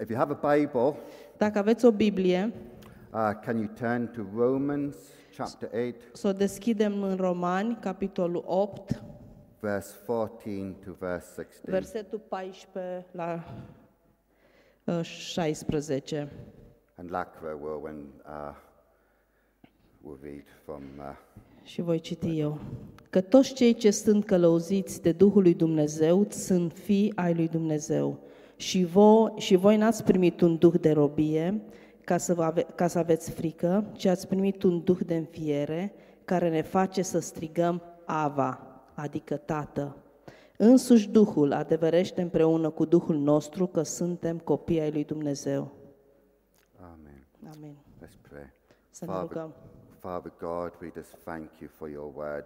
If 0.00 0.08
you 0.08 0.16
have 0.16 0.38
a 0.40 0.56
Bible, 0.56 0.96
Dacă 1.36 1.58
aveți 1.58 1.84
o 1.84 1.90
Biblie, 1.90 2.52
uh, 3.12 3.30
can 3.44 3.56
you 3.56 3.68
turn 3.78 4.10
to 4.10 4.22
Romans 4.36 4.96
chapter 5.36 5.70
8, 5.88 6.16
să 6.16 6.28
o 6.28 6.32
deschidem 6.32 7.02
în 7.02 7.16
Romani, 7.16 7.78
capitolul 7.80 8.44
8, 8.46 9.02
verse 9.60 9.94
14 10.06 10.76
to 10.84 10.92
verse 10.98 11.26
16? 11.36 11.70
versetul 11.70 12.20
14 12.28 13.06
la 13.10 13.44
uh, 14.84 15.00
16. 15.02 16.28
And 16.94 17.10
Lacra 17.10 17.58
will, 17.62 17.80
when, 17.82 17.96
uh, 18.26 18.54
will 20.02 20.18
read 20.22 20.44
from 20.64 20.82
uh, 20.98 21.16
Și 21.62 21.80
voi 21.80 22.00
citi 22.00 22.38
eu. 22.38 22.58
Că 23.10 23.20
toți 23.20 23.54
cei 23.54 23.74
ce 23.74 23.90
sunt 23.90 24.24
călăuziți 24.24 25.02
de 25.02 25.12
Duhul 25.12 25.42
lui 25.42 25.54
Dumnezeu 25.54 26.26
sunt 26.28 26.72
fii 26.72 27.12
ai 27.16 27.34
lui 27.34 27.48
Dumnezeu. 27.48 28.18
Și 28.60 28.84
voi, 28.84 29.32
și 29.36 29.56
voi 29.56 29.76
n-ați 29.76 30.04
primit 30.04 30.40
un 30.40 30.56
duh 30.56 30.74
de 30.80 30.92
robie 30.92 31.62
ca 32.04 32.16
să, 32.18 32.34
vă 32.34 32.42
ave, 32.42 32.62
ca 32.62 32.86
să 32.86 32.98
aveți 32.98 33.30
frică, 33.30 33.84
ci 33.92 34.04
ați 34.04 34.28
primit 34.28 34.62
un 34.62 34.84
duh 34.84 34.98
de 35.06 35.16
înfiere 35.16 35.92
care 36.24 36.48
ne 36.48 36.62
face 36.62 37.02
să 37.02 37.18
strigăm 37.18 37.82
Ava, 38.04 38.82
adică 38.94 39.36
Tată. 39.36 39.96
Însuși 40.56 41.08
Duhul 41.08 41.52
adevărește 41.52 42.22
împreună 42.22 42.70
cu 42.70 42.84
Duhul 42.84 43.16
nostru 43.16 43.66
că 43.66 43.82
suntem 43.82 44.38
copii 44.38 44.80
ai 44.80 44.90
lui 44.90 45.04
Dumnezeu. 45.04 45.72
Amen. 46.80 47.26
Amin. 47.54 47.76
Let's 48.04 48.28
pray. 48.28 48.52
Să 48.90 49.04
ne 49.04 49.10
Father, 49.10 49.28
rugăm. 49.28 49.54
Father 49.98 50.32
God, 50.38 50.72
we 50.80 50.90
just 50.94 51.16
thank 51.24 51.48
you 51.60 51.70
for 51.72 51.88
your 51.88 52.12
word. 52.16 52.44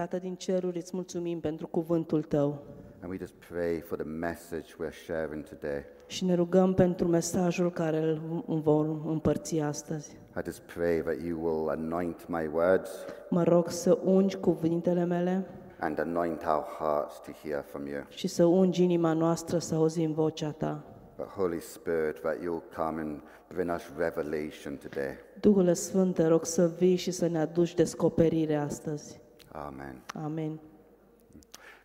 Tată 0.00 0.18
din 0.18 0.34
ceruri, 0.34 0.76
îți 0.76 0.90
mulțumim 0.94 1.40
pentru 1.40 1.66
cuvântul 1.66 2.22
Tău. 2.22 2.62
And 3.02 3.10
we 3.10 3.16
just 3.18 3.34
pray 3.48 3.80
for 3.80 3.98
the 3.98 4.06
message 4.06 4.66
we're 4.82 5.04
sharing 5.04 5.44
today. 5.44 5.84
Și 6.06 6.24
ne 6.24 6.34
rugăm 6.34 6.74
pentru 6.74 7.08
mesajul 7.08 7.70
care 7.72 7.98
îl 8.46 8.60
vom 8.62 9.06
împărți 9.06 9.58
astăzi. 9.58 10.16
I 10.36 10.40
just 10.44 10.60
pray 10.60 11.00
that 11.00 11.16
you 11.26 11.38
will 11.42 11.68
anoint 11.68 12.28
my 12.28 12.50
words 12.52 12.90
Mă 13.30 13.42
rog 13.42 13.70
să 13.70 13.98
ungi 14.04 14.36
cuvintele 14.36 15.04
mele 15.04 15.46
and 15.78 15.98
anoint 15.98 16.44
our 16.46 16.64
hearts 16.78 17.20
to 17.20 17.30
hear 17.48 17.62
from 17.62 17.86
you. 17.86 18.02
și 18.08 18.26
să 18.26 18.44
ungi 18.44 18.82
inima 18.82 19.12
noastră 19.12 19.58
să 19.58 19.74
auzim 19.74 20.12
vocea 20.12 20.50
Ta. 20.50 20.84
But 21.16 21.26
Holy 21.26 21.60
Spirit, 21.60 22.20
that 22.20 22.36
you'll 22.36 22.74
come 22.76 23.00
and 23.00 23.20
bring 23.54 23.70
us 23.74 23.82
revelation 23.96 24.76
today. 24.76 25.14
Duhul 25.40 25.74
Sfânt, 25.74 26.14
te 26.14 26.26
rog 26.26 26.44
să 26.44 26.70
vii 26.78 26.96
și 26.96 27.10
să 27.10 27.26
ne 27.26 27.38
aduci 27.38 27.74
descoperire 27.74 28.54
astăzi. 28.54 29.20
Amen. 29.52 30.02
Amin. 30.24 30.58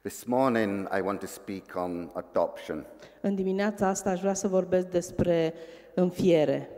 This 0.01 0.23
morning, 0.25 0.87
I 0.97 1.01
want 1.01 1.19
to 1.19 1.25
speak 1.25 1.63
on 1.75 2.09
adoption 2.13 2.85
În 3.21 3.35
dimineața 3.35 3.87
asta 3.87 4.09
aș 4.09 4.19
vrea 4.19 4.33
să 4.33 4.47
vorbesc 4.47 4.87
despre 4.87 5.53
înfiere 5.93 6.69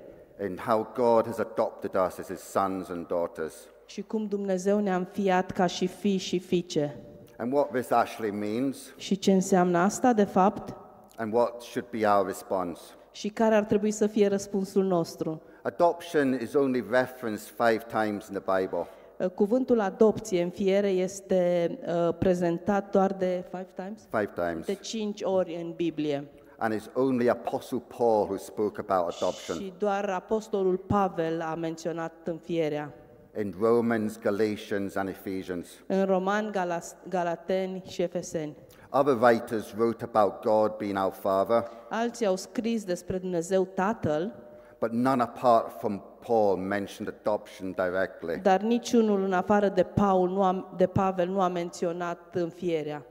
and 0.42 0.60
how 0.60 0.92
God 0.96 1.26
has 1.26 1.38
adopted 1.38 1.94
us 2.08 2.18
as 2.18 2.28
his 2.28 2.40
sons 2.40 2.90
and 2.90 3.08
daughters, 3.08 3.54
și 3.86 4.02
cum 4.02 4.26
Dumnezeu 4.28 4.80
ne-a 4.80 4.96
înfiat 4.96 5.52
ca 5.52 5.66
și 5.66 5.88
fii 5.88 6.18
și 6.18 6.40
fiice. 6.40 6.96
and 7.38 7.54
what 7.54 7.72
this 7.72 7.92
actually 7.92 8.32
means, 8.32 8.94
Și 8.98 9.18
ce 9.18 9.32
înseamnă 9.32 9.78
asta, 9.78 10.14
de 10.14 10.24
fapt, 10.24 10.76
and 11.16 11.34
what 11.34 11.62
should 11.62 11.90
be 11.90 12.08
our 12.08 12.26
response. 12.26 12.82
și 13.12 13.30
care 13.30 13.56
ar 13.56 13.64
trebui 13.64 13.92
să 13.92 14.08
fie 14.08 14.28
răspunsul 14.28 14.84
nostru. 14.84 15.42
Adoption 15.62 16.34
is 16.42 16.54
only 16.54 16.86
referenced 16.90 17.48
five 17.58 17.86
times 18.04 18.28
in 18.28 18.40
the 18.42 18.60
Bible. 18.60 18.88
Uh, 19.20 19.30
Cuvântul 19.30 19.80
adopție, 19.80 20.42
înfiere, 20.42 20.90
este 20.90 21.72
uh, 21.88 22.14
prezentat 22.20 22.92
doar 22.92 23.14
de 23.14 23.44
five 23.52 23.68
times? 23.76 24.02
Five 24.10 24.30
times. 24.36 24.66
De 24.66 24.74
cinci 24.74 25.22
ori 25.22 25.56
în 25.64 25.72
Biblie. 25.76 26.28
And 26.58 26.74
it's 26.74 26.94
only 26.94 27.30
Apostle 27.30 27.82
Paul 27.98 28.24
who 28.24 28.38
spoke 28.38 28.86
about 28.88 29.14
adoption. 29.16 29.58
Și 29.58 29.74
doar 29.78 30.10
apostolul 30.10 30.78
Pavel 30.78 31.42
a 31.42 31.56
menționat 31.56 32.14
înfierea. 32.24 32.94
in 33.40 33.54
Romans, 33.62 34.20
Galatians, 34.20 34.96
and 34.96 35.10
Ephesians. 35.10 35.68
În 35.88 36.06
Roman, 36.06 36.52
Galas, 36.52 36.96
Galateni 37.10 37.84
și 37.88 38.02
Efeseni. 38.02 38.56
Other 38.90 39.18
writers 39.22 39.74
wrote 39.78 40.04
about 40.14 40.42
God 40.42 40.72
being 40.78 40.98
our 40.98 41.12
Father, 41.12 41.64
Alții 41.90 42.26
au 42.26 42.36
scris 42.36 42.84
despre 42.84 43.18
Dumnezeu 43.18 43.66
Tatăl, 43.66 44.34
but 44.80 44.92
none 44.92 45.22
apart 45.22 45.80
from 45.80 46.02
Paul 46.28 46.58
mentioned 46.58 47.16
adoption 47.20 47.72
directly. 47.72 48.40
dar 48.42 48.62
niciunul 48.62 49.24
în 49.24 49.34
afară 49.34 49.68
de, 49.70 49.84
Paul 49.84 50.30
nu 50.30 50.44
a, 50.44 50.74
de 50.78 50.88
Pavel 50.88 51.28
nu 51.28 51.42
a 51.42 51.48
menționat 51.48 52.20
înfierea. 52.34 53.06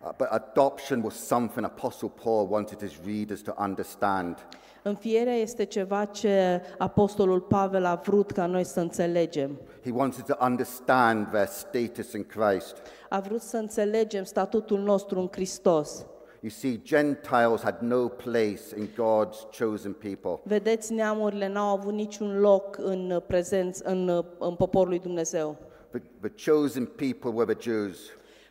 Uh, 0.00 0.10
but 0.16 0.26
adoption 0.30 1.02
was 1.02 1.14
something 1.14 1.64
Apostle 1.64 2.12
Paul 2.22 2.46
wanted 2.50 2.82
his 2.82 2.92
readers 3.06 3.40
to 3.40 3.52
understand. 3.58 4.46
Înfierea 4.82 5.34
este 5.34 5.64
ceva 5.64 6.04
ce 6.04 6.62
apostolul 6.78 7.40
Pavel 7.40 7.84
a 7.84 7.94
vrut 7.94 8.30
ca 8.30 8.46
noi 8.46 8.64
să 8.64 8.80
înțelegem. 8.80 9.60
He 9.84 9.90
wanted 9.90 10.24
to 10.24 10.44
understand 10.44 11.26
their 11.26 11.46
status 11.46 12.12
in 12.12 12.24
Christ. 12.24 12.76
A 13.08 13.20
vrut 13.20 13.40
să 13.40 13.56
înțelegem 13.56 14.24
statutul 14.24 14.78
nostru 14.78 15.20
în 15.20 15.28
Hristos. 15.30 16.06
You 16.44 16.50
see, 16.52 16.76
Gentiles 16.84 17.62
had 17.62 17.80
no 17.80 18.08
place 18.08 18.74
in 18.76 18.88
God's 18.94 19.46
chosen 19.58 19.94
people. 19.94 20.40
Vedeți, 20.42 20.92
neamurile 20.92 21.48
n-au 21.48 21.76
avut 21.76 21.92
niciun 21.92 22.40
loc 22.40 22.76
în 22.78 23.22
prezenț, 23.26 23.78
în, 23.78 24.24
în 24.38 24.54
poporul 24.54 24.88
lui 24.88 24.98
Dumnezeu. 24.98 25.56
The, 25.90 26.00
the 26.28 26.50
chosen 26.50 26.84
people 26.84 27.30
were 27.30 27.54
the 27.54 27.70
Jews, 27.70 27.98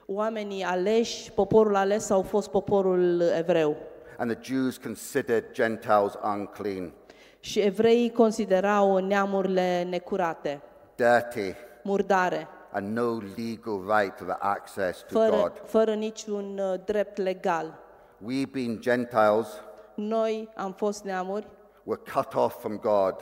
Oamenii 0.05 0.63
aleși, 0.63 1.31
poporul 1.31 1.75
ales 1.75 2.09
au 2.09 2.21
fost 2.21 2.49
poporul 2.49 3.21
evreu. 3.37 3.75
and 4.17 4.31
the 4.37 4.53
Jews 4.53 4.77
considered 4.77 5.43
Gentiles 5.51 6.13
unclean, 6.23 6.91
Și 7.39 7.59
evreii 7.59 8.11
considerau 8.11 8.97
neamurile 8.97 9.83
necurate, 9.89 10.61
dirty, 10.95 11.55
murdare, 11.83 12.47
and 12.71 12.97
no 12.97 13.17
legal 13.37 13.99
right 13.99 14.15
to 14.17 14.23
the 14.23 14.37
access 14.39 14.99
to 14.99 15.19
fără, 15.19 15.29
God. 15.41 15.51
fără 15.65 15.93
niciun 15.93 16.59
uh, 16.59 16.79
drept 16.85 17.17
legal. 17.17 17.81
We, 18.25 18.45
being 18.45 18.79
Gentiles, 18.79 19.47
Noi 19.95 20.49
am 20.55 20.71
fost 20.71 21.03
neamuri, 21.03 21.47
were 21.83 22.01
cut 22.13 22.33
off 22.33 22.59
from 22.59 22.77
God, 22.77 23.15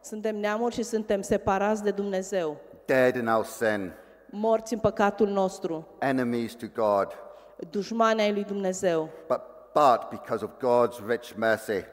suntem 0.00 0.36
neamuri 0.36 0.74
și 0.74 0.82
suntem 0.82 1.20
separați 1.22 1.82
de 1.82 1.90
Dumnezeu, 1.90 2.56
dead 2.84 3.14
in 3.16 3.26
our 3.28 3.44
sin, 3.44 3.92
morți 4.30 4.72
în 4.72 4.78
păcatul 4.78 5.28
nostru, 5.28 5.86
enemies 5.98 6.52
to 6.54 6.66
God. 6.74 7.06
dușmani 7.70 8.20
ai 8.20 8.32
lui 8.32 8.44
Dumnezeu. 8.44 9.08
But, 9.28 9.40
but 9.72 10.08
because 10.20 10.44
of 10.44 10.50
God's 10.50 11.06
rich 11.08 11.32
mercy, 11.36 11.84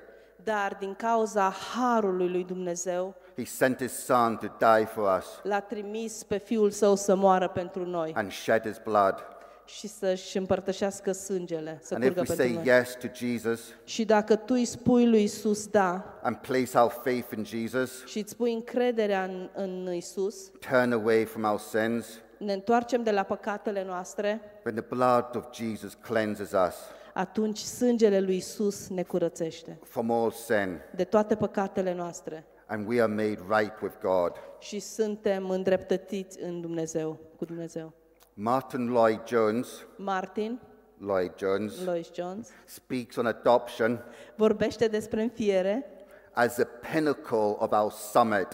Dar 0.44 0.76
din 0.80 0.94
cauza 0.94 1.50
harului 1.74 2.30
lui 2.30 2.44
Dumnezeu, 2.44 3.16
He 3.38 3.44
sent 3.46 3.82
His 3.82 4.06
Son 4.06 4.38
to 4.38 4.48
die 4.76 4.86
for 4.86 5.18
us 5.18 5.26
l-a 5.44 5.60
trimis 5.60 6.24
pe 6.24 6.38
Fiul 6.38 6.70
Său 6.72 6.96
să 6.96 7.16
moară 7.16 7.48
pentru 7.48 7.86
noi. 7.86 8.12
and 8.16 8.32
shed 8.32 8.62
His 8.66 8.78
blood. 8.84 9.26
Și 9.66 9.88
să-și 9.88 10.38
împărtășească 10.38 11.12
sângele, 11.12 11.80
să 11.82 11.94
And 11.94 12.04
if 12.04 12.14
curgă 12.14 12.32
we 12.32 12.36
pentru 12.36 12.56
say 12.56 12.64
noi. 12.64 12.78
yes 12.78 12.96
to 13.02 13.08
Jesus 13.14 13.60
Și 13.84 14.06
dacă 14.06 14.36
tu 14.36 14.54
îi 14.54 14.66
spui 14.66 15.10
lui 15.10 15.24
Isus 15.24 15.68
da 15.68 16.20
and 16.22 16.36
place 16.36 16.78
our 16.78 16.92
faith 17.04 17.32
in 17.38 17.44
Jesus, 17.46 18.06
și 18.06 18.20
îți 18.20 18.32
spui 18.32 18.54
încrederea 18.54 19.24
în, 19.24 19.50
în 19.56 19.94
Isus, 19.94 20.52
turn 20.70 20.92
away 20.92 21.24
from 21.26 21.44
our 21.44 21.60
sins, 21.60 22.06
ne 22.38 22.54
întoarcem 22.54 23.04
de 23.04 23.12
la 23.12 23.24
păcatele 23.24 23.84
noastre, 23.84 24.42
then 24.64 24.76
the 24.76 24.86
blood 24.90 25.36
of 25.36 25.46
Jesus 25.54 25.94
cleanses 25.94 26.52
us 26.52 26.76
atunci 27.14 27.58
sângele 27.58 28.20
lui 28.20 28.36
Isus 28.36 28.88
ne 28.90 29.04
curățește 29.04 29.80
from 29.84 30.12
all 30.12 30.32
sin, 30.32 30.82
de 30.96 31.04
toate 31.04 31.36
păcatele 31.36 31.94
noastre 31.94 32.46
and 32.66 32.88
we 32.88 33.02
are 33.02 33.12
made 33.14 33.40
right 33.60 33.82
with 33.82 33.96
God. 34.02 34.32
și 34.60 34.80
suntem 34.80 35.50
îndreptățiți 35.50 36.42
în 36.42 36.62
Dumnezeu, 36.62 37.20
cu 37.38 37.46
Dumnezeu. 37.46 37.94
Martin 38.38 38.88
Lloyd 38.92 39.22
Jones, 39.26 39.86
Martin 39.98 40.60
Lloyd 41.00 41.32
Jones, 41.38 41.86
Lois 41.86 42.10
Jones 42.14 42.50
speaks 42.66 43.16
on 43.16 43.26
adoption 43.26 44.04
vorbește 44.36 44.88
despre 44.88 45.22
înfiere 45.22 45.86
as 46.34 46.54
the 46.56 46.66
pinnacle 46.94 47.56
of 47.58 47.72
our 47.72 47.92
summit 47.92 48.48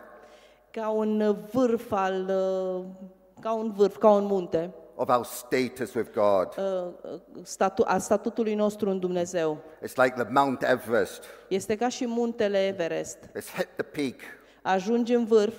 ca 0.71 0.89
un 0.89 1.35
vârf 1.51 1.91
al 1.91 2.21
uh, 2.29 2.85
ca 3.41 3.53
un 3.53 3.71
vârf, 3.71 3.97
ca 3.97 4.09
un 4.09 4.25
munte 4.25 4.73
of 4.95 5.09
our 5.09 5.25
status 5.25 5.93
with 5.93 6.09
God. 6.13 6.47
uh, 6.57 7.19
statu, 7.43 7.83
a 7.87 7.97
statutului 7.97 8.55
nostru 8.55 8.89
în 8.89 8.99
Dumnezeu. 8.99 9.57
It's 9.83 9.95
like 10.03 10.23
the 10.23 10.27
Mount 10.31 10.63
Everest. 10.63 11.23
Este 11.47 11.75
ca 11.75 11.89
și 11.89 12.05
muntele 12.05 12.65
Everest. 12.67 13.17
It's 13.17 13.55
hit 13.55 13.67
the 13.75 13.83
peak. 13.83 14.15
Ajungi 14.61 15.13
în 15.13 15.25
vârf 15.25 15.55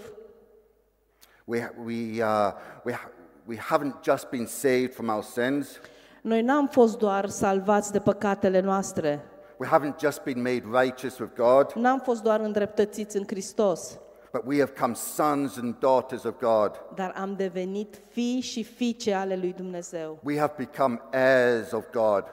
We, 1.44 1.70
we, 1.84 2.25
uh, 2.25 2.52
we, 2.84 2.92
ha- 2.92 3.10
we 3.46 3.56
haven't 3.56 3.94
just 4.04 4.28
been 4.30 4.46
saved 4.46 4.92
from 4.94 5.08
our 5.08 5.22
sins. 5.22 5.80
Noi 6.22 6.42
n-am 6.42 6.66
fost 6.66 6.98
doar 6.98 7.28
salvați 7.28 7.92
de 7.92 7.98
păcatele 8.00 8.60
noastre, 8.60 9.24
We 9.58 9.68
haven't 9.68 9.98
just 10.00 10.22
been 10.22 10.42
made 10.42 10.62
righteous 10.82 11.18
with 11.18 11.32
God, 11.36 11.72
n-am 11.74 12.00
fost 12.00 12.22
doar 12.22 12.40
îndreptățiți 12.40 13.16
în 13.16 13.24
Hristos, 13.26 13.98
but 14.32 14.42
we 14.46 14.58
have 14.58 14.72
come 14.80 14.94
sons 14.94 15.56
and 15.56 15.78
daughters 15.78 16.22
of 16.24 16.34
God. 16.40 16.70
dar 16.94 17.12
am 17.16 17.34
devenit 17.36 18.02
fii 18.08 18.40
și 18.40 18.62
fiice 18.62 19.12
ale 19.14 19.36
lui 19.36 19.52
Dumnezeu. 19.52 20.18
We 20.22 20.38
have 20.38 20.52
become 20.56 21.00
heirs 21.12 21.72
of 21.72 21.84
God. 21.92 22.24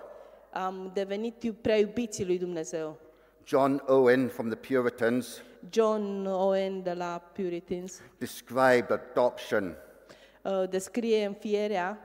Am 0.52 0.92
devenit 0.94 1.44
iu- 1.44 1.56
prea 1.62 1.78
iubiții 1.78 2.26
lui 2.26 2.38
Dumnezeu. 2.38 2.98
John 3.44 3.84
Owen 3.88 4.28
from 4.28 4.50
the 4.50 4.74
Puritans 4.76 5.42
John 5.70 6.26
Owen 6.26 6.84
de 6.84 6.94
la 6.94 7.22
Puritans 7.34 8.02
described 8.18 8.92
adoption 8.92 9.76
uh, 10.50 10.70
descrie 10.70 11.26
înfierea 11.26 12.00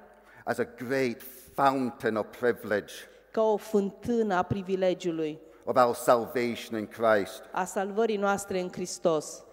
as 0.44 0.58
a 0.58 0.64
great 0.64 1.22
fountain 1.54 2.16
of 2.16 2.26
privilege 2.38 2.92
ca 3.30 3.42
o 3.42 3.56
fântână 3.56 4.34
a 4.34 4.42
privilegiului, 4.42 5.40
of 5.64 5.76
our 5.76 5.94
salvation 5.94 6.78
in 6.78 6.86
Christ. 6.86 7.42
a 7.52 7.64
salvării 7.64 8.16
noastre 8.16 8.60
în 8.60 8.68
Hristos. 8.72 9.44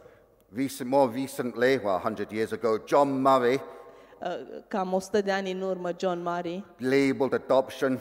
Recent, 0.56 0.90
more 0.90 1.12
recently, 1.20 1.80
well, 1.84 2.02
100 2.06 2.32
years 2.32 2.52
ago, 2.52 2.70
John 2.88 3.10
Murray 3.10 3.62
Uh, 4.22 4.28
Cam 4.68 4.94
100 4.94 5.22
de 5.22 5.32
ani 5.32 5.52
în 5.52 5.62
urmă, 5.62 5.90
John 5.98 6.20
Murray 6.22 6.66
labeled 6.78 7.34
adoption 7.34 8.00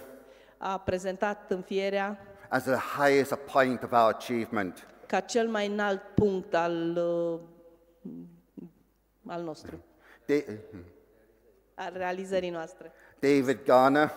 a 0.58 0.78
prezentat 0.78 1.50
înfierea 1.50 2.18
as 2.48 2.62
the 2.62 2.76
highest 3.02 3.34
point 3.34 3.82
of 3.82 3.90
our 3.92 4.08
achievement. 4.08 4.86
ca 5.06 5.20
cel 5.20 5.48
mai 5.48 5.66
înalt 5.66 6.00
punct 6.14 6.54
al, 6.54 6.96
uh, 6.96 7.40
al 9.26 9.42
nostru, 9.42 9.84
Da- 10.36 11.84
al 11.84 11.92
realizării 11.96 12.50
noastre. 12.50 12.92
David 13.18 13.58
Garner 13.64 14.10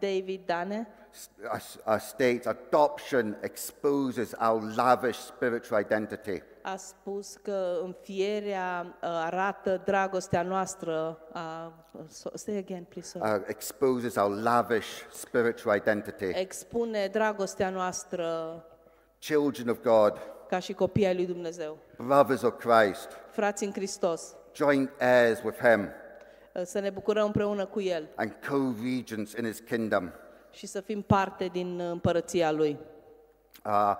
David 0.00 0.40
Dane 0.46 0.88
s- 1.10 1.30
uh, 1.44 1.92
uh, 1.94 2.00
states 2.00 2.46
adoption 2.46 3.36
exposes 3.40 4.32
our 4.48 4.62
lavish 4.76 5.18
spiritual 5.18 5.80
identity. 5.80 6.42
a 6.62 6.76
spus 6.76 7.36
că 7.42 7.78
înfierea 7.82 8.86
uh, 8.86 8.94
arată 9.00 9.82
dragostea 9.84 10.42
noastră. 10.42 11.18
A, 11.32 11.72
so, 12.08 12.28
say 12.34 12.56
again, 12.56 12.84
please. 12.88 13.08
sorry. 13.08 13.34
uh, 13.40 13.44
exposes 13.46 14.16
our 14.16 14.30
lavish 14.42 14.88
spiritual 15.12 15.76
identity. 15.76 16.24
Expune 16.24 17.06
dragostea 17.12 17.70
noastră 17.70 18.26
Children 19.18 19.68
of 19.68 19.80
God, 19.82 20.18
ca 20.48 20.58
și 20.58 20.72
copii 20.72 21.06
ai 21.06 21.14
lui 21.14 21.26
Dumnezeu. 21.26 21.78
brothers 21.96 22.42
of 22.42 22.54
Christ, 22.58 23.08
Frați 23.30 23.64
în 23.64 23.72
Hristos, 23.72 24.34
joint 24.58 24.90
heirs 24.98 25.42
with 25.42 25.58
Him, 25.58 25.88
uh, 26.52 26.62
să 26.64 26.78
ne 26.78 26.90
bucurăm 26.90 27.24
împreună 27.24 27.66
cu 27.66 27.80
El 27.80 28.08
and 28.14 28.32
co 28.48 28.56
regents 28.82 29.32
in 29.32 29.44
His 29.44 29.58
kingdom. 29.58 30.10
și 30.50 30.66
să 30.66 30.80
fim 30.80 31.02
parte 31.02 31.44
din 31.52 31.80
uh, 31.80 31.90
împărăția 31.90 32.50
Lui. 32.50 32.78
Uh, 33.64 33.96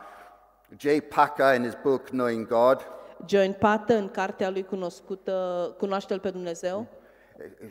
J. 0.77 0.87
Packer, 1.15 1.55
in 1.55 1.63
his 1.63 1.77
book 1.83 2.05
Knowing 2.05 2.47
God, 2.47 2.87
John 3.27 3.53
Pater, 3.53 3.97
în 3.97 4.09
cartea 4.09 4.51
lui 4.51 4.65
cunoscută, 4.65 5.75
Cunoaște-L 5.79 6.19
pe 6.21 6.31
Dumnezeu, 6.31 6.79
uh, 6.81 6.98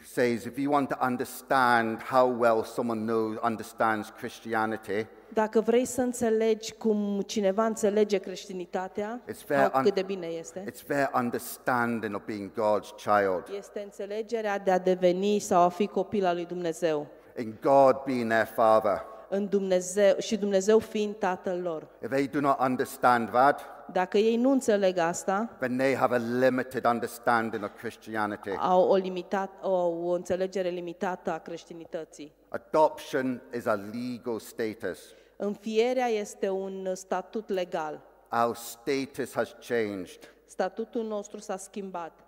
says 0.04 0.46
if 0.46 0.58
you 0.58 0.72
want 0.72 0.90
to 0.90 0.96
understand 1.06 2.02
how 2.02 2.36
well 2.40 2.64
someone 2.64 3.00
knows, 3.06 3.36
understands 3.44 4.10
Christianity, 4.18 5.06
dacă 5.34 5.62
vrei 5.62 5.86
să 5.86 6.02
înțelegi 6.02 6.74
cum 6.74 7.22
cineva 7.26 7.66
înțelege 7.66 8.18
creștinitatea, 8.18 9.22
It's 9.32 9.46
fair 9.46 9.60
sau 9.60 9.72
un- 9.76 9.84
cât 9.84 9.94
de 9.94 10.02
bine 10.02 10.26
este, 10.28 10.64
it's 10.72 10.86
their 10.88 11.10
understanding 11.16 12.16
of 12.16 12.22
being 12.26 12.52
God's 12.52 12.96
child, 13.04 13.44
este 13.58 13.82
înțelegerea 13.84 14.60
de 14.60 14.72
a 14.72 14.80
deveni 14.80 15.40
sau 15.40 15.62
a 15.62 15.70
fi 15.70 15.88
copil 15.88 16.26
al 16.26 16.36
lui 16.36 16.46
Dumnezeu. 16.46 17.08
in 17.40 17.56
God 17.62 17.96
being 18.06 18.30
their 18.32 18.46
Father. 18.56 19.02
În 19.30 19.48
Dumnezeu 19.48 20.16
și 20.18 20.38
Dumnezeu 20.38 20.80
fiind 20.80 21.16
Tatăl 21.16 21.60
lor. 21.62 21.88
If 22.04 22.10
they 22.10 22.28
do 22.28 22.40
not 22.40 22.60
understand 22.60 23.30
that, 23.30 23.66
Dacă 23.92 24.18
ei 24.18 24.36
nu 24.36 24.52
înțeleg 24.52 24.98
asta, 24.98 25.56
then 25.60 25.78
they 25.78 25.96
have 25.96 26.16
a 26.16 26.18
limited 26.18 26.86
understanding 26.86 27.64
of 27.64 27.70
Christianity. 27.78 28.50
au 28.60 28.90
o, 28.90 28.96
limitat, 28.96 29.52
o, 29.62 29.72
o 29.88 30.12
înțelegere 30.12 30.70
limitată 30.70 31.32
a 31.32 31.38
creștinității. 31.38 32.34
Adoption 32.50 33.42
is 33.56 33.66
a 33.66 33.74
legal 33.74 34.40
status. 34.40 35.00
Înfierea 35.38 36.08
este 36.08 36.50
un 36.50 36.96
statut 36.96 37.50
legal. 37.50 38.02
Our 38.32 38.56
status 38.56 39.34
has 39.34 39.56
changed. 39.68 40.34
Statutul 40.46 41.04
nostru 41.04 41.40
s-a 41.40 41.58
schimbat. 41.58 42.20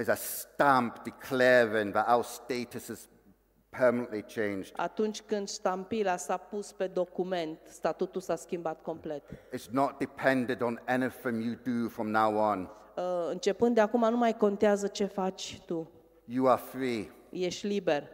Is 0.00 0.08
a 0.08 0.14
stamp 0.14 1.02
declaring 1.02 1.92
that 1.92 2.08
our 2.08 2.24
status 2.24 2.88
is 2.88 3.08
permanently 3.78 4.24
changed. 4.34 4.72
Atunci 4.76 5.22
când 5.22 5.48
ștampila 5.48 6.16
s-a 6.16 6.36
pus 6.36 6.72
pe 6.72 6.86
document, 6.86 7.58
statutul 7.68 8.20
s-a 8.20 8.36
schimbat 8.36 8.82
complet. 8.82 9.22
It's 9.56 9.70
not 9.70 9.98
dependent 9.98 10.60
on 10.60 10.80
anything 10.86 11.42
you 11.44 11.54
do 11.82 11.88
from 11.88 12.10
now 12.10 12.36
on. 12.36 12.60
Uh, 12.96 13.02
Începând 13.30 13.74
de 13.74 13.80
acum 13.80 14.00
nu 14.10 14.16
mai 14.16 14.36
contează 14.36 14.86
ce 14.86 15.04
faci 15.04 15.60
tu. 15.66 15.90
You 16.24 16.48
are 16.48 16.60
free. 16.70 17.10
Ești 17.30 17.66
liber. 17.66 18.08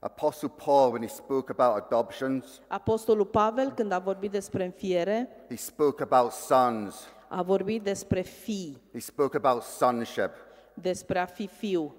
Apostle 0.00 0.48
Paul, 0.64 0.90
when 0.90 1.02
he 1.02 1.08
spoke 1.08 1.52
about 1.56 1.82
adoptions, 1.84 2.60
Apostolul 2.68 3.26
Pavel, 3.26 3.72
când 3.72 3.92
a 3.92 3.98
vorbit 3.98 4.30
despre 4.30 4.64
înfiere, 4.64 5.28
he 5.48 5.56
spoke 5.56 6.02
about 6.02 6.30
sons. 6.30 7.08
a 7.28 7.42
vorbit 7.42 7.82
despre 7.82 8.20
fii, 8.20 8.82
He 8.92 8.98
spoke 8.98 9.36
about 9.36 9.62
sonship. 9.62 10.30
despre 10.74 11.18
a 11.18 11.24
fi 11.26 11.46
fiu. 11.46 11.94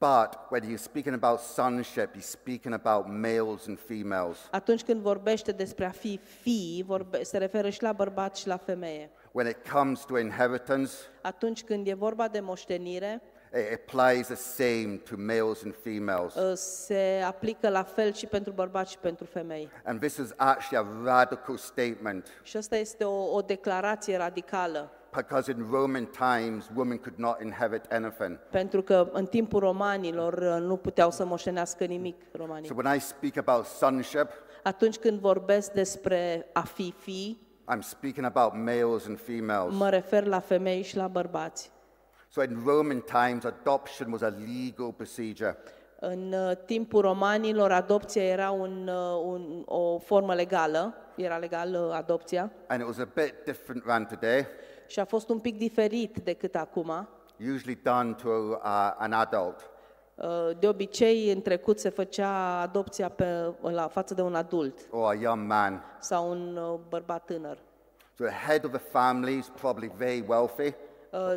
But 0.00 0.38
when 0.50 0.62
he's 0.62 0.80
speaking 0.80 1.14
about 1.14 1.40
sonship, 1.40 2.14
he's 2.14 2.24
speaking 2.30 2.72
about 2.72 3.06
males 3.08 3.66
and 3.66 3.78
females. 3.78 4.38
Atunci 4.50 4.82
când 4.82 5.00
vorbește 5.00 5.52
despre 5.52 5.84
a 5.84 5.90
fi 5.90 6.20
fii, 6.40 6.84
vorbe, 6.86 7.22
se 7.22 7.38
referă 7.38 7.68
și 7.68 7.82
la 7.82 7.92
bărbat 7.92 8.36
și 8.36 8.46
la 8.46 8.56
femeie. 8.56 9.10
When 9.32 9.46
it 9.48 9.68
comes 9.70 10.00
to 10.00 10.18
inheritance, 10.18 10.92
Atunci 11.22 11.62
când 11.64 11.86
e 11.86 11.94
vorba 11.94 12.28
de 12.28 12.40
moștenire, 12.40 13.22
it 13.54 13.80
applies 13.88 14.26
the 14.26 14.34
same 14.36 15.00
to 15.10 15.14
males 15.16 15.62
and 15.64 15.74
females. 15.82 16.34
uh, 16.34 16.52
se 16.56 17.22
aplică 17.26 17.68
la 17.68 17.82
fel 17.82 18.12
și 18.12 18.26
pentru 18.26 18.52
bărbați 18.52 18.90
și 18.90 18.98
pentru 18.98 19.24
femei. 19.24 19.68
And 19.84 20.00
this 20.00 20.16
is 20.16 20.32
actually 20.36 20.88
a 20.88 21.04
radical 21.04 21.56
statement 21.56 22.26
Și 22.42 22.56
asta 22.56 22.76
este 22.76 23.04
o, 23.04 23.34
o 23.34 23.40
declarație 23.40 24.16
radicală, 24.16 24.90
because 25.16 25.50
in 25.52 25.66
Roman 25.70 26.06
times, 26.06 26.70
women 26.74 26.98
could 26.98 27.18
not 27.18 27.40
inherit 27.42 27.84
anything. 27.92 28.38
pentru 28.50 28.82
că 28.82 29.08
în 29.12 29.26
timpul 29.26 29.60
romanilor 29.60 30.32
uh, 30.32 30.56
nu 30.60 30.76
puteau 30.76 31.10
să 31.10 31.24
moștenească 31.24 31.84
nimic 31.84 32.16
romanii. 32.32 32.68
So 32.68 32.74
when 32.76 32.96
I 32.96 33.00
speak 33.00 33.36
about 33.36 33.64
sonship, 33.64 34.28
Atunci 34.62 34.96
când 34.96 35.18
vorbesc 35.20 35.72
despre 35.72 36.46
a 36.52 36.60
fi 36.60 36.94
fii, 36.98 37.48
I'm 37.74 37.80
speaking 37.80 38.24
about 38.26 38.52
males 38.54 39.06
and 39.06 39.18
females. 39.20 39.74
mă 39.74 39.88
refer 39.88 40.24
la 40.26 40.38
femei 40.38 40.82
și 40.82 40.96
la 40.96 41.08
bărbați. 41.08 41.70
So 42.28 42.42
in 42.42 42.62
Roman 42.66 43.00
times, 43.00 43.44
adoption 43.44 44.12
was 44.12 44.20
a 44.22 44.28
legal 44.28 44.92
procedure. 44.96 45.56
În 46.00 46.32
uh, 46.32 46.56
timpul 46.66 47.00
romanilor, 47.00 47.72
adopția 47.72 48.22
era 48.24 48.50
un, 48.50 48.88
uh, 48.88 49.22
un, 49.24 49.62
o 49.64 49.98
formă 49.98 50.34
legală, 50.34 50.94
era 51.16 51.36
legală 51.36 51.92
adopția, 51.94 52.50
And 52.66 52.80
it 52.80 52.86
was 52.86 52.98
a 52.98 53.08
bit 53.14 53.34
different 53.44 53.84
than 53.84 54.06
today, 54.06 54.46
și 54.90 55.00
a 55.00 55.04
fost 55.04 55.28
un 55.28 55.38
pic 55.38 55.56
diferit 55.58 56.18
decât 56.18 56.54
acum. 56.54 57.08
usually 57.54 57.78
done 57.82 58.12
to 58.22 58.28
uh, 58.28 58.58
an 58.98 59.12
adult. 59.12 59.70
Uh, 60.14 60.50
De 60.58 60.68
obicei, 60.68 61.30
în 61.32 61.42
trecut 61.42 61.78
se 61.80 61.88
făcea 61.88 62.60
adopția 62.60 63.08
pe, 63.08 63.54
la 63.60 63.88
față 63.88 64.14
de 64.14 64.22
un 64.22 64.34
adult 64.34 64.78
or 64.90 65.08
a 65.10 65.14
young 65.14 65.46
man. 65.48 65.84
sau 66.00 66.30
un 66.30 66.56
uh, 66.56 66.78
bărbat 66.88 67.24
tânăr. 67.24 67.58
So 68.18 68.24
the 68.24 68.34
head 68.46 68.64
of 68.64 68.70
the 68.70 68.80
family 68.80 69.36
is 69.38 69.48
probably 69.60 69.92
very 69.96 70.24
wealthy. 70.28 70.74
Uh, 71.10 71.34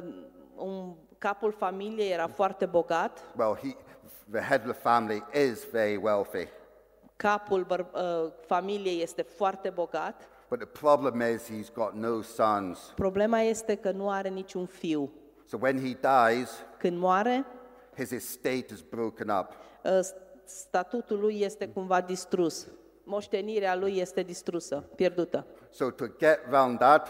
Un 0.55 0.93
capul 1.17 1.51
familiei 1.51 2.11
era 2.11 2.27
foarte 2.27 2.65
bogat, 2.65 3.19
Well, 3.37 3.55
he, 3.61 3.75
the 4.31 4.41
head 4.41 4.67
of 4.67 4.71
the 4.71 4.81
family 4.81 5.23
is 5.49 5.69
very 5.71 5.95
wealthy. 5.95 6.47
capul 7.15 7.65
băr- 7.65 7.91
uh, 7.93 8.31
familiei 8.45 9.01
este 9.01 9.21
foarte 9.21 9.69
bogat. 9.69 10.27
But 10.53 10.61
the 10.61 10.79
problem 10.79 11.21
is 11.21 11.49
he's 11.49 11.69
got 11.73 11.95
no 11.95 12.21
sons. 12.21 12.91
Problema 12.95 13.39
este 13.39 13.75
că 13.75 13.91
nu 13.91 14.09
are 14.09 14.29
niciun 14.29 14.65
fiu. 14.65 15.11
So 15.45 15.57
when 15.61 15.77
he 15.77 15.97
dies, 16.01 16.49
Când 16.77 16.97
moare, 16.97 17.45
his 17.95 18.11
estate 18.11 18.65
is 18.71 18.81
broken 18.81 19.29
up. 19.29 19.47
uh, 19.83 19.99
statutul 20.45 21.19
lui 21.19 21.41
este 21.41 21.67
cumva 21.67 22.01
distrus. 22.01 22.67
Moștenirea 23.03 23.75
lui 23.75 23.97
este 23.97 24.21
distrusă, 24.21 24.83
pierdută. 24.95 25.45
So 25.69 25.89
to 25.89 26.05
get 26.17 26.39
round 26.49 26.77
that, 26.77 27.07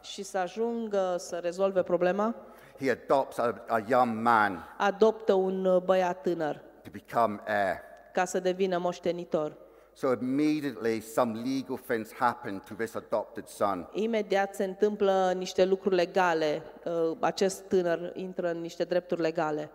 Și 0.00 0.22
să 0.22 0.38
ajungă 0.38 1.16
să 1.18 1.36
rezolve 1.36 1.82
problema, 1.82 2.34
he 2.80 2.90
adopts 2.90 3.38
a, 3.38 3.64
a 3.68 3.82
young 3.88 4.22
man 4.22 4.74
adoptă 4.78 5.32
un 5.32 5.64
uh, 5.64 5.82
băiat 5.82 6.22
tânăr 6.22 6.60
to 6.82 6.90
become 6.92 7.40
heir. 7.46 7.80
ca 8.12 8.24
să 8.24 8.40
devină 8.40 8.78
moștenitor. 8.78 9.56
So 9.96 10.12
immediately 10.20 11.00
some 11.00 11.34
legal 11.42 11.78
things 11.86 12.12
happen 12.12 12.62
to 12.68 12.74
this 12.74 12.94
adopted 12.94 13.46
son. 13.46 13.88
Imediat 13.92 14.54
se 14.54 14.64
întâmplă 14.64 15.32
niște 15.36 15.64
lucruri 15.64 15.94
legale. 15.94 16.62
uh, 16.84 17.16
Acest 17.20 17.62
tânăr 17.62 18.10
intră 18.14 18.50
în 18.50 18.60
niște 18.60 18.84
drepturi 18.84 19.20
legale. 19.20 19.70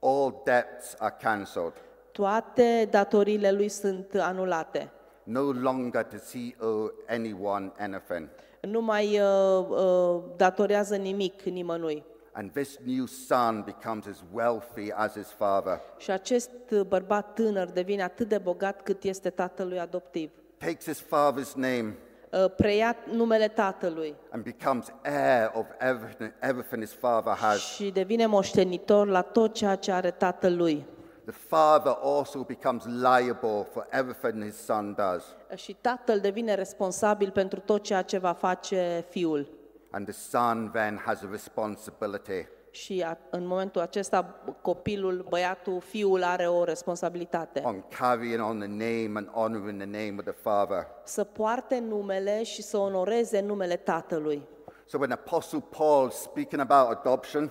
All 0.00 0.42
debts 0.44 0.94
are 0.98 1.16
cancelled. 1.22 1.72
Toate 2.12 2.88
datoriile 2.90 3.50
lui 3.52 3.68
sunt 3.68 4.14
anulate. 4.14 4.90
No 5.22 5.40
longer 5.52 6.06
does 6.10 6.30
he 6.32 6.54
owe 6.64 6.90
anyone 7.08 7.72
anything. 7.78 8.28
Nu 8.60 8.80
mai 8.80 9.20
uh, 9.20 9.66
uh, 9.68 10.22
datorează 10.36 10.96
nimic 10.96 11.42
nimănui. 11.42 12.04
And 12.32 12.50
this 12.52 12.78
new 12.84 13.06
son 13.06 13.62
becomes 13.64 14.06
as 14.06 14.22
wealthy 14.32 14.92
as 14.94 15.12
his 15.12 15.28
father. 15.28 15.80
Și 15.98 16.10
acest 16.10 16.50
bărbat 16.88 17.34
tânăr 17.34 17.70
devine 17.70 18.02
atât 18.02 18.28
de 18.28 18.38
bogat 18.38 18.82
cât 18.82 19.02
este 19.02 19.30
tatălui 19.30 19.78
adoptiv. 19.78 20.30
Takes 20.58 20.84
his 20.84 21.02
father's 21.02 21.52
name, 21.54 21.96
uh, 22.30 22.50
preia 22.56 22.96
numele 23.12 23.48
tatălui 23.48 24.14
and 24.30 24.42
becomes 24.42 24.86
heir 25.02 25.50
of 25.54 25.66
everything, 25.78 26.32
everything 26.40 26.82
his 26.82 26.92
father 26.92 27.32
has. 27.32 27.58
și 27.58 27.90
devine 27.90 28.26
moștenitor 28.26 29.06
la 29.06 29.22
tot 29.22 29.54
ceea 29.54 29.74
ce 29.76 29.92
are 29.92 30.10
tatălui. 30.10 30.86
The 31.24 31.36
father 31.48 31.96
also 32.02 32.42
becomes 32.42 32.84
liable 32.84 33.66
for 33.72 33.86
everything 33.90 34.44
his 34.44 34.64
son 34.64 34.94
does. 34.96 35.24
Și 35.54 35.76
tatăl 35.80 36.20
devine 36.20 36.54
responsabil 36.54 37.30
pentru 37.30 37.60
tot 37.60 37.82
ceea 37.82 38.02
ce 38.02 38.18
va 38.18 38.32
face 38.32 39.04
fiul. 39.08 39.48
And 39.90 40.04
the 40.08 40.12
son 40.14 40.70
then 40.72 41.00
has 41.04 41.22
a 41.22 41.28
responsibility. 41.30 42.46
Și 42.70 43.02
a, 43.06 43.18
în 43.30 43.46
momentul 43.46 43.80
acesta 43.80 44.34
copilul, 44.62 45.26
băiatul, 45.28 45.80
fiul 45.80 46.22
are 46.22 46.48
o 46.48 46.64
responsabilitate. 46.64 47.62
on 47.64 47.84
carrying 47.98 48.40
on 48.42 48.58
the 48.58 48.68
name 48.68 49.10
and 49.14 49.28
honoring 49.28 49.78
the 49.82 49.90
name 49.90 50.14
of 50.18 50.24
the 50.24 50.32
Father. 50.32 50.86
Să 51.04 51.24
poarte 51.24 51.78
numele 51.78 52.42
și 52.42 52.62
să 52.62 52.76
onoreze 52.76 53.40
numele 53.40 53.76
tatălui. 53.76 54.46
So 54.86 54.98
when 54.98 55.10
Apostle 55.12 55.64
Paul 55.76 56.10
speaking 56.10 56.60
about 56.70 56.96
adoption, 56.98 57.50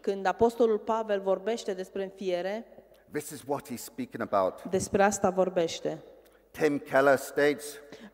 Când 0.00 0.26
apostolul 0.26 0.78
Pavel 0.78 1.20
vorbește 1.20 1.74
despre 1.74 2.02
înfiere, 2.02 2.66
this 3.12 3.30
is 3.30 3.42
what 3.46 3.66
he's 3.72 3.82
speaking 3.82 4.22
about. 4.32 4.62
despre 4.64 5.02
asta 5.02 5.30
vorbește. 5.30 6.02
Tim 6.50 6.78
Keller 6.78 7.16
states, 7.16 7.64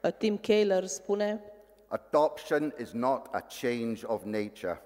Uh, 0.05 0.13
Tim 0.13 0.37
Keller 0.37 0.87
spune, 0.87 1.43
adoption 1.91 2.75
is 2.81 2.91
not 2.93 3.27
a 3.31 3.41
change 3.61 4.05
of 4.07 4.23
nature, 4.25 4.83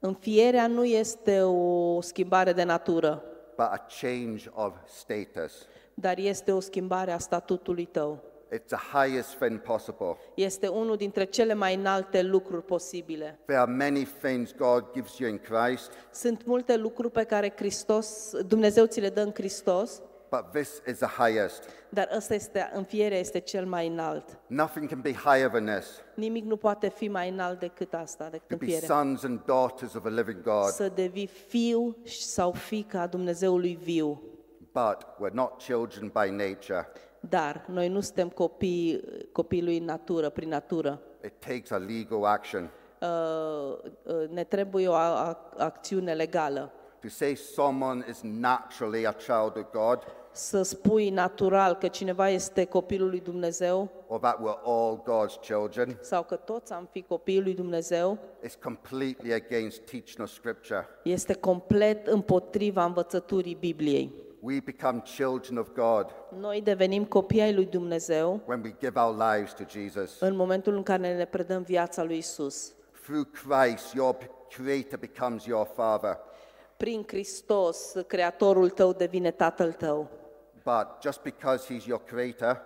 înfierea 0.00 0.66
nu 0.66 0.84
este 0.84 1.40
o 1.42 2.00
schimbare 2.00 2.52
de 2.52 2.62
natură, 2.62 3.22
but 3.56 3.66
a 3.66 3.86
change 4.00 4.50
of 4.52 4.72
status. 4.86 5.66
dar 5.94 6.18
este 6.18 6.52
o 6.52 6.60
schimbare 6.60 7.12
a 7.12 7.18
statutului 7.18 7.84
tău. 7.84 8.22
It's 8.54 8.66
the 8.66 8.98
highest 9.06 9.36
thing 9.38 9.60
possible. 9.60 10.16
Este 10.34 10.68
unul 10.68 10.96
dintre 10.96 11.24
cele 11.24 11.54
mai 11.54 11.74
înalte 11.74 12.22
lucruri 12.22 12.64
posibile. 12.64 13.38
There 13.44 13.58
are 13.58 13.70
many 13.72 14.06
things 14.22 14.54
God 14.54 14.84
gives 14.92 15.18
you 15.18 15.30
in 15.30 15.38
Christ, 15.38 15.90
Sunt 16.12 16.44
multe 16.46 16.76
lucruri 16.76 17.10
pe 17.10 17.24
care 17.24 17.52
Hristos, 17.56 18.32
Dumnezeu 18.46 18.86
ți 18.86 19.00
le 19.00 19.08
dă 19.08 19.20
în 19.20 19.30
Hristos, 19.34 20.02
but 20.32 20.50
this 20.52 20.82
is 20.86 20.98
the 20.98 21.06
highest. 21.24 21.62
dar 21.88 22.08
ăsta 22.16 22.34
este, 22.34 22.70
înfierea 22.74 23.18
este 23.18 23.38
cel 23.38 23.66
mai 23.66 23.86
înalt. 23.86 24.38
Nothing 24.46 24.88
can 24.88 25.00
be 25.00 25.12
higher 25.12 25.48
than 25.48 25.64
this. 25.66 25.86
Nimic 26.14 26.44
nu 26.44 26.56
poate 26.56 26.88
fi 26.88 27.08
mai 27.08 27.28
înalt 27.28 27.58
decât 27.58 27.94
asta, 27.94 28.24
To 28.24 28.30
decât 28.30 28.58
be 28.58 28.64
înfierea. 28.64 28.88
sons 28.96 29.22
and 29.24 29.40
daughters 29.44 29.94
of 29.94 30.04
a 30.04 30.08
living 30.08 30.42
God, 30.42 30.64
Să 30.68 30.88
devii 30.88 31.26
fiu 31.26 31.96
sau 32.04 32.52
fica 32.52 33.00
a 33.00 33.06
Dumnezeului 33.06 33.78
viu. 33.82 34.22
but 34.72 35.06
we're 35.20 35.32
not 35.32 35.62
children 35.62 36.08
by 36.22 36.30
nature. 36.30 36.86
Dar 37.20 37.64
noi 37.68 37.88
nu 37.88 38.00
suntem 38.00 38.28
copii, 38.28 39.00
copii 39.32 39.62
lui 39.62 39.78
natură, 39.78 40.28
prin 40.28 40.48
natură. 40.48 41.00
It 41.24 41.32
takes 41.38 41.70
a 41.70 41.76
legal 41.76 42.24
action. 42.24 42.70
Uh, 43.00 43.08
uh, 44.02 44.28
ne 44.28 44.44
trebuie 44.44 44.88
o 44.88 44.92
a- 44.94 45.26
a- 45.28 45.52
acțiune 45.58 46.12
legală. 46.14 46.72
To 47.00 47.08
say 47.08 47.34
someone 47.34 48.04
is 48.08 48.20
naturally 48.22 49.06
a 49.06 49.12
child 49.12 49.56
of 49.56 49.70
God, 49.72 49.98
Să 50.34 50.62
spui 50.62 51.10
natural 51.10 51.74
că 51.74 51.88
cineva 51.88 52.28
este 52.28 52.64
copilul 52.64 53.08
lui 53.08 53.20
Dumnezeu 53.20 53.90
or 54.06 54.18
that 54.20 54.38
we're 54.38 54.60
all 54.64 55.02
God's 55.02 55.40
children, 55.40 55.98
sau 56.00 56.22
că 56.22 56.34
toți 56.36 56.72
am 56.72 56.88
fi 56.92 57.02
copiii 57.02 57.42
lui 57.42 57.54
Dumnezeu, 57.54 58.18
is 58.44 58.58
completely 58.62 59.32
against 59.32 59.80
teaching 59.80 60.20
of 60.22 60.30
Scripture. 60.30 60.86
este 61.02 61.32
complet 61.34 62.06
împotriva 62.06 62.84
învățăturii 62.84 63.54
Bibliei. 63.54 64.12
We 64.40 64.60
become 64.64 65.02
children 65.16 65.56
of 65.58 65.68
God 65.74 66.06
Noi 66.38 66.60
devenim 66.60 67.04
copii 67.04 67.40
ai 67.40 67.54
lui 67.54 67.66
Dumnezeu 67.66 68.40
when 68.46 68.60
we 68.64 68.74
give 68.80 68.98
our 69.00 69.16
lives 69.32 69.52
to 69.52 69.62
Jesus. 69.68 70.20
în 70.20 70.36
momentul 70.36 70.74
în 70.74 70.82
care 70.82 71.16
ne 71.16 71.24
predăm 71.24 71.62
viața 71.62 72.02
lui 72.02 72.16
Isus. 72.16 72.72
Through 73.02 73.26
Christ, 73.32 73.94
your 73.94 74.16
Creator 74.48 74.98
becomes 74.98 75.44
your 75.44 75.68
Father. 75.74 76.18
Prin 76.76 77.04
Hristos, 77.06 77.92
Creatorul 78.06 78.70
tău 78.70 78.92
devine 78.92 79.30
Tatăl 79.30 79.72
tău. 79.72 80.08
But 80.64 80.86
just 81.02 81.22
because 81.22 81.74
He's 81.74 81.86
your 81.86 82.00
Creator 82.04 82.62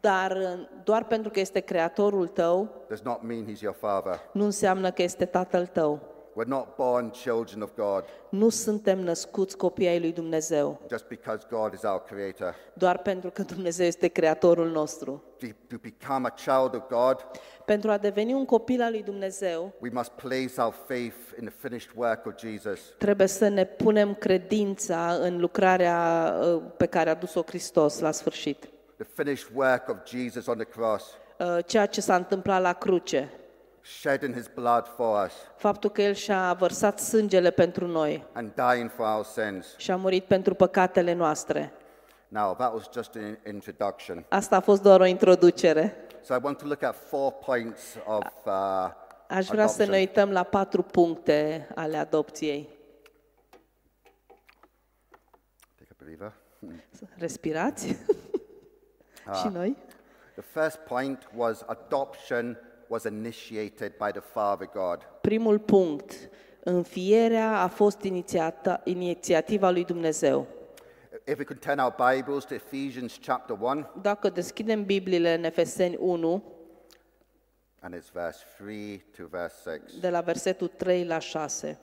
Dar 0.00 0.36
uh, 0.36 0.68
doar 0.84 1.04
pentru 1.04 1.30
că 1.30 1.40
este 1.40 1.60
Creatorul 1.60 2.26
tău, 2.28 2.84
does 2.88 3.00
not 3.00 3.22
mean 3.22 3.44
He's 3.46 3.60
your 3.60 3.76
Father. 3.78 4.20
nu 4.32 4.44
înseamnă 4.44 4.90
că 4.90 5.02
este 5.02 5.24
Tatăl 5.24 5.66
tău. 5.66 6.00
We're 6.38 6.48
not 6.48 6.76
born 6.76 7.10
children 7.10 7.62
of 7.62 7.70
God 7.76 8.04
Nu 8.30 8.48
suntem 8.48 8.98
născuți 9.00 9.56
copii 9.56 9.86
ai 9.88 10.00
lui 10.00 10.12
Dumnezeu, 10.12 10.80
just 10.90 11.06
because 11.06 11.46
God 11.50 11.72
is 11.72 11.82
our 11.82 12.02
Creator. 12.02 12.54
doar 12.72 12.98
pentru 12.98 13.30
că 13.30 13.42
Dumnezeu 13.42 13.86
este 13.86 14.08
Creatorul 14.08 14.68
nostru. 14.70 15.22
To, 15.38 15.46
to 15.68 15.76
become 15.82 16.26
a 16.26 16.30
child 16.30 16.74
of 16.74 16.88
God, 16.88 17.26
Pentru 17.64 17.90
a 17.90 17.96
deveni 17.98 18.32
un 18.32 18.44
copil 18.44 18.82
al 18.82 18.90
lui 18.90 19.02
Dumnezeu, 19.02 19.72
we 19.80 19.90
must 19.92 20.10
place 20.10 20.52
our 20.60 20.74
faith 20.86 21.16
in 21.40 21.44
the 21.44 21.54
finished 21.58 21.90
work 21.96 22.26
of 22.26 22.32
Jesus. 22.38 22.80
trebuie 22.98 23.26
să 23.26 23.48
ne 23.48 23.64
punem 23.64 24.14
credința 24.14 25.12
în 25.20 25.40
lucrarea 25.40 26.32
uh, 26.40 26.62
pe 26.76 26.86
care 26.86 27.10
a 27.10 27.14
dus-o 27.14 27.42
Hristos 27.42 27.98
la 27.98 28.10
sfârșit. 28.10 28.68
The 28.96 29.06
finished 29.22 29.48
work 29.54 29.88
of 29.88 29.96
Jesus 30.06 30.46
on 30.46 30.56
the 30.56 30.66
cross, 30.66 31.04
Uh, 31.40 31.58
Ceea 31.66 31.86
ce 31.86 32.00
s-a 32.00 32.16
întâmplat 32.16 32.60
la 32.62 32.72
cruce, 32.72 33.30
shedding 34.00 34.34
His 34.34 34.48
blood 34.54 34.86
for 34.86 35.24
us 35.26 35.32
faptul 35.56 35.90
că 35.90 36.02
El 36.02 36.12
și-a 36.14 36.52
vărsat 36.52 36.98
sângele 36.98 37.50
pentru 37.50 37.86
noi 37.86 38.24
and 38.32 38.52
dying 38.54 38.90
for 38.90 39.06
our 39.06 39.24
sins. 39.24 39.76
și 39.76 39.90
a 39.90 39.96
murit 39.96 40.24
pentru 40.24 40.54
păcatele 40.54 41.12
noastre. 41.12 41.72
Now, 42.28 42.54
that 42.54 42.72
was 42.72 42.88
just 42.92 43.14
an 43.14 43.36
introduction. 43.54 44.24
Asta 44.28 44.56
a 44.56 44.60
fost 44.60 44.82
doar 44.82 45.00
o 45.00 45.04
introducere. 45.04 45.96
So 46.22 46.34
I 46.34 46.38
want 46.42 46.58
to 46.58 46.66
look 46.66 46.82
at 46.82 46.96
four 47.08 47.32
points 47.32 47.82
of 48.06 48.24
uh, 48.44 48.52
Aș 49.28 49.46
vrea 49.46 49.66
să 49.66 49.76
ne 49.78 49.82
adoption. 49.82 49.98
uităm 50.00 50.30
la 50.30 50.42
patru 50.42 50.82
puncte 50.82 51.68
ale 51.74 51.96
adopției. 51.96 52.68
Take 55.78 55.90
a 55.90 55.94
believer. 55.98 56.32
Respirați. 57.16 57.86
și 59.40 59.48
noi. 59.52 59.76
The 60.34 60.60
first 60.60 60.76
point 60.76 61.30
was 61.36 61.64
adoption 61.66 62.58
was 62.88 63.04
initiated 63.04 63.92
by 63.96 64.10
the 64.10 64.20
Father 64.20 64.68
God. 64.72 64.98
Primul 65.20 65.58
punct. 65.58 66.12
Înfierea 66.62 67.60
a 67.62 67.68
fost 67.68 68.02
inițiata, 68.02 68.80
inițiativa 68.84 69.70
lui 69.70 69.84
Dumnezeu. 69.84 70.46
If 71.26 71.38
we 71.38 71.44
could 71.44 71.60
turn 71.60 71.78
our 71.78 71.94
Bibles 72.14 72.44
to 72.44 72.54
Ephesians 72.54 73.18
chapter 73.26 73.56
1, 73.60 73.86
Dacă 74.02 74.28
deschidem 74.28 74.84
Bibliile 74.84 75.34
în 75.34 75.44
Efeseni 75.44 75.96
1, 75.96 76.42
and 77.80 77.94
it's 77.94 78.12
verse 78.12 78.38
3 78.58 79.04
to 79.16 79.22
verse 79.30 79.54
6. 79.64 79.80
de 80.00 80.10
la 80.10 80.20
versetul 80.20 80.66
3 80.68 81.04
la 81.04 81.18
6. 81.18 81.78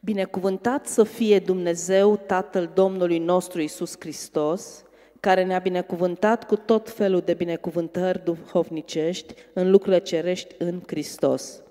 Binecuvântat 0.00 0.86
să 0.86 1.02
fie 1.04 1.38
Dumnezeu, 1.38 2.16
Tatăl 2.16 2.70
Domnului 2.74 3.18
nostru 3.18 3.60
Isus 3.60 3.94
Hristos, 3.98 4.84
care 5.26 5.44
ne-a 5.44 5.58
binecuvântat 5.58 6.46
cu 6.46 6.56
tot 6.56 6.90
felul 6.90 7.20
de 7.20 7.34
binecuvântări 7.34 8.24
duhovnicești 8.24 9.34
în 9.52 9.70
lucrurile 9.70 10.02
cerești 10.02 10.54
în 10.58 10.82
Hristos. 10.86 11.62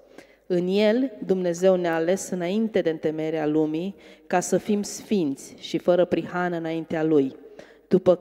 În 0.47 0.67
El, 0.67 1.11
Dumnezeu 1.25 1.75
ne-a 1.75 1.95
ales 1.95 2.29
înainte 2.29 2.81
de 2.81 2.89
întemeierea 2.89 3.45
lumii 3.45 3.95
ca 4.27 4.39
să 4.39 4.57
fim 4.57 4.81
sfinți 4.81 5.55
și 5.57 5.77
fără 5.77 6.05
prihană 6.05 6.57
înaintea 6.57 7.03
Lui. 7.03 7.35
După 7.87 8.19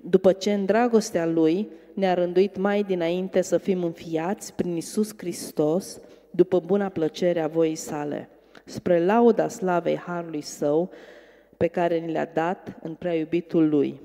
după 0.00 0.32
ce 0.32 0.52
în 0.52 0.64
dragostea 0.64 1.26
Lui 1.26 1.68
ne-a 1.94 2.14
rânduit 2.14 2.56
mai 2.56 2.82
dinainte 2.82 3.40
să 3.40 3.58
fim 3.58 3.84
înfiați 3.84 4.54
prin 4.54 4.76
Isus 4.76 5.10
Hristos, 5.16 6.00
după 6.30 6.60
buna 6.60 6.88
plăcere 6.88 7.40
a 7.40 7.46
voii 7.46 7.74
sale, 7.74 8.28
spre 8.64 9.04
lauda 9.04 9.48
slavei 9.48 9.96
Harului 9.96 10.42
Său, 10.42 10.90
pe 11.56 11.66
care 11.66 11.98
ni 11.98 12.12
le-a 12.12 12.30
dat 12.34 12.78
în 12.82 12.94
prea 12.94 13.14
iubitul 13.14 13.68
Lui. 13.68 14.00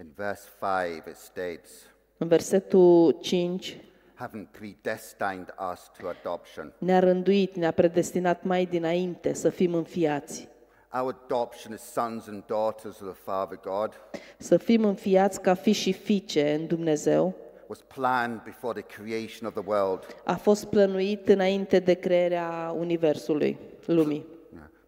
In 0.00 0.12
verse 0.16 0.48
5, 0.60 1.02
it 1.06 1.16
states, 1.16 1.70
În 2.18 2.28
versetul 2.28 3.16
5, 3.20 3.76
having 4.14 4.46
predestined 4.46 5.54
us 5.72 5.90
to 5.98 6.08
adoption. 6.08 6.72
ne-a 6.78 6.98
rânduit, 6.98 7.56
ne-a 7.56 7.70
predestinat 7.70 8.42
mai 8.42 8.66
dinainte 8.66 9.32
să 9.32 9.48
fim 9.48 9.74
înfiați, 9.74 10.48
Our 10.92 11.16
adoption 11.24 11.72
as 11.72 11.92
sons 11.92 12.26
and 12.26 12.42
daughters 12.46 13.00
of 13.00 13.06
the 13.06 13.22
Father 13.22 13.58
God 13.62 14.00
să 14.38 14.56
fim 14.56 14.84
înfiați 14.84 15.40
ca 15.40 15.54
fi 15.54 15.72
și 15.72 15.92
fiice 15.92 16.54
în 16.54 16.66
Dumnezeu, 16.66 17.34
was 17.66 17.80
planned 17.94 18.42
before 18.44 18.80
the 18.80 19.02
creation 19.02 19.48
of 19.48 19.54
the 19.54 19.64
world, 19.66 20.06
a 20.24 20.34
fost 20.34 20.64
plănuit 20.64 21.28
înainte 21.28 21.78
de 21.78 21.94
crearea 21.94 22.74
Universului, 22.78 23.58
lumii. 23.86 24.26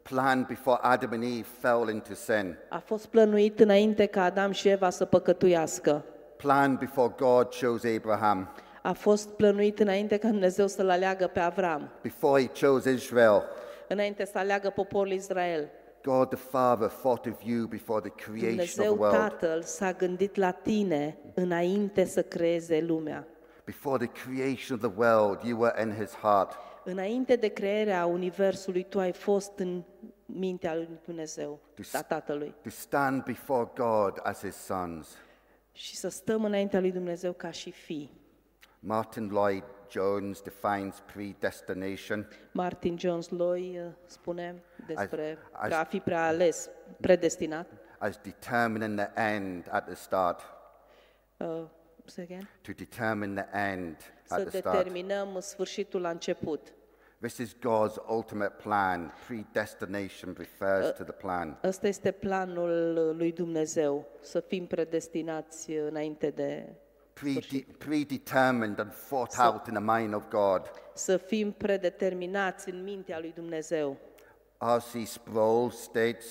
Planned 0.02 0.46
before 0.46 0.78
Adam 0.82 1.10
and 1.12 1.22
Eve 1.22 1.46
fell 1.60 1.88
into 1.92 2.14
sin, 2.14 2.56
A 2.68 2.78
fost 2.78 3.06
plănuit 3.06 3.60
înainte 3.60 4.06
ca 4.06 4.22
Adam 4.22 4.50
și 4.50 4.68
Eva 4.68 4.90
să 4.90 5.04
păcătuiască. 5.04 6.04
planned 6.36 6.78
before 6.78 7.14
God 7.16 7.48
chose 7.60 7.94
Abraham, 7.96 8.48
A 8.82 8.92
fost 8.92 9.28
plănuit 9.28 9.78
înainte 9.80 10.16
ca 10.16 10.28
Dumnezeu 10.28 10.66
să-l 10.66 10.90
aleagă 10.90 11.26
pe 11.26 11.40
Avram, 11.40 11.90
before 12.02 12.42
he 12.42 12.66
chose 12.66 12.90
Israel, 12.90 13.42
înainte 13.88 14.24
să 14.24 14.38
aleagă 14.38 14.70
poporul 14.70 15.12
Israel, 15.12 15.68
God 16.04 16.28
the 16.28 16.38
Father 16.50 16.88
thought 16.88 17.26
of 17.26 17.42
you 17.44 17.66
before 17.66 18.00
the 18.00 18.10
creation 18.10 18.48
of 18.48 18.74
Dumnezeu 18.74 18.92
the 18.94 19.00
world, 19.02 19.16
Tatăl 19.18 19.62
s-a 19.62 19.92
gândit 19.92 20.36
la 20.36 20.50
tine 20.50 21.16
înainte 21.34 22.04
să 22.04 22.22
creeze 22.22 22.80
lumea. 22.80 23.26
before 23.64 24.06
the 24.06 24.24
creation 24.26 24.78
of 24.82 24.90
the 24.92 25.00
world, 25.06 25.42
you 25.44 25.60
were 25.60 25.82
in 25.82 25.94
His 26.00 26.10
heart. 26.14 26.52
Înainte 26.84 27.36
de 27.36 27.48
crearea 27.48 28.06
Universului, 28.06 28.82
tu 28.88 28.98
ai 28.98 29.12
fost 29.12 29.52
în 29.58 29.82
mintea 30.34 30.74
lui 30.74 30.88
Dumnezeu, 31.04 31.60
a 31.92 32.02
Tatălui. 32.02 32.54
To 32.62 32.68
stand 32.70 33.24
before 33.24 33.70
God 33.74 34.20
as 34.22 34.40
His 34.44 34.56
sons. 34.56 35.16
Și 35.72 35.96
să 35.96 36.08
stăm 36.08 36.44
înaintea 36.44 36.80
lui 36.80 36.92
Dumnezeu 36.92 37.32
ca 37.32 37.50
și 37.50 37.70
fii. 37.70 38.20
Martin 38.80 39.28
Lloyd 39.30 39.64
Jones 39.90 40.40
defines 40.40 41.02
predestination 41.14 42.28
Martin 42.52 42.98
Jones 42.98 43.28
Loy 43.28 43.78
uh, 43.78 43.92
spune 44.06 44.62
despre 44.86 45.38
Aș- 45.52 45.68
că 45.68 45.74
a 45.74 45.84
fi 45.84 46.00
preales, 46.00 46.70
predestinat. 47.00 47.66
as 47.98 48.16
determining 48.22 48.98
the 48.98 49.22
end 49.34 49.68
at 49.70 49.84
the 49.84 49.94
start. 49.94 50.40
Uh, 51.36 51.62
say 52.04 52.24
again? 52.24 52.48
To 52.62 52.72
determine 52.72 53.42
the 53.42 53.58
end 53.72 53.96
Să 54.24 54.34
at 54.34 54.46
the 54.48 54.58
start. 54.58 54.76
determinăm 54.76 55.40
sfârșitul 55.40 56.00
la 56.00 56.10
început. 56.10 56.72
This 57.22 57.38
is 57.38 57.54
God's 57.54 57.98
ultimate 58.08 58.58
plan. 58.62 59.12
Predestination 59.26 60.34
refers 60.38 60.96
to 60.96 61.04
the 61.04 61.12
plan. 61.12 61.58
Ăsta 61.64 61.86
este 61.88 62.10
planul 62.10 62.70
lui 63.16 63.32
Dumnezeu, 63.32 64.06
să 64.20 64.40
fim 64.40 64.66
predestinați 64.66 65.70
înainte 65.70 66.30
de 66.30 66.72
Prede- 67.12 67.66
predetermined 67.78 68.78
and 68.78 68.92
thought 69.08 69.38
out 69.38 69.66
in 69.66 69.74
the 69.74 69.98
mind 69.98 70.14
of 70.14 70.28
God. 70.28 70.70
să 70.94 71.16
fim 71.16 71.52
predeterminați 71.52 72.68
în 72.68 72.82
mintea 72.82 73.18
lui 73.18 73.32
Dumnezeu. 73.34 73.96
R.C. 74.58 75.06
Sproul 75.06 75.70
states, 75.70 76.26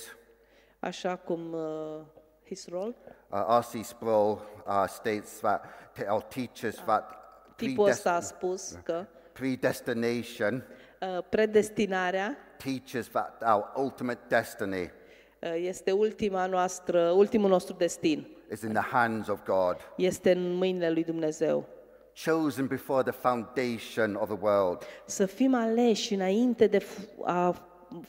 Așa 0.79 1.15
cum 1.15 1.53
uh, 1.53 2.00
his 2.45 2.67
role, 2.67 2.95
uh, 3.29 3.60
R.C. 3.60 3.83
Sproul 3.86 4.41
uh, 4.67 4.83
states 4.88 5.39
that, 5.39 5.65
or 6.10 6.21
teaches 6.21 6.75
that 6.75 7.15
tipul 7.55 7.88
ăsta 7.88 8.10
a 8.10 8.13
predest- 8.13 8.36
spus 8.36 8.77
că 8.83 9.05
predestination 9.31 10.63
predestinarea 11.29 12.38
teaches 12.58 13.08
that 13.08 13.41
our 13.46 13.72
ultimate 13.75 14.20
destiny 14.27 14.91
uh, 15.39 15.53
este 15.55 15.91
ultima 15.91 16.46
noastră, 16.46 17.10
ultimul 17.10 17.50
nostru 17.50 17.75
destin. 17.77 18.27
is 18.51 18.62
in 18.62 18.74
the 18.74 18.81
hands 18.91 19.27
of 19.27 19.39
God, 19.46 19.75
Este 19.98 20.31
în 20.31 20.53
mâinile 20.53 20.89
lui 20.91 21.03
Dumnezeu. 21.03 21.65
chosen 22.25 22.67
before 22.67 23.03
the 23.03 23.12
foundation 23.12 24.15
of 24.15 24.27
the 24.29 24.38
world. 24.41 24.81
Să 25.05 25.25
fim 25.25 25.53
aleși 25.53 26.13
înainte 26.13 26.67
de 26.67 26.77
f- 26.77 27.24
a 27.24 27.55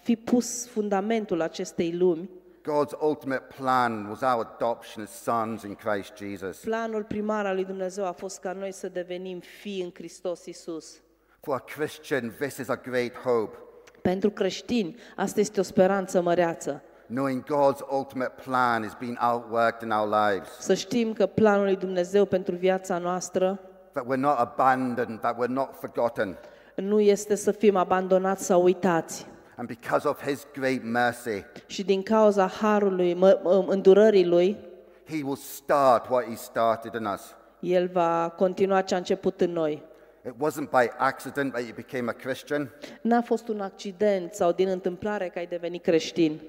fi 0.02 0.16
pus 0.16 0.66
fundamentul 0.68 1.40
acestei 1.40 1.92
lumi, 1.92 2.30
God's 2.62 3.00
ultimate 3.00 3.46
plan 3.58 4.06
was 4.08 4.20
our 4.20 4.49
adoption 4.54 5.04
as 5.04 5.22
sons 5.22 5.62
in 5.62 5.75
Christ 5.75 6.12
Jesus. 6.16 6.58
planul 6.61 7.04
primar 7.04 7.46
al 7.46 7.54
lui 7.54 7.64
Dumnezeu 7.64 8.06
a 8.06 8.12
fost 8.12 8.40
ca 8.40 8.52
noi 8.52 8.72
să 8.72 8.88
devenim 8.88 9.40
fii 9.40 9.82
în 9.82 9.90
Hristos 9.94 10.46
Isus. 10.46 11.00
For 11.46 11.54
a 11.54 11.58
Christian, 11.75 12.32
this 12.38 12.56
is 12.58 12.68
a 12.68 12.76
great 12.76 13.14
hope, 13.16 13.56
Pentru 14.02 14.30
creștini, 14.30 14.96
asta 15.16 15.40
este 15.40 15.61
o 15.61 15.62
speranță 15.62 16.20
măreață. 16.20 16.82
knowing 17.06 17.42
God's 17.44 17.80
ultimate 17.90 18.32
plan 18.44 18.84
is 18.84 18.96
being 18.99 19.18
outworked 19.32 19.82
in 19.82 19.90
our 19.90 20.08
lives, 20.08 20.49
Să 20.58 20.75
știm 20.75 21.12
că 21.12 21.26
planul 21.26 21.64
lui 21.64 21.76
Dumnezeu 21.76 22.25
pentru 22.25 22.54
viața 22.54 22.99
noastră 22.99 23.58
that 23.92 24.04
we're 24.04 24.16
not 24.20 24.38
abandoned, 24.38 25.20
that 25.20 25.37
we're 25.42 25.49
not 25.52 25.68
forgotten. 25.80 26.38
nu 26.76 27.00
este 27.00 27.34
să 27.34 27.50
fim 27.52 27.76
abandonați 27.76 28.44
sau 28.44 28.62
uitați. 28.62 29.26
And 29.56 29.68
because 29.68 30.08
of 30.08 30.22
His 30.26 30.46
great 30.54 30.82
mercy, 30.82 31.44
Și 31.66 31.84
din 31.84 32.02
cauza 32.02 32.46
harului, 32.46 33.14
mă, 33.14 33.40
mă, 33.42 33.64
îndurării 33.68 34.26
lui, 34.26 34.56
He 35.08 35.20
will 35.25 35.37
start 35.37 36.08
what 36.08 36.25
He 36.25 36.34
started 36.34 36.94
in 36.94 37.04
us. 37.06 37.34
el 37.61 37.88
va 37.92 38.34
continua 38.37 38.80
ce 38.80 38.94
a 38.94 38.96
început 38.96 39.40
în 39.40 39.50
noi. 39.52 39.90
It 40.24 40.34
wasn't 40.38 40.70
by 40.70 40.90
accident 40.98 41.52
that 41.52 41.64
you 41.64 41.72
became 41.74 42.10
a 42.10 42.12
Christian. 42.12 42.70
N-a 43.00 43.22
fost 43.22 43.48
un 43.48 43.60
accident 43.60 44.32
sau 44.32 44.52
din 44.52 44.68
întâmplare 44.68 45.28
că 45.28 45.38
ai 45.38 45.46
devenit 45.46 45.82
creștin. 45.82 46.40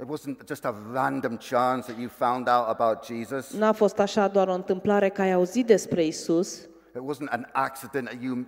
It 0.00 0.06
wasn't 0.06 0.46
just 0.46 0.64
a 0.64 0.74
random 0.92 1.38
chance 1.50 1.86
that 1.86 1.98
you 1.98 2.08
found 2.08 2.48
out 2.48 2.66
about 2.66 3.04
Jesus. 3.04 3.52
N-a 3.52 3.72
fost 3.72 3.98
așa 3.98 4.28
doar 4.28 4.48
o 4.48 4.52
întâmplare 4.52 5.08
că 5.08 5.22
ai 5.22 5.32
auzit 5.32 5.66
despre 5.66 6.04
Isus. 6.04 6.58
It 6.94 7.02
wasn't 7.10 7.28
an 7.28 7.46
accident 7.52 8.08
that 8.08 8.22
you 8.22 8.44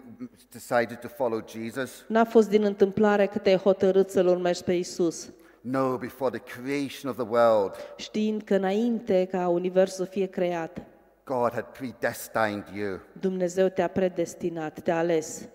decided 0.50 0.98
to 0.98 1.08
follow 1.08 1.42
Jesus. 1.48 2.04
N-a 2.06 2.24
fost 2.24 2.48
din 2.48 2.62
întâmplare 2.62 3.26
că 3.26 3.38
te-ai 3.38 3.56
hotărât 3.56 4.10
să-L 4.10 4.26
urmești 4.26 4.64
pe 4.64 4.72
Isus. 4.72 5.28
No, 5.60 5.96
before 5.96 6.38
the 6.38 6.60
creation 6.60 7.10
of 7.10 7.16
the 7.16 7.26
world, 7.28 7.74
Știind 7.96 8.42
că 8.42 8.54
înainte 8.54 9.28
ca 9.30 9.48
Universul 9.48 10.04
să 10.04 10.10
fie 10.10 10.26
creat, 10.26 10.82
God 11.28 11.52
had 11.52 11.64
predestined 11.64 12.64
you 12.74 12.98
Dumnezeu 13.20 13.68
te-a 13.68 13.88
predestinat, 13.88 14.80
te-a 14.80 14.96
ales 14.98 15.48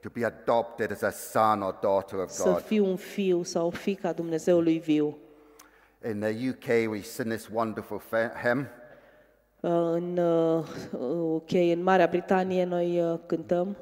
to 0.00 0.08
be 0.12 0.24
adopted 0.26 0.90
as 0.90 1.02
a 1.02 1.10
son 1.10 1.62
or 1.62 1.78
daughter 1.80 2.18
of 2.18 2.30
să 2.30 2.42
God. 2.50 2.60
fii 2.60 2.78
un 2.78 2.96
fiu 2.96 3.42
sau 3.42 3.66
o 3.66 3.70
fiică 3.70 4.06
a 4.06 4.12
Dumnezeului 4.12 4.78
viu. 4.78 5.18
In 6.10 6.20
the 6.20 6.48
UK, 6.48 6.90
we 6.90 7.00
sing 7.00 7.28
this 7.32 7.48
wonderful 7.52 7.98
fe- 7.98 8.32
hymn. 8.42 8.68
Uh, 9.60 9.70
În 9.70 10.16
uh, 10.16 10.64
UK, 11.34 11.50
în 11.50 11.82
Marea 11.82 12.06
Britanie, 12.06 12.64
noi 12.64 13.00
uh, 13.12 13.18
cântăm 13.26 13.76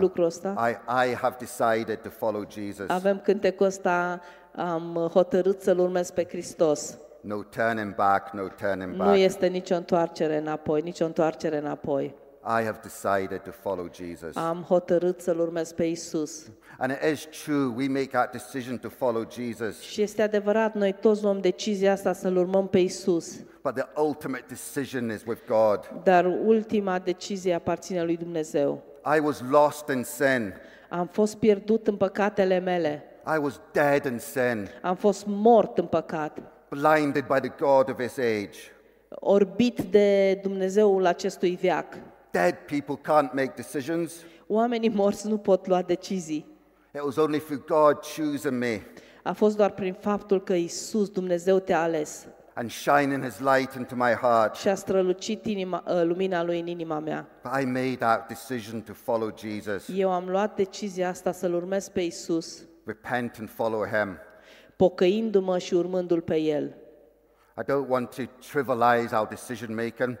lucrul 0.00 0.24
ăsta. 0.24 0.70
I, 0.70 0.92
I 1.10 1.14
have 1.14 1.36
decided 1.38 1.98
to 2.02 2.08
follow 2.08 2.44
Jesus. 2.50 2.88
Avem 2.88 3.20
cântecul 3.20 3.66
ăsta, 3.66 4.20
am 4.54 4.94
uh, 4.94 5.10
hotărât 5.10 5.60
să-L 5.60 5.78
urmez 5.78 6.10
pe 6.10 6.24
Hristos. 6.24 6.98
No 7.20 7.42
turning 7.42 7.94
back, 7.94 8.32
no 8.32 8.48
turning 8.48 8.90
Nu 8.94 9.04
back. 9.04 9.18
este 9.18 9.46
nicio 9.46 9.74
întoarcere 9.74 10.36
înapoi, 10.36 10.80
nicio 10.80 11.04
întoarcere 11.04 11.56
înapoi. 11.58 12.14
I 12.42 12.64
have 12.64 12.80
decided 12.82 13.40
to 13.42 13.50
follow 13.50 13.88
Jesus. 13.92 14.36
Am 14.36 14.62
hotărât 14.68 15.20
să-L 15.20 15.38
urmez 15.40 15.72
pe 15.72 15.84
Isus. 15.84 16.46
And 16.78 16.92
it 16.92 17.12
is 17.12 17.26
true, 17.44 17.72
we 17.76 17.88
make 17.88 18.06
that 18.06 18.32
decision 18.32 18.78
to 18.78 18.88
follow 18.88 19.24
Jesus, 19.30 19.80
Și 19.80 20.02
este 20.02 20.22
adevărat, 20.22 20.74
noi 20.74 20.92
toți 20.92 21.22
luăm 21.22 21.40
decizia 21.40 21.92
asta 21.92 22.12
să-L 22.12 22.36
urmăm 22.36 22.68
pe 22.68 22.78
Isus. 22.78 23.36
but 23.62 23.74
the 23.74 23.86
ultimate 24.02 24.44
decision 24.48 25.10
is 25.10 25.22
with 25.26 25.40
God. 25.46 26.02
Dar 26.04 26.24
ultima 26.44 26.98
decizie 26.98 27.54
aparține 27.54 28.02
lui 28.02 28.16
Dumnezeu. 28.16 28.82
I 29.16 29.20
was 29.24 29.42
lost 29.50 29.88
in 29.88 30.02
sin. 30.02 30.52
Am 30.88 31.06
fost 31.06 31.36
pierdut 31.36 31.86
în 31.86 31.96
păcatele 31.96 32.58
mele. 32.58 33.02
I 33.36 33.38
was 33.42 33.60
dead 33.72 34.04
in 34.04 34.18
sin, 34.18 34.68
Am 34.82 34.96
fost 34.96 35.24
mort 35.26 35.78
în 35.78 35.86
păcat. 35.86 36.38
Blinded 36.70 37.24
by 37.26 37.40
the 37.48 37.52
God 37.58 37.88
of 37.88 37.96
this 37.96 38.18
age. 38.18 38.56
Orbit 39.08 39.80
de 39.80 40.34
Dumnezeul 40.42 41.06
acestui 41.06 41.58
veac. 41.62 41.94
Dead 42.30 42.54
people 42.66 42.94
can't 42.96 43.32
make 43.32 43.52
decisions. 43.56 44.12
Oamenii 44.46 44.88
morți 44.88 45.28
nu 45.28 45.38
pot 45.38 45.66
lua 45.66 45.82
decizii. 45.82 46.46
It 46.94 47.00
was 47.02 47.16
only 47.16 47.38
through 47.38 47.64
God 47.66 47.98
choosing 48.16 48.58
me 48.58 48.80
A 49.22 49.32
fost 49.32 49.56
doar 49.56 49.70
prin 49.70 49.92
faptul 50.00 50.42
că 50.42 50.52
Isus, 50.54 51.08
Dumnezeu, 51.08 51.58
te-a 51.58 51.82
ales 51.82 52.26
and 52.54 52.70
shining 52.70 53.24
his 53.24 53.38
light 53.38 53.74
into 53.74 53.94
my 53.94 54.12
heart. 54.12 54.54
și 54.54 54.68
a 54.68 54.74
strălucit 54.74 55.44
inima, 55.46 55.84
ă, 55.88 56.02
lumina 56.02 56.42
Lui 56.42 56.60
în 56.60 56.66
inima 56.66 56.98
mea. 56.98 57.26
But 57.42 57.60
I 57.60 57.64
made 57.64 57.96
that 57.98 58.28
decision 58.28 58.80
to 58.82 58.92
follow 58.92 59.32
Jesus, 59.38 59.88
Eu 59.96 60.10
am 60.12 60.28
luat 60.28 60.54
decizia 60.56 61.08
asta 61.08 61.32
să-L 61.32 61.54
urmez 61.54 61.88
pe 61.88 62.00
Isus, 62.00 62.62
repent 62.84 63.36
and 63.38 63.50
follow 63.50 63.84
him. 63.86 64.18
Pocăindu-mă 64.80 65.58
și 65.58 65.74
urmându-L 65.74 66.20
pe 66.20 66.36
El. 66.36 66.74
I 67.58 67.62
don't 67.62 67.88
want 67.88 68.14
to 68.14 68.22
trivialize 68.50 69.16
our 69.16 69.26
decision 69.28 69.74
making. 69.74 70.18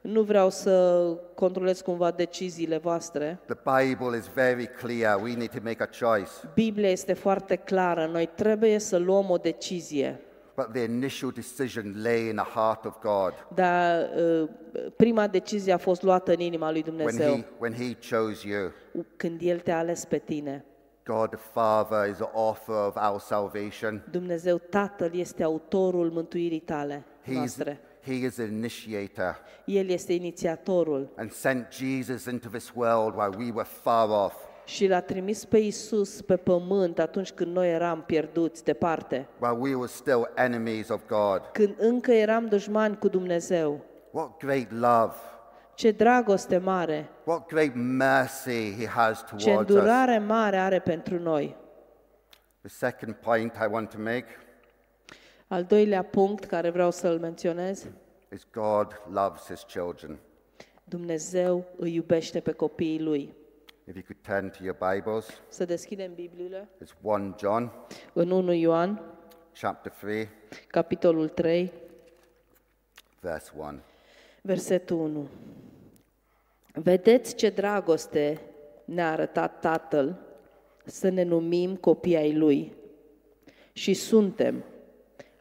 Nu 0.00 0.22
vreau 0.22 0.50
să 0.50 1.04
controlez 1.34 1.80
cumva 1.80 2.10
deciziile 2.10 2.78
voastre. 2.78 3.40
The 3.46 3.56
Bible 3.84 4.16
is 4.16 4.26
very 4.34 4.66
clear. 4.66 5.22
We 5.22 5.34
need 5.34 5.50
to 5.50 5.58
make 5.62 5.82
a 5.82 6.06
choice. 6.06 6.30
Biblia 6.54 6.90
este 6.90 7.12
foarte 7.12 7.56
clară. 7.56 8.08
Noi 8.12 8.30
trebuie 8.34 8.78
să 8.78 8.96
luăm 8.96 9.30
o 9.30 9.36
decizie. 9.36 10.20
But 10.56 10.72
the 10.72 10.82
initial 10.82 11.30
decision 11.30 11.94
lay 12.02 12.28
in 12.28 12.36
the 12.36 12.58
heart 12.58 12.84
of 12.84 12.94
God 13.02 13.32
Dar 13.54 14.10
uh, 14.42 14.48
prima 14.96 15.26
decizie 15.26 15.72
a 15.72 15.78
fost 15.78 16.02
luată 16.02 16.32
în 16.32 16.40
inima 16.40 16.70
lui 16.70 16.84
when 16.86 16.96
Dumnezeu, 16.96 17.34
he, 17.34 17.44
when 17.58 17.72
he 17.72 18.16
chose 18.16 18.48
you. 18.48 18.72
când 19.16 19.40
El 19.42 19.58
te-a 19.58 19.78
ales 19.78 20.04
pe 20.04 20.18
tine. 20.18 20.64
God 21.04 21.28
the 21.30 21.38
Father 21.52 22.08
is 22.10 22.16
the 22.16 22.28
author 22.32 22.86
of 22.86 22.96
our 23.10 23.20
salvation. 23.20 24.02
Dumnezeu 24.10 24.58
Tatăl 24.58 25.10
este 25.14 25.42
autorul 25.42 26.10
mântuirii 26.10 26.60
tale 26.60 27.04
He's, 27.22 27.32
noastre. 27.34 27.80
he 28.02 28.12
is 28.12 28.34
the 28.34 28.44
initiator 28.44 29.36
El 29.66 29.88
este 29.88 30.12
inițiatorul 30.12 31.08
and 31.16 31.30
sent 31.32 31.66
Jesus 31.72 32.24
into 32.24 32.48
this 32.48 32.72
world 32.74 33.14
while 33.16 33.36
we 33.44 33.50
were 33.54 33.68
far 33.82 34.08
off. 34.24 34.34
și 34.64 34.86
l-a 34.86 35.00
trimis 35.00 35.44
pe 35.44 35.58
Isus 35.58 36.20
pe 36.22 36.36
pământ 36.36 36.98
atunci 36.98 37.30
când 37.32 37.54
noi 37.54 37.70
eram 37.72 38.02
pierduți 38.06 38.64
departe, 38.64 39.28
While 39.40 39.56
we 39.60 39.74
were 39.74 39.86
still 39.88 40.30
enemies 40.36 40.88
of 40.88 41.00
God. 41.08 41.40
când 41.52 41.74
încă 41.78 42.12
eram 42.12 42.46
dușmani 42.46 42.98
cu 42.98 43.08
Dumnezeu. 43.08 43.80
What 44.10 44.36
great 44.38 44.70
love. 44.72 45.14
Ce 45.80 45.90
dragoste 45.90 46.58
mare, 46.58 47.10
What 47.24 47.46
great 47.46 47.72
mercy 47.74 48.74
he 48.78 48.86
has 48.86 49.18
ce 49.18 49.24
towards 49.24 49.46
us. 49.46 49.76
îndurare 49.76 50.18
mare 50.18 50.56
are 50.56 50.78
pentru 50.78 51.18
noi. 51.18 51.56
The 52.60 52.68
second 52.68 53.14
point 53.14 53.54
I 53.54 53.66
want 53.70 53.90
to 53.90 53.98
make 53.98 54.26
Al 55.46 55.64
doilea 55.64 56.02
punct 56.02 56.44
care 56.44 56.70
vreau 56.70 56.90
să-l 56.90 57.18
menționez, 57.18 57.86
is 58.32 58.46
God 58.52 59.02
loves 59.12 59.46
his 59.46 59.62
children. 59.62 60.18
Dumnezeu 60.84 61.64
îi 61.76 61.94
iubește 61.94 62.40
pe 62.40 62.52
copiii 62.52 63.00
lui. 63.00 63.34
If 63.84 63.94
you 63.94 64.04
could 64.06 64.22
turn 64.22 64.50
to 64.50 64.64
your 64.64 64.94
Bibles, 64.94 65.26
Să 65.48 65.64
deschidem 65.64 66.14
Bibliile 66.14 66.68
it's 66.84 66.92
1 67.02 67.34
John 67.38 67.70
în 68.12 68.30
1 68.30 68.52
Ioan, 68.52 69.02
chapter 69.60 69.92
3, 69.92 70.28
capitolul 70.66 71.28
3, 71.28 71.72
verse 73.20 73.50
1. 73.56 73.78
versetul 74.42 74.98
1. 74.98 75.28
Vedeți 76.72 77.34
ce 77.34 77.50
dragoste 77.50 78.40
ne-a 78.84 79.10
arătat 79.10 79.60
Tatăl 79.60 80.18
să 80.84 81.08
ne 81.08 81.22
numim 81.22 81.76
copii 81.76 82.16
ai 82.16 82.34
Lui. 82.34 82.76
Și 83.72 83.94
suntem. 83.94 84.64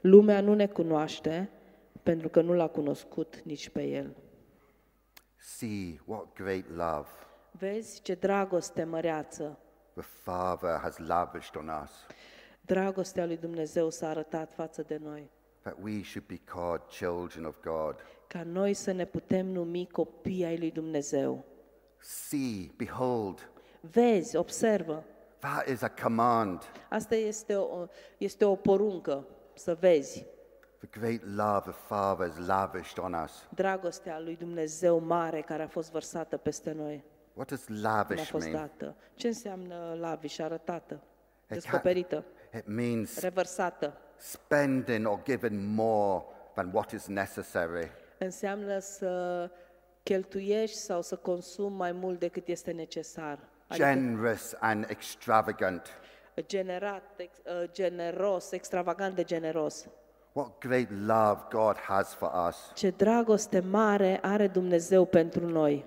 Lumea 0.02 0.42
nu 0.42 0.54
ne 0.54 0.68
cunoaște 0.68 1.50
pentru 2.04 2.30
că 2.30 2.42
nu 2.42 2.54
l-a 2.54 2.68
cunoscut 2.68 3.42
nici 3.44 3.70
pe 3.70 3.84
El. 3.84 4.16
See 5.38 6.00
what 6.06 6.34
great 6.34 6.66
love 6.76 7.08
Vezi 7.52 8.02
ce 8.02 8.14
dragoste 8.14 8.84
măreață, 8.84 9.60
the 9.94 10.02
Father 10.02 10.78
has 10.82 10.98
lavished 10.98 11.56
on 11.56 11.70
us, 11.84 11.92
dragostea 12.62 13.26
lui 13.26 13.38
Dumnezeu 13.38 13.90
s-a 13.90 14.10
arătat 14.10 14.54
față 14.54 14.82
de 14.82 14.98
noi. 15.04 15.30
that 15.62 15.78
we 15.82 16.04
should 16.04 16.28
be 16.28 16.40
called 16.46 16.82
children 16.90 17.46
of 17.46 17.56
God. 17.62 17.96
Ca 18.30 18.44
noi 18.44 18.74
să 18.74 18.92
ne 18.92 19.06
putem 19.06 19.46
numi 19.46 19.88
copii 19.92 20.44
ai 20.46 20.58
lui 20.58 20.72
Dumnezeu. 20.72 21.44
See, 21.98 22.72
behold, 22.78 23.50
Vezi, 23.80 24.36
observă. 24.36 25.04
that 25.40 25.68
is 25.68 25.82
a 25.82 25.90
command. 26.04 26.62
Asta 26.90 27.16
este 27.16 27.56
o, 27.56 27.86
este 28.18 28.46
o 28.46 28.56
poruncă, 28.56 29.26
să 29.54 29.76
vezi. 29.80 30.26
The 30.78 31.00
great 31.00 31.22
love 31.36 31.60
the 31.72 31.80
Father 31.86 32.28
has 32.28 32.46
lavished 32.48 32.98
on 33.04 33.14
us. 33.14 33.48
Dragostea 33.56 34.20
lui 34.20 34.36
Dumnezeu 34.36 35.00
mare 35.00 35.42
care 35.42 35.64
a 35.64 35.68
fost 35.68 35.92
vărsată 35.92 36.38
peste 36.38 36.72
noi, 36.72 37.04
What 37.34 37.48
does 37.50 37.68
ne-a 37.68 37.80
lavish 37.92 38.30
fost 38.30 38.50
mean? 38.50 38.58
dată. 38.60 38.96
Ce 39.16 39.28
înseamnă 39.28 39.96
lavish, 40.00 40.40
arătată, 40.42 40.94
It, 40.94 41.02
ha- 41.50 41.54
descoperită, 41.54 42.26
it 42.56 42.68
means 42.68 43.20
revărsată? 43.20 43.98
spending 44.18 45.08
or 45.08 45.22
giving 45.24 45.62
more 45.76 46.24
than 46.54 46.70
what 46.74 46.92
is 46.92 47.06
necessary. 47.08 47.92
Înseamnă 48.20 48.80
să 48.80 49.50
cheltuiești 50.04 50.78
sau 50.78 51.02
să 51.02 51.16
consumi 51.16 51.76
mai 51.76 51.92
mult 51.92 52.20
decât 52.20 52.48
este 52.48 52.72
necesar. 52.72 53.40
Adică 53.68 53.86
Generous 53.86 54.56
and 54.60 54.86
extravagant. 54.90 55.88
generat, 56.48 57.04
ex, 57.18 57.38
uh, 57.38 57.70
generos, 57.72 58.52
extravagant 58.52 59.16
de 59.16 59.24
generos. 59.24 59.86
What 60.32 60.58
great 60.60 60.90
love 60.90 61.40
God 61.50 61.78
has 61.78 62.14
for 62.14 62.32
us. 62.48 62.72
Ce 62.74 62.90
dragoste 62.90 63.60
mare 63.60 64.20
are 64.22 64.48
Dumnezeu 64.48 65.06
pentru 65.06 65.48
noi. 65.48 65.86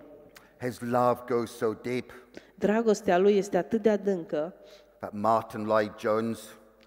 His 0.61 0.81
love 0.81 1.21
goes 1.27 1.57
so 1.57 1.73
deep 1.73 2.13
Dragostea 2.55 3.19
lui 3.19 3.37
este 3.37 3.57
atât 3.57 3.83
de 3.83 3.91
adâncă. 3.91 4.55
that 4.99 5.13
Martin 5.13 5.65
Lloyd 5.65 5.93
Jones 5.99 6.39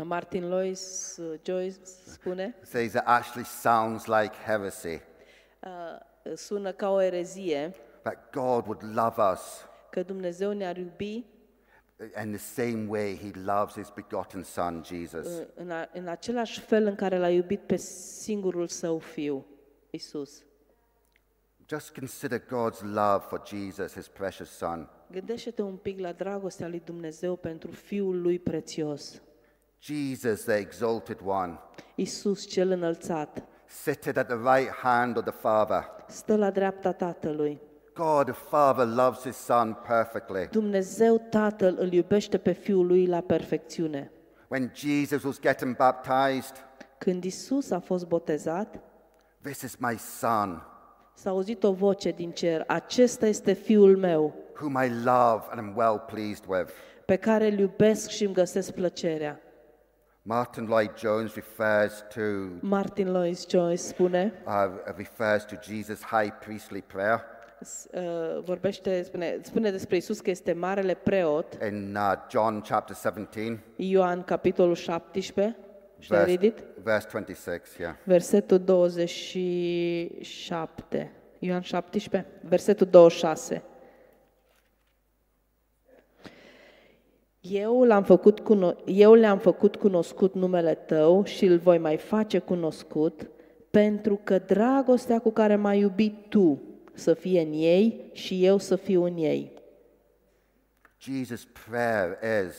Martin 0.04 0.48
Lois 0.48 1.16
uh, 1.18 1.40
Joyce 1.44 1.78
spune, 2.06 2.56
says 2.62 2.94
it 2.94 3.02
actually 3.06 3.46
sounds 3.62 4.06
like 4.06 4.36
heresy. 4.46 5.02
Uh, 5.65 6.36
sună 6.36 6.71
ca 6.71 6.89
o 6.89 7.01
erezie, 7.01 7.75
That 8.01 8.32
God 8.32 8.65
would 8.65 8.84
love 8.95 9.21
us 9.34 9.65
că 9.89 10.04
Dumnezeu 10.04 10.51
ne-ar 10.51 10.78
iubi 10.78 11.25
in 12.23 12.32
the 12.32 12.38
same 12.38 12.86
way 12.88 13.17
he 13.17 13.32
loves 13.45 13.73
his 13.75 13.91
begotten 13.95 14.43
Son, 14.43 14.84
Jesus. 14.86 15.28
uh, 15.28 15.45
în, 15.56 15.71
a, 15.71 15.89
în 15.93 16.08
același 16.08 16.60
fel 16.60 16.86
în 16.86 16.95
care 16.95 17.17
l-a 17.17 17.30
iubit 17.30 17.62
pe 17.62 17.75
singurul 17.75 18.67
său 18.67 18.99
fiu, 18.99 19.45
Isus. 19.89 20.43
Just 21.67 21.93
consider 21.93 22.39
God's 22.39 22.82
love 22.82 23.23
for 23.28 23.41
Jesus, 23.45 23.93
his 23.93 24.08
precious 24.08 24.49
Son. 24.49 24.89
Gândește-te 25.12 25.62
un 25.62 25.75
pic 25.75 25.99
la 25.99 26.12
dragostea 26.12 26.67
lui 26.67 26.82
Dumnezeu 26.86 27.36
pentru 27.36 27.71
fiul 27.71 28.21
lui 28.21 28.39
prețios. 28.39 29.21
Jesus, 29.82 30.43
the 30.43 30.54
exalted 30.54 31.19
one, 31.25 31.60
Isus 31.95 32.45
cel 32.47 32.71
înălțat, 32.71 33.43
seated 33.84 34.18
at 34.18 34.28
the 34.28 34.56
right 34.58 34.70
hand 34.82 35.18
of 35.18 35.24
the 35.24 35.34
Father. 35.34 35.86
stă 36.08 36.36
la 36.36 36.50
dreapta 36.50 36.92
Tatălui. 36.92 37.60
God 37.94 38.26
the 38.26 38.34
Father 38.50 38.86
loves 38.86 39.22
his 39.22 39.36
Son 39.36 39.78
perfectly. 39.88 40.48
Dumnezeu 40.52 41.18
Tatăl 41.30 41.76
îl 41.80 41.92
iubește 41.94 42.38
pe 42.38 42.52
Fiul 42.52 42.86
lui 42.88 43.06
la 43.06 43.22
perfecțiune. 43.22 44.12
When 44.48 44.72
Jesus 44.76 45.24
was 45.24 45.40
getting 45.40 45.76
baptized, 45.76 46.66
Când 46.98 47.24
Isus 47.24 47.72
a 47.72 47.80
fost 47.80 48.08
botezat, 48.08 48.80
this 49.42 49.62
is 49.62 49.76
my 49.78 49.98
Son, 49.98 50.62
s-a 51.14 51.30
auzit 51.30 51.64
o 51.64 51.72
voce 51.74 52.12
din 52.12 52.32
cer, 52.32 52.64
acesta 52.68 53.26
este 53.28 53.54
Fiul 53.54 53.98
meu, 53.98 54.34
whom 54.62 54.72
I 54.84 54.90
love 55.04 55.44
and 55.50 55.60
am 55.60 55.74
well 55.76 56.04
pleased 56.08 56.44
with. 56.48 56.72
pe 57.06 57.16
care 57.16 57.48
îl 57.52 57.60
iubesc 57.60 58.10
și 58.10 58.24
îmi 58.26 58.34
găsesc 58.34 58.72
plăcerea. 58.72 59.40
Martin 60.28 60.66
Lloyd 60.66 60.96
Jones 60.98 61.36
refers 61.36 62.04
to 62.14 62.20
Martin 62.62 63.12
Lloyd 63.12 63.38
Joyce 63.48 63.82
spune, 63.82 64.34
uh, 64.48 64.68
refers 64.98 65.46
to 65.46 65.56
Jesus' 65.62 66.02
high 66.04 66.32
priestly 66.40 66.82
prayer 66.82 67.22
s- 67.62 67.88
uh, 67.94 68.44
vorbește, 68.44 69.04
spune, 69.04 69.40
spune 69.42 69.72
despre 69.72 69.96
Isus 69.96 70.20
că 70.20 70.30
este 70.30 70.54
marele 70.54 70.94
preot, 70.94 71.58
in 71.70 71.96
uh, 71.96 72.14
John 72.32 72.60
chapter 72.62 72.96
17, 72.96 73.64
Ioan 73.76 74.24
capitolul 74.24 74.76
17, 74.76 75.56
și 76.00 76.12
ai 76.14 76.18
verse, 76.18 76.32
ridit? 76.32 76.64
verse 76.84 77.08
26. 77.12 77.70
Yeah. 77.80 77.96
Versetul 78.04 78.60
27. 78.60 81.12
Ioan 81.40 81.62
17, 81.62 82.26
versetul 82.42 82.88
26. 82.88 83.62
Eu, 87.50 87.84
l-am 87.84 88.04
făcut 88.04 88.40
cuno- 88.42 88.84
eu 88.86 89.14
le-am 89.14 89.38
făcut 89.40 89.76
cunoscut 89.76 90.34
numele 90.34 90.76
tău 90.76 91.24
și 91.24 91.46
îl 91.46 91.58
voi 91.58 91.78
mai 91.78 91.98
face 91.98 92.40
cunoscut, 92.40 93.30
pentru 93.72 94.20
că 94.24 94.40
dragostea 94.40 95.20
cu 95.20 95.32
care 95.32 95.56
m-ai 95.56 95.80
iubit 95.80 96.30
tu 96.30 96.62
să 96.94 97.14
fie 97.14 97.42
în 97.42 97.52
ei 97.54 98.10
și 98.14 98.46
eu 98.46 98.58
să 98.58 98.76
fiu 98.76 99.04
în 99.04 99.18
ei. 99.18 99.52
Jesus' 101.02 101.44
prayer 101.70 102.18
is 102.48 102.56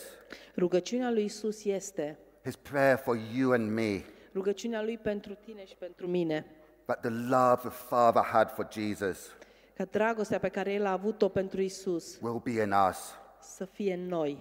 Rugăciunea 0.57 1.11
lui 1.11 1.23
Isus 1.23 1.63
este 1.63 2.19
his 2.43 2.55
prayer 2.55 2.97
for 2.97 3.19
you 3.37 3.51
and 3.51 3.71
me 3.71 4.01
rugăciunea 4.33 4.83
lui 4.83 4.97
pentru 4.97 5.33
tine 5.45 5.65
și 5.65 5.75
pentru 5.75 6.07
mine, 6.07 6.45
that 6.85 6.99
the 7.01 7.09
love 7.09 7.59
the 7.61 7.69
Father 7.69 8.21
had 8.23 8.51
for 8.51 8.67
Jesus 8.71 9.35
ca 9.73 9.85
dragostea 9.85 10.39
pe 10.39 10.47
care 10.47 10.73
El 10.73 10.85
a 10.85 10.91
avut-o 10.91 11.27
pentru 11.29 11.61
Isus 11.61 12.17
will 12.21 12.41
be 12.43 12.51
in 12.51 12.73
us. 12.89 12.97
să 13.41 13.65
fie 13.65 13.93
în 13.93 14.07
noi. 14.07 14.37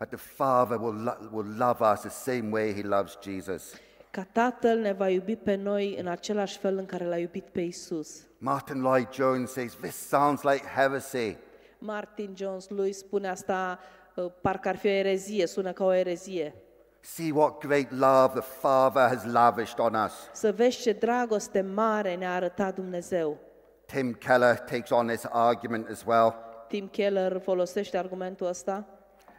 That 0.00 0.08
the 0.08 0.18
Father 0.18 0.78
will, 0.78 0.94
lo- 0.94 1.28
will 1.30 1.46
love 1.58 1.82
us 1.82 2.00
the 2.00 2.08
same 2.10 2.50
way 2.50 2.72
he 2.72 2.82
loves 2.82 3.18
Jesus. 3.22 3.74
Ca 4.10 4.26
Tatăl 4.32 4.78
ne 4.78 4.92
va 4.92 5.08
iubi 5.08 5.36
pe 5.36 5.54
noi 5.54 5.96
în 5.98 6.06
același 6.06 6.58
fel 6.58 6.76
în 6.76 6.86
care 6.86 7.04
l-a 7.04 7.16
iubit 7.18 7.44
pe 7.44 7.60
Isus. 7.60 8.26
Martin 8.38 8.80
Lloyd 8.80 9.08
Jones 9.12 9.50
says, 9.52 9.74
This 9.74 9.94
sounds 10.08 10.42
like 10.42 10.64
heresy. 10.66 11.36
Martin 11.78 12.34
Jones 12.36 12.68
lui 12.68 12.92
spune 12.92 13.28
asta 13.28 13.78
uh, 14.14 14.26
parcă 14.40 14.68
ar 14.68 14.76
fi 14.76 14.86
o 14.86 14.90
erezie, 14.90 15.46
sună 15.46 15.72
ca 15.72 15.84
o 15.84 15.92
erezie. 15.92 16.54
See 17.00 17.30
what 17.32 17.58
great 17.58 17.90
love 17.90 18.40
the 18.40 18.48
Father 18.60 19.02
has 19.08 19.24
lavished 19.24 19.78
on 19.78 19.94
us. 19.94 20.12
Să 20.32 20.52
vezi 20.52 20.80
ce 20.80 20.92
dragoste 20.92 21.60
mare 21.60 22.14
ne-a 22.14 22.34
arătat 22.34 22.74
Dumnezeu. 22.74 23.38
Tim 23.86 24.12
Keller 24.12 24.58
takes 24.58 24.90
on 24.90 25.06
this 25.06 25.24
argument 25.30 25.88
as 25.88 26.04
well. 26.06 26.34
Tim 26.68 26.88
Keller 26.88 27.40
folosește 27.40 27.98
argumentul 27.98 28.46
ăsta 28.46 28.84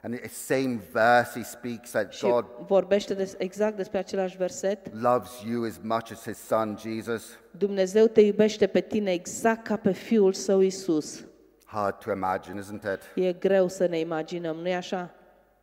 And 0.03 0.13
in 0.13 0.19
the 0.19 0.29
same 0.29 0.79
verse, 0.91 1.39
he 1.39 1.43
speaks 1.43 1.91
that 1.91 2.13
și 2.13 2.25
God 2.27 2.45
vorbește 2.67 3.13
des, 3.13 3.35
exact 3.37 3.75
despre 3.75 3.97
același 3.97 4.37
verset. 4.37 5.01
loves 5.01 5.29
you 5.49 5.63
as 5.65 5.79
much 5.83 6.11
as 6.11 6.23
his 6.23 6.37
son 6.37 6.77
Jesus. 6.79 7.37
Dumnezeu 7.57 8.05
te 8.07 8.21
iubește 8.21 8.67
pe 8.67 8.81
tine 8.81 9.11
exact 9.11 9.63
ca 9.63 9.75
pe 9.75 9.91
Fiul 9.91 10.33
Său 10.33 10.59
Isus. 10.61 11.23
Hard 11.65 11.97
to 11.97 12.11
imagine, 12.11 12.61
isn't 12.61 12.83
it? 12.93 13.23
E 13.25 13.33
greu 13.33 13.67
să 13.67 13.85
ne 13.85 13.99
imaginăm, 13.99 14.55
nu-i 14.55 14.73
așa? 14.75 15.13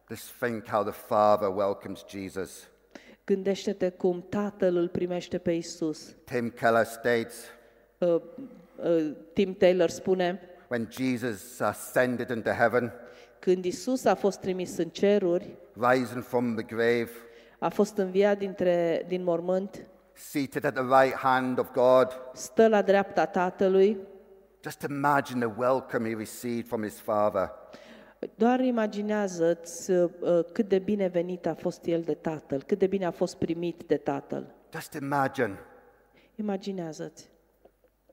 Just 0.09 0.31
think 0.40 0.66
how 0.68 0.83
the 0.83 0.92
Father 0.92 1.48
welcomes 1.55 2.05
Jesus. 2.09 2.68
Gândește-te 3.24 3.90
cum 3.90 4.24
Tatăl 4.29 4.77
îl 4.77 4.88
primește 4.88 5.38
pe 5.38 5.53
Isus. 5.53 6.14
Tim 6.24 6.51
Keller 6.51 6.85
states, 6.85 7.35
Uh, 7.98 8.20
uh, 8.77 9.11
Tim 9.33 9.55
Taylor 9.55 9.88
spune, 9.88 10.40
when 10.68 10.88
Jesus 10.90 11.61
ascended 11.61 12.31
into 12.31 12.51
heaven, 12.51 12.92
când 13.38 13.64
Isus 13.64 14.05
a 14.05 14.14
fost 14.14 14.40
trimis 14.40 14.77
în 14.77 14.88
ceruri, 14.88 15.57
rising 15.81 16.22
from 16.22 16.55
the 16.55 16.64
grave, 16.77 17.09
a 17.59 17.68
fost 17.68 17.96
înviat 17.96 18.38
dintre, 18.38 19.05
din 19.09 19.22
mormânt, 19.24 19.87
seated 20.12 20.64
at 20.64 20.74
the 20.74 21.03
right 21.03 21.16
hand 21.16 21.59
of 21.59 21.70
God, 21.72 22.09
stă 22.35 22.68
la 22.68 22.83
dreapta 22.83 23.27
Tatălui, 23.27 23.98
just 24.64 24.83
imagine 24.88 25.46
the 25.46 25.55
welcome 25.59 26.09
he 26.09 26.14
received 26.16 26.66
from 26.66 26.83
his 26.83 26.98
Father. 27.01 27.51
doar 28.35 28.61
imaginează-ți 28.61 29.90
uh, 29.90 30.11
cât 30.53 30.68
de 30.68 30.79
binevenit 30.79 31.46
a 31.46 31.55
fost 31.55 31.85
el 31.87 32.03
de 32.03 32.14
Tatăl, 32.14 32.62
cât 32.62 32.79
de 32.79 32.87
bine 32.87 33.05
a 33.07 33.11
fost 33.11 33.37
primit 33.37 33.83
de 33.87 33.96
Tatăl. 33.96 34.55
Just 34.72 34.92
imagine, 34.92 35.59
Imaginează-ți. 36.35 37.29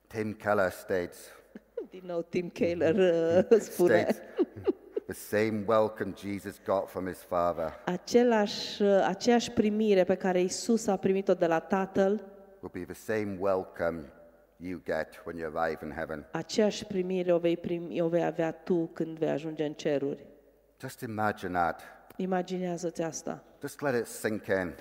Tim 0.07 0.33
Keller 0.33 0.71
states, 0.71 1.17
Din 1.89 2.03
nou 2.05 2.21
Tim 2.21 2.49
Keller 2.49 2.95
uh, 2.95 3.59
spune. 3.59 3.99
states 3.99 4.21
the 5.05 5.13
same 5.13 5.63
welcome 5.67 6.13
Jesus 6.21 6.61
got 6.65 6.89
from 6.89 7.07
his 7.07 7.17
Father 7.17 7.73
Același, 7.85 8.81
uh, 8.81 9.03
aceeași 9.07 9.51
primire 9.51 10.03
pe 10.03 10.15
care 10.15 10.41
Isus 10.41 10.87
a 10.87 10.95
primit-o 10.95 11.33
de 11.33 11.45
la 11.45 11.59
Tatăl, 11.59 12.11
will 12.61 12.85
be 12.85 12.93
the 12.93 13.13
same 13.13 13.37
welcome 13.39 13.99
you 14.57 14.81
get 14.85 15.21
when 15.25 15.37
you 15.37 15.51
arrive 15.55 15.85
in 15.85 15.91
heaven. 15.91 16.25
aceeași 16.31 16.85
primire 16.85 17.33
o 17.33 17.37
vei, 17.37 17.57
primi, 17.57 18.01
o 18.01 18.07
vei 18.07 18.23
avea 18.25 18.51
tu 18.51 18.89
când 18.93 19.17
vei 19.17 19.29
ajunge 19.29 19.65
în 19.65 19.73
ceruri. 19.73 20.25
Just 20.81 20.99
imagine 21.01 21.51
that. 21.51 21.81
Imaginează-ți 22.15 23.01
asta. 23.01 23.43
Just 23.61 23.81
let 23.81 23.95
it 23.95 24.05
sink 24.05 24.45
in. 24.45 24.73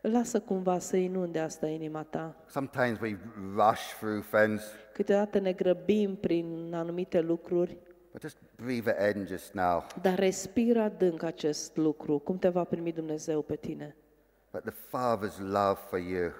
Lasă 0.00 0.40
cumva 0.40 0.78
să 0.78 0.96
inunde 0.96 1.38
asta 1.38 1.66
inima 1.66 2.02
ta. 2.02 2.36
Sometimes 2.46 3.00
we 3.00 3.16
rush 3.54 3.94
through 3.98 4.24
things, 4.32 4.62
Câteodată 4.92 5.38
ne 5.38 5.52
grăbim 5.52 6.16
prin 6.16 6.70
anumite 6.74 7.20
lucruri, 7.20 7.76
but 8.12 8.20
just 8.20 8.36
breathe 8.56 8.88
it 9.08 9.16
in 9.16 9.26
just 9.26 9.52
now. 9.52 9.86
dar 10.02 10.18
respiră 10.18 10.80
adânc 10.80 11.22
acest 11.22 11.76
lucru, 11.76 12.18
cum 12.18 12.38
te 12.38 12.48
va 12.48 12.64
primi 12.64 12.92
Dumnezeu 12.92 13.42
pe 13.42 13.56
tine. 13.56 13.96
But 14.50 14.62
the 14.62 14.72
Father's 14.74 15.38
love 15.38 15.78
for 15.88 15.98
you, 15.98 16.30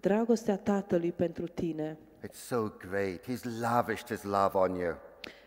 Dragostea 0.00 0.56
Tatălui 0.58 1.12
pentru 1.12 1.46
tine, 1.46 1.98
it's 2.26 2.38
so 2.46 2.72
great. 2.88 3.20
He's 3.22 3.60
lavished 3.60 4.06
his 4.08 4.22
love 4.22 4.50
on 4.58 4.74
you. 4.74 4.94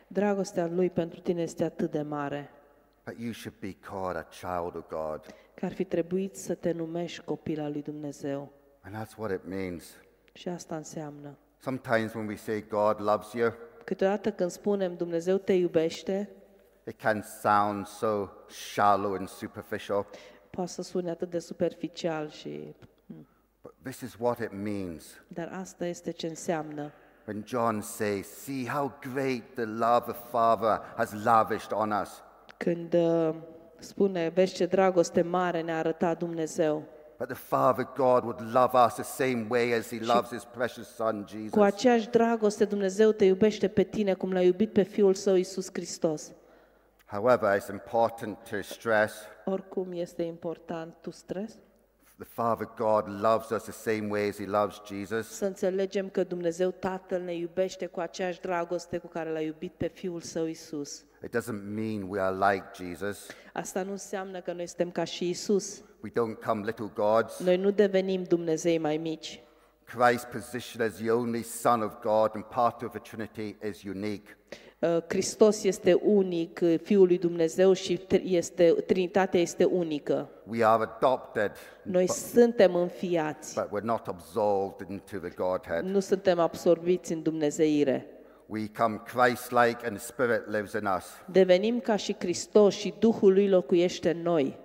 dragostea 0.08 0.68
Lui 0.68 0.90
pentru 0.90 1.20
tine 1.20 1.42
este 1.42 1.64
atât 1.64 1.92
de 1.92 2.02
mare, 2.02 2.50
But 3.06 3.20
you 3.20 3.32
should 3.32 3.58
be 3.60 3.74
called 3.74 4.16
a 4.16 4.28
child 4.42 4.76
of 4.76 4.88
God. 4.90 5.26
că 5.54 5.66
ar 5.66 5.74
fi 5.74 5.84
trebuit 5.84 6.36
să 6.36 6.54
te 6.54 6.72
numești 6.72 7.24
copil 7.24 7.60
al 7.62 7.72
lui 7.72 7.82
Dumnezeu. 7.82 8.52
And 8.82 8.96
that's 8.96 9.18
what 9.18 9.32
it 9.32 9.42
means. 9.48 9.84
Și 10.34 10.48
asta 10.50 10.76
înseamnă. 10.76 11.38
Sometimes 11.60 12.14
when 12.14 12.28
we 12.28 12.36
say 12.36 12.66
God 12.70 13.02
loves 13.02 13.32
you, 13.34 13.54
Câteodată 13.88 14.32
când 14.32 14.52
spunem 14.52 14.96
Dumnezeu 14.96 15.38
te 15.38 15.54
iubește, 15.54 16.30
it 16.88 17.02
can 17.02 17.22
sound 17.42 17.86
so 17.86 18.28
shallow 18.48 19.14
and 19.14 19.28
superficial. 19.28 20.06
poate 20.50 20.70
să 20.70 20.82
sune 20.82 21.10
atât 21.10 21.30
de 21.30 21.40
superficial 21.40 22.30
și... 22.30 22.76
But 23.62 23.74
this 23.84 24.02
is 24.02 24.16
what 24.20 24.40
it 24.40 24.52
means. 24.52 25.06
Dar 25.28 25.50
asta 25.52 25.86
este 25.86 26.12
ce 26.12 26.28
înseamnă. 26.28 26.92
When 27.28 27.44
John 27.46 27.80
says, 27.80 28.28
See 28.28 28.68
how 28.68 28.98
great 29.14 29.44
the 29.54 29.66
love 29.66 30.12
the 30.12 30.22
Father 30.30 30.82
has 30.96 31.24
lavished 31.24 31.72
on 31.72 31.92
us. 31.92 32.24
Când 32.58 32.94
uh, 32.94 33.36
spune, 33.80 34.30
vezi 34.30 34.54
ce 34.54 34.66
dragoste 34.66 35.22
mare 35.22 35.62
ne-a 35.62 35.78
arătat 35.78 36.18
Dumnezeu. 36.18 36.84
But 37.20 37.28
the 37.28 37.36
Father 37.38 37.88
God 37.96 38.24
would 38.24 38.54
love 38.54 38.86
us 38.86 38.94
the 38.94 39.04
same 39.04 39.46
way 39.50 39.74
as 39.74 39.90
He 39.90 40.00
loves 40.00 40.30
His 40.32 40.44
precious 40.44 40.88
Son, 40.96 41.22
Cu 41.22 41.28
Jesus. 41.38 41.62
aceeași 41.62 42.10
dragoste 42.10 42.66
Dumnezeu 42.66 43.12
te 43.12 43.26
iubește 43.26 43.68
pe 43.68 43.84
tine 43.84 44.14
cum 44.14 44.32
l-a 44.32 44.42
iubit 44.42 44.74
pe 44.74 44.82
Fiul 44.84 45.14
Său 45.14 45.36
Iisus 45.36 45.70
Hristos. 45.74 46.32
However, 47.06 47.60
it's 47.60 47.70
important 47.72 48.38
to 48.50 48.62
stress 48.62 49.14
Oricum 49.46 49.92
este 49.92 50.24
important, 50.24 50.96
tu 51.02 51.12
stres? 51.12 51.54
the 52.20 52.26
Father 52.26 52.68
God 52.76 53.22
loves 53.22 53.50
us 53.50 53.64
the 53.64 53.72
same 53.72 54.08
way 54.10 54.28
as 54.30 54.38
He 54.38 54.46
loves 54.46 54.82
Jesus. 54.86 55.28
Să 55.28 55.46
înțelegem 55.46 56.10
că 56.10 56.24
Dumnezeu 56.24 56.72
Tatăl 56.72 57.22
ne 57.22 57.36
iubește 57.36 57.86
cu 57.86 58.00
aceeași 58.00 58.40
dragoste 58.40 58.98
cu 58.98 59.08
care 59.08 59.32
l-a 59.32 59.42
iubit 59.42 59.74
pe 59.74 59.88
Fiul 59.88 60.22
Său 60.22 60.46
Iisus. 60.46 61.06
It 61.24 61.38
doesn't 61.38 61.64
mean 61.64 62.02
we 62.10 62.20
are 62.22 62.36
like 62.54 62.66
Jesus. 62.74 63.28
Asta 63.54 63.84
nu 63.84 63.92
înseamnă 63.92 64.40
că 64.42 64.52
noi 64.52 64.68
suntem 64.68 64.92
ca 64.92 65.04
și 65.04 65.26
Iisus. 65.26 65.82
We 66.04 66.10
don't 66.10 66.40
come 66.46 66.64
little 66.66 66.92
gods. 66.96 67.40
Noi 67.40 67.58
nu 67.58 67.72
devenim 67.72 68.24
Dumnezei 68.24 68.78
mai 68.78 68.98
mici. 68.98 69.42
Christ's 69.86 70.28
position 70.32 70.88
as 70.88 70.94
the 70.94 71.12
only 71.12 71.42
Son 71.44 71.82
of 71.82 71.94
God 72.02 72.32
and 72.34 72.44
part 72.44 72.82
of 72.82 72.90
the 72.90 73.00
Trinity 73.00 73.56
is 73.70 73.84
unique. 73.84 74.38
Uh, 74.80 74.98
Hristos 75.08 75.64
este 75.64 75.94
unic, 75.94 76.60
uh, 76.62 76.76
Fiul 76.84 77.08
lui 77.08 77.18
Dumnezeu 77.18 77.74
și 77.74 77.98
tri- 77.98 78.36
este, 78.36 78.72
Trinitatea 78.86 79.40
este 79.40 79.64
unică. 79.64 80.30
We 80.48 80.66
are 80.66 80.84
adopted, 80.84 81.52
Noi 81.84 82.10
suntem 82.10 82.76
înfiați, 82.76 83.54
but 83.54 83.80
we're 83.80 83.84
not 83.86 84.08
absorbed 84.08 84.90
into 84.90 85.18
the 85.18 85.30
Godhead. 85.36 85.84
nu 85.86 86.00
suntem 86.00 86.40
absorbiți 86.40 87.14
în 87.14 87.22
Dumnezeire. 87.22 88.06
We 88.46 88.68
come 88.78 89.02
Christ-like 89.06 89.86
and 89.88 89.98
the 89.98 90.06
Spirit 90.06 90.42
lives 90.48 90.74
in 90.74 90.86
us. 90.98 91.06
Devenim 91.32 91.80
ca 91.80 91.96
și 91.96 92.16
Hristos 92.20 92.74
și 92.76 92.94
Duhul 93.00 93.34
lui 93.34 93.50
locuiește 93.50 94.10
în 94.10 94.22
noi. 94.22 94.58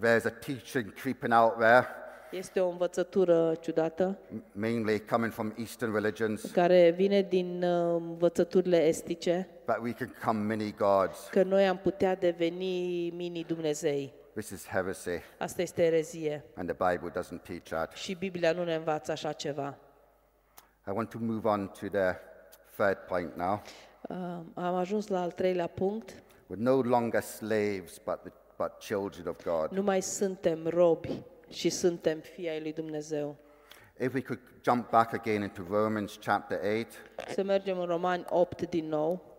There's 0.00 0.24
a 0.24 0.30
teaching 0.30 0.92
creeping 0.94 1.32
out 1.32 1.58
there, 1.58 1.86
Este 2.30 2.60
o 2.60 2.68
învățătură 2.68 3.54
ciudată 3.60 4.18
m- 4.36 4.42
mainly 4.52 5.00
coming 5.00 5.32
from 5.32 5.52
Eastern 5.58 5.92
religions, 5.92 6.50
care 6.50 6.90
vine 6.90 7.22
din 7.22 7.62
uh, 7.62 8.00
învățăturile 8.00 8.76
estice, 8.86 9.48
that 9.64 9.78
we 9.82 9.92
can 9.92 10.10
become 10.18 10.54
mini 10.54 10.74
gods. 10.78 11.28
că 11.30 11.42
noi 11.42 11.66
am 11.68 11.76
putea 11.78 12.14
deveni 12.16 13.10
mini-Dumnezei. 13.10 14.12
This 14.34 14.50
is 14.50 14.66
heresy, 14.68 15.10
Asta 15.38 15.62
este 15.62 15.82
erezie 15.84 16.44
and 16.54 16.74
the 16.74 16.90
Bible 16.92 17.10
doesn't 17.20 17.42
teach 17.42 17.62
that. 17.68 17.92
și 17.92 18.14
Biblia 18.14 18.52
nu 18.52 18.64
ne 18.64 18.74
învață 18.74 19.12
așa 19.12 19.32
ceva. 19.32 19.78
I 20.86 20.90
want 20.90 21.08
to 21.10 21.18
move 21.20 21.48
on 21.48 21.68
to 21.80 21.86
the 21.88 22.14
third 22.76 22.96
point 23.08 23.36
now. 23.36 23.62
Uh, 24.08 24.16
Am 24.64 24.74
ajuns 24.74 25.06
la 25.06 25.20
al 25.20 25.30
treilea 25.30 25.66
punct. 25.66 26.10
We're 26.12 26.56
no 26.56 26.80
longer 26.80 27.20
slaves, 27.22 27.98
but, 28.04 28.20
the, 28.22 28.32
but 28.56 28.78
children 28.78 29.26
of 29.26 29.42
God. 29.42 29.70
Nu 29.70 29.82
mai 29.82 30.02
suntem 30.02 30.66
robi 30.66 31.22
și 31.48 31.70
suntem 31.70 32.18
fii 32.18 32.48
ai 32.48 32.60
lui 32.60 32.72
Dumnezeu. 32.72 33.36
If 33.98 34.14
we 34.14 34.20
could 34.20 34.40
jump 34.62 34.90
back 34.90 35.12
again 35.12 35.42
into 35.42 35.62
Romans 35.70 36.18
chapter 36.20 36.60
8, 36.80 37.32
Să 37.34 37.42
mergem 37.42 37.78
în 37.78 37.86
Romani 37.86 38.24
8 38.28 38.68
din 38.68 38.88
nou 38.88 39.34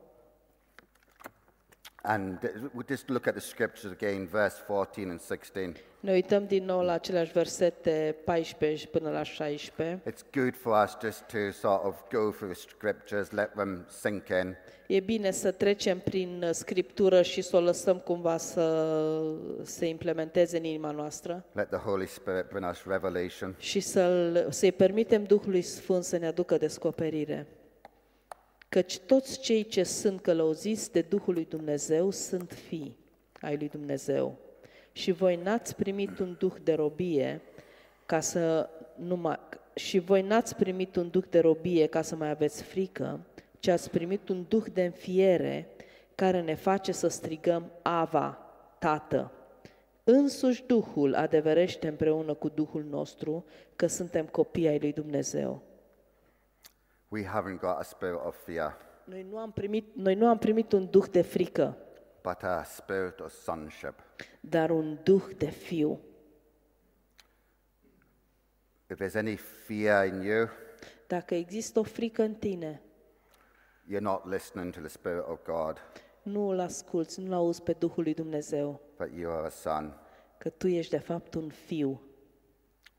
and 2.06 2.44
uh, 2.44 2.70
we'll 2.74 2.84
just 2.88 3.10
look 3.10 3.28
at 3.28 3.34
the 3.34 3.42
scriptures 3.42 3.92
again, 3.92 4.28
verse 4.28 4.60
14 4.68 5.10
and 5.10 5.22
16. 5.22 5.76
Ne 6.06 6.12
uităm 6.12 6.46
din 6.46 6.66
nou 6.66 6.82
la 6.82 6.92
aceleași 6.92 7.32
versete 7.32 8.16
14 8.24 8.88
până 8.88 9.10
la 9.10 9.24
16. 9.24 10.02
It's 10.12 10.32
good 10.34 10.56
for 10.56 10.84
us 10.84 10.98
just 11.02 11.22
to 11.22 11.52
sort 11.52 11.84
of 11.86 11.96
go 12.12 12.32
through 12.32 12.54
the 12.54 12.62
scriptures, 12.70 13.32
let 13.32 13.52
them 13.52 13.86
sink 14.02 14.28
in. 14.28 14.56
E 14.88 15.00
bine 15.00 15.32
să 15.32 15.52
trecem 15.52 16.00
prin 16.00 16.42
uh, 16.44 16.50
scriptură 16.52 17.22
și 17.22 17.42
să 17.42 17.56
o 17.56 17.60
lăsăm 17.60 17.98
cumva 17.98 18.38
să 18.38 18.96
se 19.64 19.86
implementeze 19.86 20.58
în 20.58 20.64
inima 20.64 20.92
noastră 20.92 21.46
Let 21.52 21.70
the 21.70 21.80
Holy 21.80 22.08
Spirit 22.08 22.46
bring 22.50 22.70
us 22.70 22.84
revelation. 22.88 23.56
și 23.58 23.80
să-l, 23.80 24.48
să-i 24.50 24.72
permitem 24.72 25.24
Duhului 25.24 25.62
Sfânt 25.62 26.04
să 26.04 26.18
ne 26.18 26.28
aducă 26.28 26.58
descoperire. 26.58 27.48
Căci 28.70 29.00
toți 29.00 29.40
cei 29.40 29.64
ce 29.64 29.84
sunt 29.84 30.22
călăuziți 30.22 30.92
de 30.92 31.02
Duhul 31.02 31.34
lui 31.34 31.46
Dumnezeu 31.50 32.12
sunt 32.12 32.52
fii 32.68 32.98
ai 33.42 33.56
lui 33.58 33.68
Dumnezeu. 33.70 34.45
Și 34.96 35.12
voi 35.12 35.36
n-ați 35.36 35.76
primit 35.76 36.20
un 36.20 36.36
duh 36.40 36.54
de 36.64 36.74
robie 36.74 37.42
ca 38.06 38.20
să 38.20 38.70
nu 38.96 39.16
mai, 39.16 39.40
și 39.74 40.00
voi 40.00 40.22
n-ați 40.22 40.56
primit 40.56 40.96
un 40.96 41.10
duh 41.10 41.24
de 41.30 41.40
robie 41.40 41.86
ca 41.86 42.02
să 42.02 42.16
mai 42.16 42.30
aveți 42.30 42.64
frică, 42.64 43.20
ci 43.60 43.68
ați 43.68 43.90
primit 43.90 44.30
un 44.30 44.46
duh 44.48 44.66
de 44.74 44.84
înfiere 44.84 45.68
care 46.16 46.42
ne 46.42 46.56
face 46.56 46.92
să 46.92 47.08
strigăm 47.08 47.72
Ava, 47.82 48.38
Tată. 48.80 49.32
Însuși 50.04 50.64
Duhul 50.66 51.16
adeverește 51.16 51.88
împreună 51.88 52.34
cu 52.34 52.50
Duhul 52.50 52.84
nostru 52.84 53.46
că 53.76 53.88
suntem 53.88 54.26
copii 54.26 54.68
ai 54.68 54.80
lui 54.80 54.94
Dumnezeu. 54.94 55.62
We 57.08 57.24
haven't 57.24 57.60
got 57.60 57.78
a 57.78 57.84
spirit 57.84 58.20
of 58.26 58.44
fear, 58.46 58.78
Noi 59.04 59.26
nu 59.30 59.38
am 59.38 59.52
primit, 59.52 59.96
noi 59.96 60.16
nu 60.16 60.28
am 60.28 60.38
primit 60.38 60.72
un 60.72 60.88
duh 60.90 61.06
de 61.12 61.22
frică, 61.22 61.78
but 62.28 62.44
a 62.44 62.64
spirit 62.64 63.20
of 63.20 63.32
sonship. 63.44 63.94
dar 64.40 64.70
un 64.70 64.98
duh 65.04 65.24
de 65.38 65.50
fiu. 65.50 66.00
If 68.92 68.98
there's 69.00 69.16
any 69.16 69.36
fear 69.36 70.06
in 70.06 70.22
you, 70.22 70.48
Dacă 71.08 71.36
există 71.36 71.80
o 71.80 71.84
frică 71.84 72.22
în 72.24 72.34
tine, 72.34 72.82
you're 73.92 74.00
not 74.00 74.26
listening 74.30 74.74
to 74.74 74.80
the 74.80 74.90
Spirit 74.90 75.24
of 75.28 75.40
God, 75.44 75.78
nu 76.24 76.48
îl 76.48 76.60
asculți, 76.60 77.20
nu-l 77.22 77.34
auzi 77.34 77.62
pe 77.62 77.74
Duhul 77.74 78.04
lui 78.04 78.14
Dumnezeu, 78.14 78.82
but 78.98 79.10
you 79.18 79.32
are 79.32 79.46
a 79.46 79.50
son. 79.50 79.94
că 80.38 80.50
tu 80.50 80.68
ești 80.68 80.92
de 80.92 80.98
fapt 80.98 81.34
un 81.34 81.50
fiu. 81.50 82.02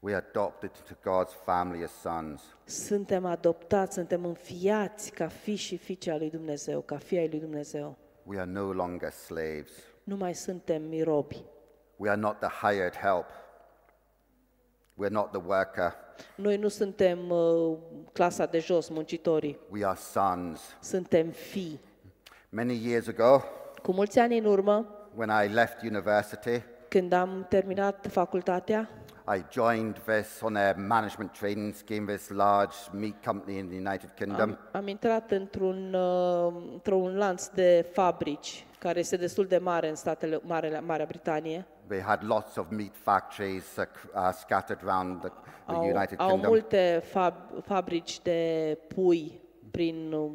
We 0.00 0.14
are 0.14 0.24
adopted 0.28 0.70
into 0.76 0.94
God's 1.10 1.42
family 1.44 1.82
as 1.84 1.92
sons. 1.92 2.42
Suntem 2.64 3.24
adoptați, 3.24 3.94
suntem 3.94 4.24
înfiați 4.24 5.10
ca 5.10 5.28
fi 5.28 5.54
și 5.54 5.76
fiice 5.76 6.10
al 6.10 6.18
lui 6.18 6.30
Dumnezeu, 6.30 6.80
ca 6.80 6.98
fii 6.98 7.18
ai 7.18 7.28
lui 7.28 7.40
Dumnezeu. 7.40 7.96
We 8.28 8.38
are 8.38 8.50
no 8.50 8.70
longer 8.72 9.10
slaves. 9.10 9.70
Nu 10.04 10.16
mai 10.16 10.34
suntem 10.34 10.82
mirobi. 10.82 11.44
We 11.96 12.08
are 12.08 12.20
not 12.20 12.38
the 12.38 12.48
hired 12.48 12.94
help. 12.94 13.26
We're 14.94 15.12
not 15.12 15.30
the 15.30 15.40
worker. 15.46 15.94
Noi 16.36 16.56
nu 16.56 16.68
suntem 16.68 17.30
uh, 17.30 17.78
clasa 18.12 18.46
de 18.46 18.58
jos, 18.58 18.88
muncitorii. 18.88 19.58
We 19.70 19.84
are 19.86 19.98
sons. 19.98 20.60
Suntem 20.82 21.30
fii. 21.30 21.80
Many 22.48 22.86
years 22.88 23.06
ago, 23.06 23.42
Cu 23.82 23.92
mulți 23.92 24.18
ani 24.18 24.38
în 24.38 24.44
urmă, 24.44 24.86
when 25.14 25.44
I 25.44 25.52
left 25.52 25.82
university, 25.82 26.62
când 26.88 27.12
am 27.12 27.46
terminat 27.48 28.06
facultatea, 28.10 28.88
I 29.28 29.44
joined 29.50 29.96
this 30.04 30.40
on 30.42 30.56
a 30.56 30.72
management 30.76 31.32
training 31.32 31.74
scheme, 31.74 32.06
this 32.06 32.30
large 32.30 32.74
meat 32.92 33.14
company 33.24 33.58
in 33.58 33.66
the 33.68 33.76
United 33.76 34.10
Kingdom. 34.14 34.40
Am, 34.50 34.58
am 34.72 34.88
intrat 34.88 35.30
într-un, 35.30 35.94
uh, 35.94 36.52
într-un 36.72 37.16
lanț 37.16 37.46
de 37.46 37.86
fabrici 37.92 38.66
care 38.78 38.98
este 38.98 39.16
destul 39.16 39.46
de 39.46 39.58
mare 39.58 39.88
în 39.88 39.94
statele 39.94 40.40
Marea, 40.42 40.80
Marea 40.80 41.04
Britanie. 41.06 41.66
We 41.90 42.00
had 42.02 42.22
lots 42.26 42.56
of 42.56 42.66
meat 42.70 42.92
factories 43.02 43.76
uh, 43.76 43.84
c- 43.84 44.14
uh, 44.14 44.32
scattered 44.32 44.88
around 44.88 45.20
the, 45.20 45.28
the 45.66 45.74
Au, 45.74 45.82
United 45.88 46.20
au 46.20 46.28
Kingdom. 46.28 46.50
multe 46.50 47.02
fab, 47.04 47.34
fabrici 47.64 48.20
de 48.22 48.78
pui 48.94 49.40
prin 49.70 50.12
uh, 50.12 50.30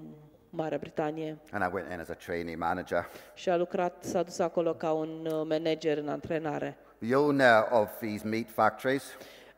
Marea 0.49 0.77
Britanie 0.77 1.37
And 1.51 1.63
I 1.63 1.69
went 1.73 1.91
in 1.93 1.99
as 1.99 2.09
a 2.09 2.13
trainee 2.13 2.55
manager. 2.55 3.05
și 3.33 3.49
a 3.49 3.55
lucrat, 3.57 4.03
s-a 4.03 4.23
dus 4.23 4.39
acolo 4.39 4.73
ca 4.73 4.91
un 4.91 5.25
uh, 5.25 5.31
manager 5.47 5.97
în 5.97 6.07
antrenare. 6.09 6.77
The 7.07 7.15
owner 7.15 7.67
of 7.71 7.89
these 7.99 8.27
meat 8.27 8.49
factories 8.49 9.03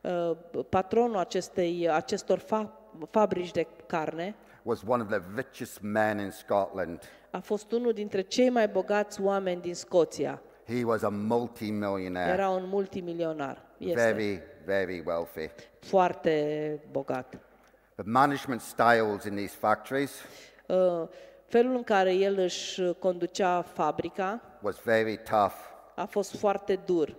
Uh, 0.00 0.36
Patronul 0.68 1.16
acestei, 1.16 1.88
acestor 1.88 2.38
fa, 2.38 2.72
fabrici 3.10 3.50
de 3.52 3.66
carne 3.86 4.34
was 4.62 4.82
one 4.86 5.02
of 5.02 5.08
the 5.08 5.20
richest 5.36 5.80
men 5.80 6.18
in 6.18 6.30
Scotland. 6.30 7.00
a 7.30 7.38
fost 7.40 7.72
unul 7.72 7.92
dintre 7.92 8.20
cei 8.20 8.48
mai 8.50 8.68
bogați 8.68 9.20
oameni 9.22 9.60
din 9.60 9.74
Scoția. 9.74 10.42
He 10.66 10.84
was 10.84 11.02
a 11.02 11.08
multi-millionaire, 11.08 12.30
Era 12.32 12.48
un 12.48 12.68
multimilionar. 12.68 13.62
Este 13.78 13.94
very, 14.02 14.42
very 14.64 15.02
wealthy. 15.06 15.50
foarte 15.80 16.80
bogat. 16.90 17.28
The 17.94 18.04
management 18.06 18.60
styles 18.60 19.24
in 19.24 19.34
these 19.34 19.54
factories 19.58 20.12
Uh, 20.66 21.08
Felul 21.46 21.74
în 21.76 21.82
care 21.82 22.12
el 22.14 22.38
își 22.38 22.82
conducea 22.98 23.62
fabrica 23.62 24.40
was 24.62 24.76
very 24.84 25.16
tough, 25.30 25.54
a 25.96 26.04
fost 26.04 26.36
foarte 26.36 26.80
dur 26.84 27.16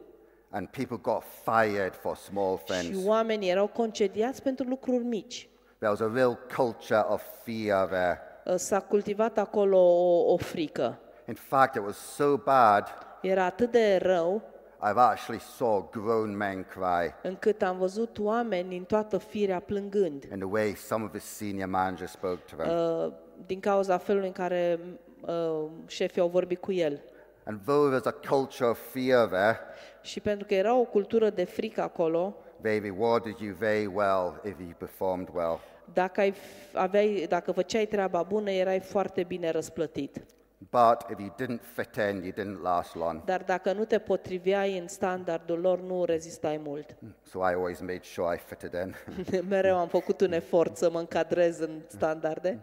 and 0.56 0.68
people 0.70 0.98
got 1.02 1.24
fired 1.44 1.94
for 1.96 2.16
small 2.16 2.58
și 2.66 2.74
things. 2.74 3.06
oamenii 3.08 3.50
erau 3.50 3.68
concediați 3.68 4.42
pentru 4.42 4.68
lucruri 4.68 5.04
mici. 5.04 5.50
There 5.78 5.90
was 5.92 6.00
a 6.00 6.12
real 6.14 6.38
culture 6.56 7.06
of 7.08 7.22
fear 7.44 7.88
there. 7.88 8.20
Uh, 8.46 8.54
S-a 8.56 8.80
cultivat 8.80 9.38
acolo 9.38 9.78
o, 9.78 10.32
o 10.34 10.38
frică. 10.38 11.00
In 11.28 11.34
fact, 11.34 11.76
it 11.76 11.82
was 11.86 11.98
so 11.98 12.38
bad, 12.38 12.88
Era 13.22 13.44
atât 13.46 13.72
de 13.72 13.98
rău 14.02 14.42
I've 14.90 14.98
actually 14.98 15.42
saw 15.58 15.90
grown 15.92 16.38
men 16.38 16.64
cry 16.64 17.14
încât 17.24 17.62
am 17.62 17.78
văzut 17.78 18.20
oameni 18.20 18.70
din 18.70 18.84
toată 18.84 19.18
firea 19.18 19.60
plângând 19.60 20.24
in 20.32 20.38
the 20.40 20.48
way 20.48 20.76
some 20.76 21.04
of 21.04 21.10
the 21.12 21.20
senior 21.20 21.70
managers 21.70 22.12
spoke 22.12 22.42
to 22.56 22.56
them. 22.64 22.70
uh, 23.06 23.12
din 23.46 23.60
cauza 23.60 23.98
felului 23.98 24.28
în 24.28 24.34
care 24.34 24.80
uh, 25.22 25.66
șefii 25.88 26.22
au 26.22 26.28
vorbit 26.28 26.60
cu 26.60 26.72
el. 26.72 27.02
And 27.48 27.60
though 27.66 27.94
there's 27.94 28.06
a 28.06 28.28
culture 28.36 28.70
of 28.70 28.80
fear 28.92 29.28
there, 29.28 29.60
Și 30.02 30.20
pentru 30.20 30.48
că 30.48 30.54
era 30.54 30.76
o 30.76 30.84
cultură 30.84 31.30
de 31.30 31.44
frică 31.44 31.82
acolo, 31.82 32.36
they 32.62 32.80
rewarded 32.80 33.38
you 33.40 33.54
very 33.58 33.86
well 33.86 34.42
if 34.44 34.60
you 34.60 34.74
performed 34.78 35.28
well. 35.34 35.60
dacă, 35.94 36.20
ai, 36.20 36.32
f- 36.32 36.74
aveai, 36.74 37.26
dacă 37.30 37.52
făceai 37.52 37.86
treaba 37.86 38.24
bună, 38.24 38.52
erai 38.52 38.80
foarte 38.80 39.24
bine 39.24 39.50
răsplătit. 39.52 40.22
But 40.58 41.06
if 41.12 41.20
you 41.20 41.34
didn't 41.42 41.62
fit 41.74 41.96
in, 42.12 42.24
you 42.24 42.32
didn't 42.32 42.62
last 42.62 42.96
long. 42.96 43.24
Dar 43.24 43.44
dacă 43.44 43.74
nu 43.74 43.86
te 43.86 44.00
potriveai 44.00 44.78
în 44.78 44.88
standardul 44.88 45.60
lor, 45.60 45.80
nu 45.80 46.06
rezistai 46.06 46.60
mult. 46.64 46.96
So 47.24 47.40
I 47.40 47.54
always 47.54 47.80
made 47.80 48.00
sure 48.04 48.36
I 48.36 48.38
fitted 48.38 48.74
in. 48.86 48.96
Mereu 49.50 49.78
am 49.78 49.88
făcut 49.88 50.22
un 50.22 50.32
efort 50.32 50.78
să 50.78 50.90
mă 50.90 51.00
încadrez 51.00 51.60
în 51.60 51.82
standarde. 51.88 52.60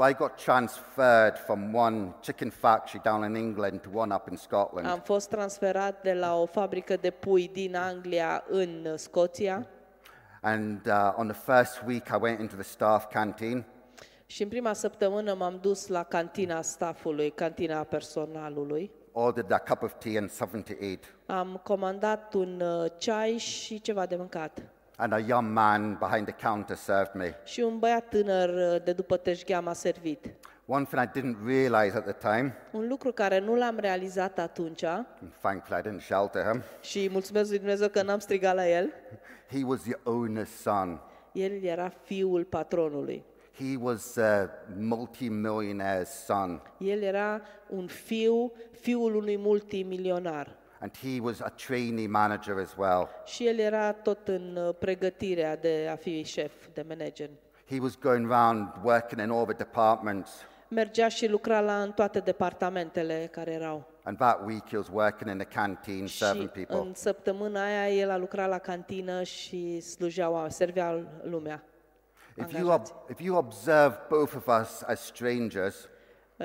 So 0.00 0.06
I 0.06 0.14
got 0.14 0.38
transferred 0.38 1.38
from 1.38 1.74
one 1.74 2.14
chicken 2.22 2.50
factory 2.50 3.00
down 3.04 3.24
in 3.24 3.36
England 3.36 3.82
to 3.82 3.90
one 3.90 4.12
up 4.12 4.28
in 4.30 4.36
Scotland. 4.36 4.86
Am 4.86 5.00
fost 5.00 5.28
transferat 5.28 6.02
de 6.02 6.12
la 6.12 6.34
o 6.34 6.46
fabrică 6.46 6.96
de 6.96 7.10
pui 7.10 7.48
din 7.52 7.76
Anglia 7.76 8.44
în 8.48 8.96
Scoția 8.96 9.66
And 10.42 10.86
uh, 10.86 11.12
on 11.16 11.28
the 11.28 11.52
first 11.52 11.82
week, 11.86 12.08
I 12.08 12.16
went 12.20 12.40
into 12.40 12.54
the 12.54 12.64
staff 12.64 13.12
canteen. 13.12 13.64
și 14.26 14.42
în 14.42 14.48
prima 14.48 14.72
săptămână 14.72 15.34
m-am 15.34 15.58
dus 15.60 15.86
la 15.86 16.02
cantina 16.02 16.62
staffului, 16.62 17.30
cantina 17.30 17.82
personalului. 17.82 18.90
ordered 19.12 19.52
a 19.52 19.58
cup 19.58 19.82
of 19.82 19.92
tea 19.98 20.20
and 20.20 20.30
something 20.30 20.64
to 20.64 20.84
eat. 20.84 21.14
Am 21.26 21.60
comandat 21.62 22.34
un 22.34 22.60
uh, 22.60 22.90
ceai 22.98 23.36
și 23.36 23.80
ceva 23.80 24.06
de 24.06 24.16
mâncat. 24.16 24.62
And 25.02 25.12
a 25.12 25.18
young 25.18 25.52
man 25.52 25.96
behind 25.98 26.26
the 26.26 26.48
counter 26.48 26.76
served 26.76 27.14
me. 27.14 27.34
Și 27.44 27.60
un 27.60 27.78
băiat 27.78 28.08
tânăr 28.08 28.74
uh, 28.74 28.84
de 28.84 28.92
după 28.92 29.16
teșghea 29.16 29.60
m-a 29.60 29.72
servit. 29.72 30.26
One 30.66 30.84
thing 30.84 31.02
I 31.02 31.18
didn't 31.20 31.46
realize 31.46 31.96
at 31.96 32.04
the 32.04 32.30
time, 32.30 32.56
Un 32.72 32.88
lucru 32.88 33.12
care 33.12 33.38
nu 33.38 33.54
l-am 33.54 33.78
realizat 33.78 34.38
atunci 34.38 34.82
and 34.82 35.06
thankfully 35.40 35.80
I 35.80 35.82
didn't 35.82 36.04
shout 36.04 36.34
at 36.34 36.50
him, 36.52 36.62
și 36.80 37.08
mulțumesc 37.12 37.48
lui 37.48 37.58
Dumnezeu 37.58 37.88
că 37.88 38.02
n-am 38.02 38.18
strigat 38.18 38.54
la 38.54 38.68
el, 38.68 38.92
he 39.50 39.64
was 39.64 39.80
the 39.80 39.94
owner's 39.94 40.60
son. 40.62 41.00
el 41.32 41.62
era 41.62 41.92
fiul 42.02 42.44
patronului. 42.44 43.24
He 43.58 43.76
was 43.80 44.16
a 44.16 44.50
multi-millionaire's 44.78 46.24
son. 46.24 46.62
El 46.78 47.02
era 47.02 47.42
un 47.68 47.86
fiu, 47.86 48.52
fiul 48.80 49.14
unui 49.14 49.36
multimilionar. 49.36 50.58
And 50.82 50.96
he 50.96 51.20
was 51.20 51.40
a 51.40 51.48
trainee 51.48 52.06
manager 52.06 52.58
as 52.58 52.74
well. 52.76 53.08
Și 53.24 53.46
el 53.46 53.58
era 53.58 53.92
tot 53.92 54.28
în 54.28 54.56
uh, 54.56 54.74
pregătirea 54.78 55.56
de 55.56 55.88
a 55.92 55.96
fi 55.96 56.22
șef, 56.22 56.52
de 56.74 56.84
manager. 56.88 57.30
He 57.68 57.78
was 57.80 57.98
going 57.98 58.30
around 58.32 58.68
working 58.82 59.20
in 59.20 59.30
all 59.30 59.44
the 59.44 59.54
departments. 59.54 60.30
Mergea 60.68 61.08
și 61.08 61.26
lucra 61.28 61.60
la 61.60 61.82
în 61.82 61.92
toate 61.92 62.18
departamentele 62.18 63.28
care 63.32 63.50
erau. 63.52 63.88
And 64.02 64.16
that 64.18 64.40
week 64.46 64.68
he 64.68 64.76
was 64.76 64.88
working 64.92 65.30
in 65.30 65.36
the 65.38 65.46
canteen, 65.46 66.06
serving 66.06 66.50
Și 66.54 66.64
people. 66.64 66.88
în 66.88 66.94
săptămâna 66.94 67.64
aia 67.64 67.88
el 67.90 68.10
a 68.10 68.16
lucrat 68.16 68.48
la 68.48 68.58
cantină 68.58 69.22
și 69.22 69.80
slujea, 69.80 70.30
oameni, 70.30 70.52
servea 70.52 71.04
lumea. 71.22 71.62
If 72.36 72.52
you, 72.52 72.78
ob- 72.78 73.10
if 73.10 73.20
you 73.20 73.36
observe 73.36 73.98
both 74.08 74.34
of 74.36 74.46
us 74.60 74.82
as 74.86 75.00
strangers, 75.04 75.88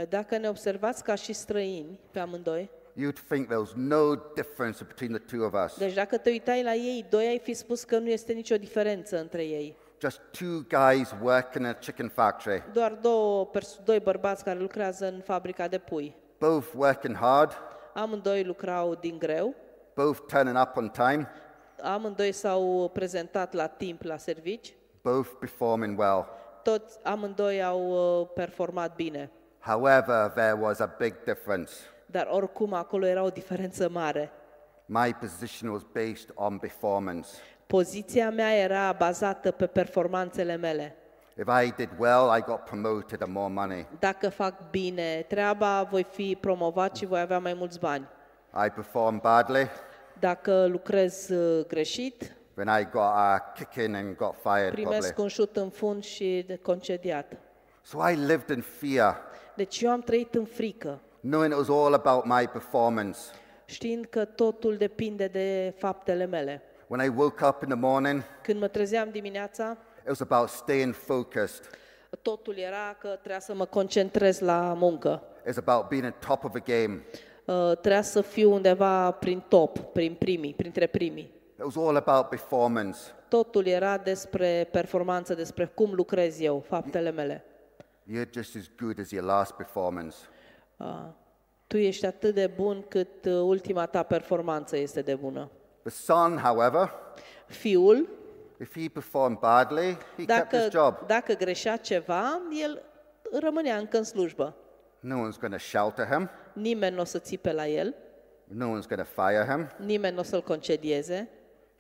Dacă 0.10 0.38
ne 0.38 0.50
observați 0.50 1.04
ca 1.04 1.16
și 1.16 1.34
străini 1.34 2.00
pe 2.12 2.20
amândoi, 2.20 2.70
you'd 2.98 3.20
think 3.28 3.46
there 3.48 3.60
was 3.60 3.74
no 3.76 4.16
difference 4.36 4.84
between 4.84 5.12
the 5.12 5.38
two 5.38 5.46
of 5.46 5.54
us. 5.66 5.78
deci 5.78 5.94
dacă 5.94 6.18
te 6.18 6.30
uitai 6.30 6.64
la 6.64 6.74
ei 6.74 7.06
doi, 7.10 7.26
ai 7.26 7.40
fi 7.40 7.54
spus 7.54 7.84
că 7.84 7.98
nu 7.98 8.10
este 8.10 8.34
nicio 8.34 8.58
diferență 8.58 9.20
între 9.20 9.44
ei. 9.44 9.76
Just 10.02 10.22
two 10.32 10.60
guys 10.80 11.16
working 11.22 11.66
in 11.66 11.72
a 11.72 11.74
chicken 11.74 12.10
factory, 12.10 12.64
Doar 12.74 12.92
două 12.92 13.46
pers- 13.46 13.80
doi 13.84 14.00
bărbați 14.00 14.44
care 14.44 14.60
lucrează 14.60 15.06
în 15.08 15.22
fabrica 15.22 15.68
de 15.68 15.78
pui. 15.78 16.16
both 16.40 16.66
working 16.76 17.16
hard, 17.16 17.52
Amândoi 17.94 18.44
lucrau 18.44 18.96
din 18.96 19.18
greu, 19.18 19.56
both 19.94 20.20
turning 20.28 20.58
up 20.62 20.76
on 20.78 20.90
time, 20.90 21.28
amândoi 21.82 22.32
s-au 22.32 22.90
prezentat 22.94 23.54
la 23.54 23.68
timp 23.68 24.02
la 24.04 24.18
servici, 24.18 24.76
both 25.02 25.30
performing 25.40 26.00
well. 26.00 26.26
toți 26.64 26.98
amândoi 27.04 27.64
au 27.64 28.20
uh, 28.22 28.28
performat 28.34 28.96
bine. 28.96 29.32
However, 29.60 30.32
there 30.36 30.58
was 30.60 30.80
a 30.80 30.96
big 30.98 31.14
difference. 31.24 31.72
Dar 32.16 32.28
oricum 32.32 32.74
acolo 32.74 33.06
era 33.06 33.24
o 33.24 33.30
diferență 33.30 33.90
mare. 33.90 34.32
My 34.86 35.14
position 35.20 35.72
was 35.72 35.82
based 35.94 36.30
on 36.34 36.58
performance. 36.58 37.30
Poziția 37.68 38.30
mea 38.30 38.54
era 38.54 38.96
bazată 38.98 39.52
pe 39.52 39.68
performanțele 39.68 40.56
mele. 40.56 40.96
If 41.38 41.48
I 41.64 41.72
did 41.72 41.90
well, 42.00 42.38
I 42.38 42.42
got 42.42 42.64
promoted 42.64 43.22
and 43.22 43.34
more 43.34 43.54
money. 43.54 43.88
Dacă 44.00 44.30
fac 44.30 44.70
bine 44.70 45.26
treaba, 45.28 45.84
voi 45.84 46.04
fi 46.04 46.38
promovat 46.42 46.96
și 46.96 47.06
voi 47.06 47.20
avea 47.20 47.40
mai 47.40 47.54
mulți 47.54 47.80
bani. 47.80 48.08
I 48.66 48.70
performed 48.70 49.22
badly, 49.22 49.68
Dacă 50.20 50.66
lucrez 50.66 51.30
uh, 51.30 51.66
greșit, 51.68 52.36
then 52.54 52.80
I 52.80 52.84
got 52.92 53.12
a 53.14 53.52
kicking 53.56 53.96
and 53.96 54.16
got 54.16 54.36
fired 54.44 54.72
primesc 54.72 55.14
probably. 55.14 55.24
un 55.24 55.28
șut 55.28 55.58
în 55.58 55.70
fund 55.70 56.04
și 56.04 56.44
de 56.48 56.56
concediat. 56.56 57.38
So 57.82 58.10
I 58.10 58.16
lived 58.16 58.50
in 58.58 58.62
fear, 58.62 59.18
Deci 59.56 59.82
eu 59.82 59.92
am 59.92 60.02
trăit 60.02 60.36
în 60.36 60.46
frică, 60.46 61.00
knowing 61.30 61.52
it 61.52 61.58
was 61.58 61.70
all 61.70 61.94
about 61.94 62.26
my 62.26 62.48
performance. 62.48 63.20
știind 63.66 64.06
că 64.06 64.26
totul 64.26 64.78
depinde 64.78 65.28
de 65.28 65.74
faptele 65.78 66.26
mele. 66.26 66.62
When 66.88 67.06
I 67.06 67.14
woke 67.16 67.46
up 67.46 67.62
in 67.62 67.68
the 67.70 67.78
morning, 67.78 68.24
Când 68.42 68.60
mă 68.60 68.68
trezeam 68.68 69.10
dimineața, 69.12 69.78
it 70.02 70.08
was 70.08 70.20
about 70.20 70.50
staying 70.50 70.94
focused. 70.94 71.64
totul 72.22 72.58
era 72.58 72.96
că 73.00 73.08
trebuia 73.08 73.40
să 73.40 73.54
mă 73.54 73.66
concentrez 73.66 74.40
la 74.40 74.74
muncă. 74.78 75.22
It 75.40 75.46
was 75.46 75.58
about 75.58 75.88
being 75.88 76.04
on 76.06 76.14
top 76.28 76.44
of 76.44 76.52
the 76.62 76.82
game. 76.82 77.02
Uh, 77.46 77.72
Trebuia 77.72 78.02
să 78.02 78.22
fiu 78.22 78.54
undeva 78.54 79.12
prin 79.12 79.44
top, 79.48 79.80
prin 79.80 80.14
primii, 80.14 80.54
printre 80.54 80.88
primii. 80.88 81.34
It 81.58 81.64
was 81.64 81.76
all 81.76 81.96
about 81.96 82.26
performance. 82.30 83.00
Totul 83.28 83.66
era 83.66 83.98
despre 83.98 84.68
performanță, 84.72 85.34
despre 85.34 85.66
cum 85.66 85.94
lucrez 85.94 86.40
eu, 86.40 86.64
faptele 86.68 87.12
mele. 87.12 87.44
You're 88.12 88.30
just 88.34 88.56
as 88.56 88.70
good 88.82 89.00
as 89.00 89.12
your 89.12 89.26
last 89.26 89.52
performance. 89.52 90.16
Uh, 90.78 91.06
Tu 91.68 91.78
ești 91.78 92.06
atât 92.06 92.34
de 92.34 92.48
bun 92.48 92.86
cât 92.88 93.26
uh, 93.26 93.32
ultima 93.34 93.86
ta 93.86 94.04
performanță 94.04 94.78
este 94.78 95.02
de 95.02 95.16
bună. 95.16 95.50
The 95.82 95.92
son, 95.92 96.38
however, 96.38 96.92
Fiul, 97.48 98.10
if 98.62 98.78
he 98.82 98.90
performed 98.90 99.38
badly, 99.40 99.92
he 99.92 99.98
kept 100.16 100.28
dacă, 100.28 100.58
his 100.58 100.70
job. 100.70 100.98
dacă 101.08 101.34
greșea 101.34 101.78
ceva, 101.78 102.42
el 102.64 102.82
rămânea 103.42 103.78
încă 103.78 103.98
în 103.98 104.04
slujbă. 104.04 104.56
No 105.00 105.16
one's 105.16 105.40
going 105.40 105.54
to 105.54 105.58
shout 105.60 106.00
at 106.00 106.12
him. 106.12 106.30
Nimeni 106.54 106.96
nu 106.96 107.02
o 107.02 107.04
să 107.04 107.20
țipe 107.20 107.52
la 107.52 107.68
el, 107.68 107.96
No 108.48 108.66
one's 108.66 108.88
going 108.88 109.08
to 109.08 109.22
fire 109.22 109.46
him. 109.50 109.86
nimeni 109.86 110.14
nu 110.14 110.20
o 110.20 110.24
să-l 110.24 110.42
concedieze. 110.44 111.30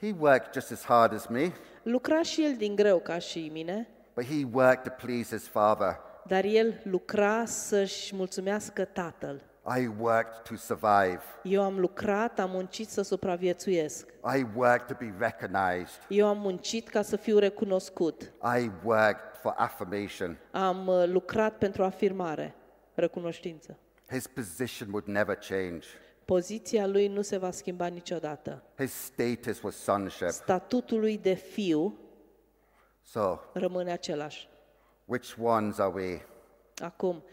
He 0.01 0.15
worked 0.19 0.53
just 0.53 0.71
as 0.71 0.83
hard 0.83 1.13
as 1.13 1.25
me, 1.27 1.51
Lucra 1.83 2.21
și 2.21 2.43
el 2.45 2.55
din 2.57 2.75
greu 2.75 2.99
ca 2.99 3.17
și 3.17 3.49
mine, 3.53 3.87
but 4.13 4.25
he 4.25 4.45
worked 4.53 4.83
to 4.83 5.05
please 5.05 5.35
his 5.35 5.47
father. 5.47 5.99
Dar 6.27 6.43
el 6.43 6.81
lucra 6.83 7.45
să-și 7.45 8.15
mulțumească 8.15 8.85
tatăl. 8.85 9.41
I 9.77 9.87
worked 9.99 10.41
to 10.43 10.55
survive. 10.55 11.21
Eu 11.43 11.63
am 11.63 11.79
lucrat, 11.79 12.39
am 12.39 12.49
muncit 12.49 12.89
să 12.89 13.01
supraviețuiesc. 13.01 14.07
I 14.37 14.45
worked 14.55 14.97
to 14.97 15.05
be 15.05 15.13
recognized. 15.19 16.01
Eu 16.09 16.27
am 16.27 16.37
muncit 16.37 16.87
ca 16.87 17.01
să 17.01 17.15
fiu 17.15 17.37
recunoscut. 17.37 18.21
I 18.57 18.71
worked 18.83 19.39
for 19.41 19.53
affirmation. 19.57 20.37
Am 20.51 20.87
uh, 20.87 21.03
lucrat 21.07 21.57
pentru 21.57 21.83
afirmare, 21.83 22.55
recunoștință. 22.93 23.77
His 24.09 24.27
position 24.27 24.89
would 24.91 25.07
never 25.07 25.35
change. 25.35 25.87
Poziția 26.25 26.87
lui 26.87 27.07
nu 27.07 27.21
se 27.21 27.37
va 27.37 27.51
schimba 27.51 27.85
niciodată. 27.85 28.63
His 28.77 28.91
status 28.91 29.61
was 29.61 29.75
sonship. 29.75 30.29
Statutul 30.29 30.99
lui 30.99 31.17
de 31.17 31.33
fiu 31.33 31.99
So, 33.01 33.39
rămâne 33.53 33.91
același. 33.91 34.49
Which 35.05 35.37
ones 35.37 35.79
are 35.79 35.91
we? 35.93 36.21
Acum, 36.83 37.23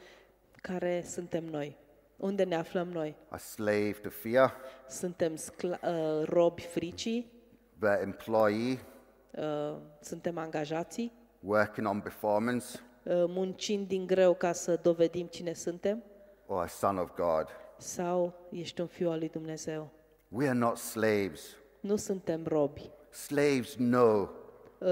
care 0.62 1.02
suntem 1.06 1.44
noi? 1.44 1.76
Unde 2.16 2.42
ne 2.44 2.54
aflăm 2.56 2.88
noi? 2.88 3.14
A 3.28 3.36
slave 3.36 3.92
to 4.02 4.08
fear, 4.10 4.52
Suntem 4.88 5.36
scla- 5.36 5.80
uh, 5.88 6.22
robi 6.24 6.62
fricii? 6.62 7.32
the 7.78 7.98
employee, 8.02 8.78
Uh, 9.38 9.76
suntem 10.00 10.38
angajații? 10.38 11.12
working 11.40 11.86
on 11.86 12.00
performance, 12.00 12.80
Uh, 13.04 13.24
muncind 13.26 13.86
din 13.88 14.06
greu 14.06 14.34
ca 14.34 14.52
să 14.52 14.76
dovedim 14.82 15.26
cine 15.26 15.52
suntem? 15.52 16.02
or 16.46 16.62
a 16.62 16.66
son 16.66 16.96
of 16.98 17.10
God? 17.14 17.46
Sau 17.78 18.34
ești 18.50 18.80
un 18.80 18.86
fiu 18.86 19.10
al 19.10 19.18
lui 19.18 19.28
Dumnezeu? 19.28 19.88
We 20.28 20.48
are 20.48 20.58
not 20.58 20.76
slaves. 20.76 21.40
Nu 21.80 21.96
suntem 21.96 22.44
robi. 22.46 22.90
Slaves 23.10 23.74
know 23.74 24.30
Uh, 24.78 24.88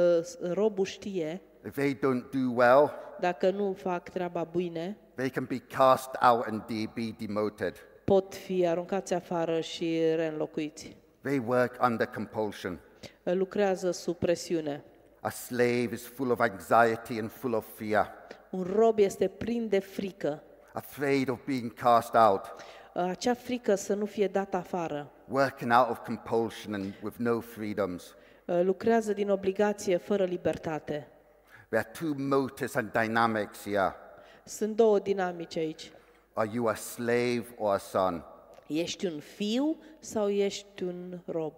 robul 0.53 0.85
știe, 0.85 1.41
if 1.67 1.75
they 1.75 1.95
don't 1.95 2.31
do 2.31 2.53
well, 2.55 2.93
dacă 3.21 3.51
nu 3.51 3.73
fac 3.73 4.09
treaba 4.09 4.45
bine, 4.45 4.97
they 5.15 5.29
can 5.31 5.45
be 5.45 5.59
cast 5.59 6.11
out 6.31 6.47
and 6.47 6.63
de- 6.67 6.91
be 6.95 7.15
demoted. 7.27 7.75
pot 8.05 8.35
fi 8.35 8.67
aruncați 8.67 9.15
afară 9.15 9.61
și 9.61 10.01
reînlocuiți. 10.15 10.97
They 11.23 11.43
work 11.47 11.83
under 11.83 12.07
compulsion. 12.07 12.79
Uh, 13.23 13.33
Lucrează 13.35 13.91
sub 13.91 14.17
presiune. 14.17 14.85
A 15.21 15.31
slave 15.31 15.89
is 15.93 16.07
full 16.07 16.31
of 16.31 16.41
anxiety 16.41 17.19
and 17.19 17.31
full 17.31 17.55
of 17.55 17.67
fear, 17.77 18.13
Un 18.51 18.63
rob 18.77 18.99
este 18.99 19.29
plin 19.29 19.69
de 19.69 19.79
frică. 19.79 20.43
afraid 20.73 21.29
of 21.29 21.39
being 21.47 21.73
cast 21.75 22.15
out, 22.15 22.55
Uh, 22.95 23.03
Acea 23.09 23.35
frică 23.35 23.75
să 23.75 23.95
nu 23.95 24.05
fie 24.05 24.27
dat 24.27 24.55
afară. 24.55 25.11
working 25.29 25.73
out 25.73 25.91
of 25.91 25.99
compulsion 26.05 26.75
and 26.75 26.95
with 27.03 27.17
no 27.19 27.41
freedoms. 27.41 28.15
Uh, 28.45 28.61
Lucrează 28.63 29.13
din 29.13 29.31
obligație, 29.31 29.97
fără 29.97 30.25
libertate. 30.25 31.09
There 31.71 31.79
are 31.81 31.93
two 31.93 32.15
motives 32.15 32.75
and 32.77 32.93
dynamics 32.93 33.63
here. 33.65 33.95
Sunt 34.45 34.77
două 34.77 34.99
dinamici 34.99 35.57
aici. 35.57 35.93
Are 36.33 36.51
you 36.53 36.67
a 36.67 36.75
slave 36.75 37.45
or 37.59 37.73
a 37.73 37.79
son? 37.79 38.25
Ești 38.67 39.07
un 39.07 39.21
fiu 39.21 39.79
sau 39.99 40.31
ești 40.31 40.83
un 40.83 41.19
rob? 41.27 41.53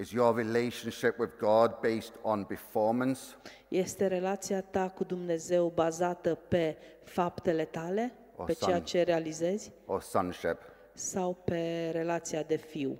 Is 0.00 0.10
your 0.10 0.36
relationship 0.36 1.18
with 1.18 1.32
God 1.38 1.74
based 1.80 2.12
on 2.22 2.44
performance 2.44 3.20
Este 3.68 4.06
relația 4.06 4.60
ta 4.62 4.88
cu 4.88 5.04
Dumnezeu 5.04 5.68
bazată 5.74 6.34
pe 6.34 6.76
faptele 7.04 7.64
tale, 7.64 8.12
O 8.36 8.44
pe 8.44 8.52
son. 8.52 8.68
ceea 8.68 8.80
ce 8.80 9.02
realizezi, 9.02 9.72
or 9.86 10.00
sonship? 10.02 10.56
sau 10.92 11.34
pe 11.44 11.90
relația 11.92 12.42
de 12.42 12.56
fiu? 12.56 12.98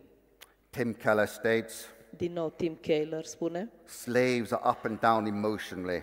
Tim 0.70 0.92
Keller 0.92 1.26
states 1.26 1.84
Din 2.16 2.32
nou, 2.32 2.50
Tim 2.50 2.74
Keller 2.80 3.24
spune, 3.24 3.70
slaves 3.84 4.50
are 4.52 4.62
up 4.70 4.84
and 4.84 5.00
down 5.00 5.26
emotionally 5.26 6.02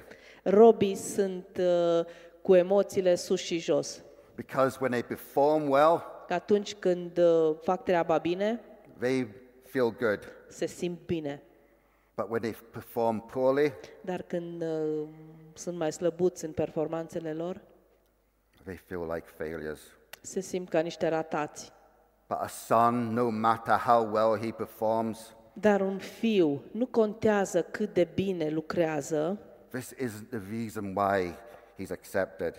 robii 0.50 0.96
sunt 0.96 1.58
uh, 1.60 2.06
cu 2.42 2.56
emoțiile 2.56 3.16
sus 3.16 3.40
și 3.40 3.58
jos. 3.58 4.04
because 4.36 4.78
when 4.80 4.92
they 4.92 5.04
perform 5.04 5.70
well, 5.70 6.04
Că 6.28 6.34
atunci 6.34 6.76
când 6.76 7.18
uh, 7.18 7.56
fac 7.62 7.84
treaba 7.84 8.18
bine, 8.18 8.62
they 9.00 9.28
feel 9.64 9.96
good. 10.00 10.20
se 10.48 10.66
simt 10.66 11.00
bine. 11.06 11.42
But 12.16 12.26
when 12.30 12.42
they 12.42 12.56
perform 12.72 13.26
poorly, 13.26 13.74
Dar 14.02 14.22
când 14.22 14.62
uh, 14.62 15.08
sunt 15.54 15.78
mai 15.78 15.92
slăbuți 15.92 16.46
în 16.46 16.52
performanțele 16.52 17.34
lor, 17.34 17.62
they 18.64 18.76
feel 18.76 19.02
like 19.14 19.26
failures. 19.38 19.80
se 20.22 20.40
simt 20.40 20.70
ca 20.70 20.80
niște 20.80 21.08
ratați. 21.08 21.72
But 22.28 22.38
a 22.40 22.48
son, 22.48 23.14
no 23.14 23.30
matter 23.30 23.76
how 23.78 24.10
well 24.12 24.40
he 24.42 24.52
performs, 24.52 25.36
Dar 25.54 25.82
un 25.82 25.98
fiu 25.98 26.62
nu 26.72 26.86
contează 26.86 27.62
cât 27.62 27.94
de 27.94 28.08
bine 28.14 28.50
lucrează, 28.50 29.40
this 29.76 29.94
isn't 30.00 30.30
the 30.30 30.42
reason 30.52 30.96
why 30.96 31.36
he's 31.80 31.92
accepted. 31.92 32.54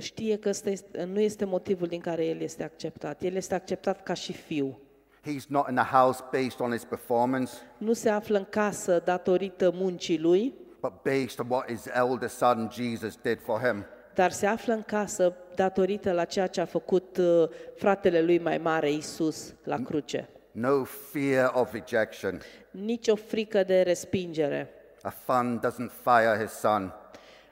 știe 0.00 0.36
că 0.38 0.48
ăsta 0.48 0.70
este, 0.70 1.04
nu 1.04 1.20
este 1.20 1.44
motivul 1.44 1.86
din 1.86 2.00
care 2.00 2.24
el 2.26 2.40
este 2.40 2.62
acceptat. 2.62 3.22
El 3.22 3.34
este 3.34 3.54
acceptat 3.54 4.02
ca 4.02 4.14
și 4.14 4.32
fiu. 4.32 4.80
He's 5.20 5.46
not 5.48 5.68
in 5.70 5.78
a 5.78 5.84
house 5.84 6.22
based 6.32 6.60
on 6.60 6.70
his 6.70 6.84
performance, 6.84 7.52
Nu 7.78 7.92
se 7.92 8.08
află 8.08 8.38
în 8.38 8.46
casă 8.50 9.02
datorită 9.04 9.70
muncii 9.74 10.18
lui, 10.18 10.54
but 10.80 10.92
based 11.02 11.38
on 11.38 11.46
what 11.48 11.70
his 11.70 11.86
elder 11.94 12.28
son 12.28 12.68
Jesus 12.72 13.16
did 13.22 13.40
for 13.40 13.60
him. 13.60 13.84
dar 14.14 14.30
se 14.30 14.46
află 14.46 14.72
în 14.72 14.82
casă 14.82 15.34
datorită 15.54 16.12
la 16.12 16.24
ceea 16.24 16.46
ce 16.46 16.60
a 16.60 16.64
făcut 16.64 17.16
uh, 17.16 17.48
fratele 17.76 18.22
lui 18.22 18.38
mai 18.38 18.58
mare, 18.58 18.92
Isus, 18.92 19.54
la 19.64 19.76
cruce. 19.82 20.28
No 20.50 20.84
fear 20.84 21.50
of 21.54 21.72
rejection. 21.72 22.40
Nici 22.70 23.08
o 23.08 23.14
frică 23.14 23.62
de 23.62 23.82
respingere. 23.82 24.74
A 25.02 25.10
father 25.10 25.70
doesn't 25.70 25.90
fire 26.02 26.38
his 26.42 26.50
son, 26.52 26.92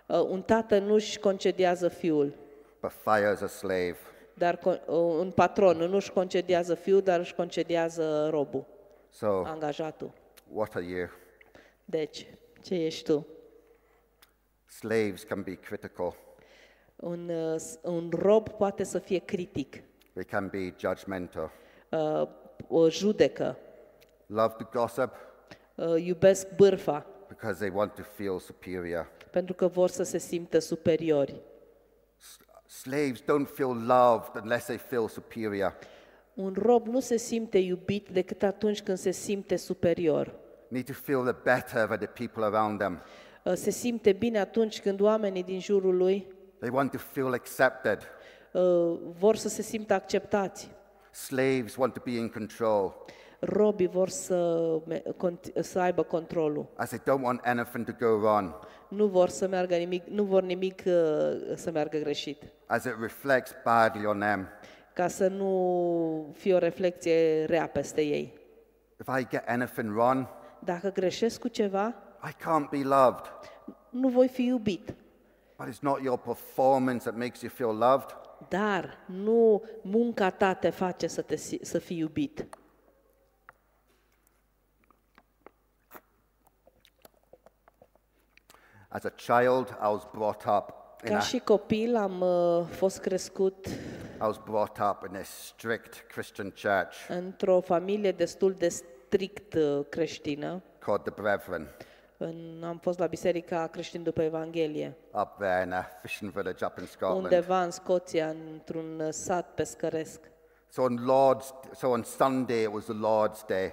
Uh, 0.06 0.18
Un 0.20 0.42
tată 0.42 0.78
nu-și 0.78 1.18
concediază 1.18 1.88
fiul, 1.88 2.32
but 2.80 2.90
fires 3.04 3.40
a 3.40 3.46
slave. 3.46 3.96
dar 4.34 4.56
co- 4.56 4.84
uh, 4.86 4.94
un 4.96 5.30
patron 5.30 5.76
nu-și 5.76 6.10
concediază 6.12 6.74
fiul, 6.74 7.00
dar 7.02 7.18
își 7.20 7.34
concediază 7.34 8.28
robul, 8.30 8.64
So, 9.10 9.26
angajatul. 9.44 10.10
what 10.52 10.74
are 10.74 10.84
you? 10.84 11.08
Deci, 11.84 12.26
ce 12.62 12.74
ești 12.74 13.04
tu? 13.04 13.26
Slaves 14.66 15.22
can 15.22 15.42
be 15.42 15.54
critical, 15.54 16.14
Un, 16.96 17.28
uh, 17.28 17.56
s- 17.58 17.78
un 17.82 18.10
rob 18.18 18.48
poate 18.48 18.84
să 18.84 18.98
fie 18.98 19.18
critic, 19.18 19.82
they 20.12 20.24
can 20.24 20.48
be 20.48 20.74
judgmental, 20.78 21.50
uh, 21.90 22.28
o 22.68 22.88
judecă, 22.88 23.56
love 24.26 24.54
to 24.58 24.64
gossip 24.78 25.12
uh, 25.74 26.04
iubesc 26.04 26.54
bârfa, 26.56 27.06
because 27.38 27.58
they 27.58 27.70
want 27.74 27.94
to 27.94 28.02
feel 28.02 28.38
superior. 28.38 29.06
pentru 29.30 29.54
că 29.54 29.66
vor 29.66 29.88
să 29.88 30.02
se 30.02 30.18
simtă 30.18 30.58
superiori. 30.58 31.40
S- 32.16 32.38
Slaves 32.80 33.20
don't 33.22 33.46
feel 33.54 33.86
loved 33.86 34.42
unless 34.42 34.64
they 34.64 34.76
feel 34.78 35.08
superior. 35.08 35.78
Un 36.34 36.54
rob 36.58 36.86
nu 36.86 37.00
se 37.00 37.16
simte 37.16 37.58
iubit 37.58 38.08
decât 38.08 38.42
atunci 38.42 38.82
când 38.82 38.98
se 38.98 39.10
simte 39.10 39.56
superior. 39.56 40.34
Need 40.68 40.84
to 40.86 40.92
feel 40.92 41.22
the 41.22 41.36
better 41.44 41.86
than 41.86 41.98
the 41.98 42.06
people 42.06 42.44
around 42.44 42.78
them. 42.78 43.02
Uh, 43.44 43.52
Se 43.54 43.70
simte 43.70 44.12
bine 44.12 44.38
atunci 44.38 44.80
când 44.80 45.00
oamenii 45.00 45.42
din 45.42 45.60
jurul 45.60 45.96
lui 45.96 46.26
They 46.58 46.70
want 46.72 46.90
to 46.90 46.98
feel 46.98 47.32
accepted. 47.32 47.98
uh, 48.52 48.98
vor 49.18 49.36
să 49.36 49.48
se 49.48 49.62
simtă 49.62 49.94
acceptați. 49.94 50.70
Slaves 51.10 51.76
want 51.76 51.92
to 51.94 52.00
be 52.04 52.10
in 52.10 52.28
control 52.28 53.04
Robii 53.40 53.86
vor 53.88 54.08
să, 54.08 54.68
me- 54.86 55.02
cont- 55.16 55.52
să 55.60 55.78
aibă 55.78 56.02
controlul. 56.02 56.66
as 56.76 56.88
they 56.88 56.98
don't 56.98 57.22
want 57.22 57.40
anything 57.44 57.84
to 57.84 57.92
go 58.06 58.06
wrong, 58.06 58.54
Nu 58.88 59.06
vor 59.06 59.28
să 59.28 59.48
meargă 59.48 59.76
nimic, 59.76 60.06
nu 60.06 60.22
vor 60.24 60.42
nimic 60.42 60.82
uh, 60.86 60.92
să 61.54 61.70
meargă 61.72 61.98
greșit. 61.98 62.42
as 62.66 62.84
it 62.84 62.94
reflects 63.00 63.54
badly 63.64 64.06
on 64.06 64.18
them. 64.18 64.48
Ca 64.94 65.08
să 65.08 65.28
nu 65.28 66.34
fie 66.36 66.54
o 66.54 66.58
reflecție 66.58 67.44
rea 67.44 67.66
peste 67.68 68.00
ei. 68.02 68.32
If 69.00 69.18
I 69.20 69.26
get 69.28 69.42
anything 69.48 69.96
wrong, 69.96 70.26
Dacă 70.64 70.90
greșesc 70.90 71.40
cu 71.40 71.48
ceva, 71.48 71.94
I 72.28 72.32
can't 72.32 72.70
be 72.70 72.82
loved. 72.82 73.24
nu 73.90 74.08
voi 74.08 74.28
fi 74.28 74.44
iubit. 74.46 74.94
But 75.56 75.66
it's 75.68 75.80
not 75.80 76.02
your 76.02 76.18
performance 76.18 76.98
that 77.08 77.16
makes 77.18 77.40
you 77.40 77.50
feel 77.54 77.76
loved. 77.76 78.16
Dar 78.48 78.98
nu 79.06 79.62
munca 79.82 80.30
ta 80.30 80.52
te 80.54 80.70
face 80.70 81.06
să, 81.06 81.22
te, 81.22 81.36
si- 81.36 81.58
să 81.64 81.78
fii 81.78 81.98
iubit. 81.98 82.46
As 88.90 89.04
a 89.04 89.10
child, 89.10 89.76
I 89.82 89.86
was 89.88 90.06
brought 90.12 90.44
up 90.46 90.72
in 91.04 91.10
Ca 91.10 91.16
a, 91.16 91.20
și 91.20 91.38
copil 91.38 91.96
am 91.96 92.20
uh, 92.20 92.64
fost 92.70 92.98
crescut 92.98 93.66
I 93.66 94.24
was 94.24 94.38
brought 94.44 94.78
up 94.78 95.06
in 95.10 95.16
a 95.16 95.22
strict 95.22 96.04
Christian 96.12 96.50
church 96.50 96.94
într-o 97.08 97.60
familie 97.60 98.12
destul 98.12 98.52
de 98.52 98.68
strict 98.68 99.54
uh, 99.54 99.80
creștină. 99.88 100.62
called 100.78 101.02
the 101.02 101.12
Brethren, 101.22 101.68
În, 102.16 102.62
am 102.64 102.78
fost 102.78 102.98
la 102.98 103.06
biserica 103.06 103.66
creștin 103.66 104.02
după 104.02 104.22
Evanghelie, 104.22 104.96
up 105.12 105.28
there 105.38 105.62
in 105.64 105.72
a 105.72 105.86
fishing 106.02 106.30
village 106.32 106.64
up 106.64 106.78
in 106.78 106.86
Scotland. 106.86 107.22
undeva 107.22 107.62
în 107.62 107.70
Scoția, 107.70 108.28
într-un 108.52 109.00
uh, 109.00 109.08
sat 109.10 109.54
pescăresc. 109.54 110.20
So 110.68 110.82
on 110.82 110.96
Lord's, 110.98 111.54
so 111.78 111.88
on 111.88 112.02
Sunday 112.02 112.62
it 112.62 112.70
was 112.72 112.84
the 112.84 112.94
Lord's 112.94 113.46
Day, 113.46 113.72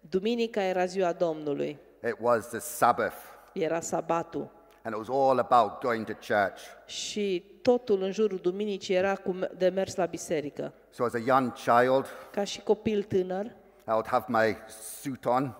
Duminica 0.00 0.62
era 0.62 0.84
ziua 0.84 1.12
Domnului, 1.12 1.78
It 2.06 2.16
was 2.20 2.48
the 2.48 2.58
Sabbath. 2.58 3.16
Era 3.52 3.80
sabatul 3.80 4.50
And 4.82 4.94
it 4.96 5.08
was 5.08 5.18
all 5.28 5.38
about 5.38 5.80
going 5.82 6.04
to 6.06 6.12
church. 6.12 6.60
și 6.86 7.44
totul 7.62 8.02
în 8.02 8.10
jurul 8.12 8.38
duminicii 8.38 8.94
era 8.94 9.14
cu 9.14 9.36
de 9.56 9.68
mers 9.68 9.94
la 9.94 10.06
biserică. 10.06 10.72
So 10.90 11.04
as 11.04 11.14
a 11.14 11.18
young 11.26 11.52
child, 11.52 12.06
Ca 12.30 12.44
și 12.44 12.60
copil 12.60 13.02
tânăr, 13.02 13.44
I 13.86 13.90
would 13.90 14.06
have 14.06 14.24
my 14.28 14.56
suit 15.00 15.24
on, 15.24 15.56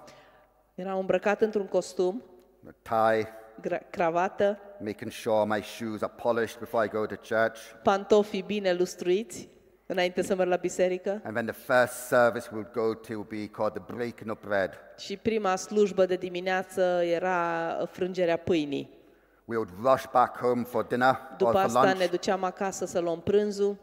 era 0.74 0.92
îmbrăcat 0.94 1.40
într-un 1.40 1.66
costum, 1.66 2.22
a 2.68 2.74
tie, 3.12 3.28
gra- 3.68 3.90
cravată, 3.90 4.58
making 4.84 5.10
sure 5.10 5.44
my 5.44 5.62
shoes 5.62 6.02
are 6.02 6.12
polished 6.22 6.58
before 6.58 6.84
I 6.86 6.88
go 6.88 7.06
to 7.06 7.14
church. 7.14 7.58
pantofii 7.82 8.42
bine 8.42 8.72
lustruiți, 8.72 9.48
înainte 9.90 10.22
să 10.22 10.34
merg 10.34 10.48
la 10.50 10.56
biserică. 10.56 11.20
And 11.24 11.34
then 11.34 11.46
the 11.46 11.54
first 11.74 11.92
service 11.92 12.48
we 12.52 12.56
would 12.58 12.72
go 12.72 12.94
to 12.94 13.12
would 13.12 13.28
be 13.28 13.46
called 13.46 13.72
the 13.72 13.94
breaking 13.94 14.30
of 14.30 14.38
bread. 14.46 14.70
Și 14.98 15.16
prima 15.16 15.56
slujbă 15.56 16.06
de 16.06 16.16
dimineață 16.16 16.80
era 17.04 17.68
frângerea 17.90 18.36
pâinii. 18.36 18.96
We 19.44 19.56
would 19.56 19.70
rush 19.82 20.04
back 20.12 20.38
home 20.38 20.62
for 20.62 20.84
dinner 20.84 21.08
or 21.30 21.34
După 21.36 21.50
for 21.50 21.60
asta 21.60 21.84
ne 21.84 21.92
lunch, 21.92 22.10
duceam 22.10 22.44
acasă 22.44 22.84
să 22.86 22.98
luăm 22.98 23.20
prânzul. 23.20 23.76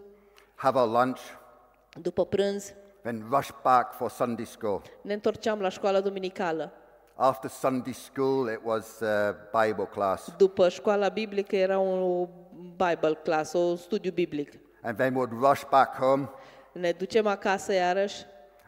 have 0.56 0.80
our 0.80 0.89
lunch, 1.03 1.20
După 2.01 2.26
prânz 2.26 2.74
then 3.01 3.26
rush 3.32 3.49
back 3.64 3.93
for 3.93 4.10
Sunday 4.10 4.45
school. 4.45 4.82
ne 5.01 5.14
întorceam 5.14 5.60
la 5.60 5.70
școala 5.70 5.99
duminicală. 6.01 6.72
After 7.16 7.49
Sunday 7.49 7.93
school, 7.93 8.49
it 8.49 8.60
was 8.64 8.99
uh, 8.99 9.08
Bible 9.66 9.86
class. 9.91 10.34
După 10.38 10.70
școala 10.70 11.10
biblică 11.10 11.56
era 11.56 11.80
un 11.80 12.28
Bible 12.78 13.14
class, 13.24 13.53
o 13.53 13.76
studiu 13.76 14.12
biblic. 14.12 14.51
And 14.86 14.97
then 14.97 15.13
we 15.15 15.25
would 15.25 15.49
rush 15.49 15.63
back 15.69 15.95
home 15.95 16.29
Ne 16.71 16.91
ducem 16.91 17.27
acasă 17.27 17.73
iarăși, 17.73 18.25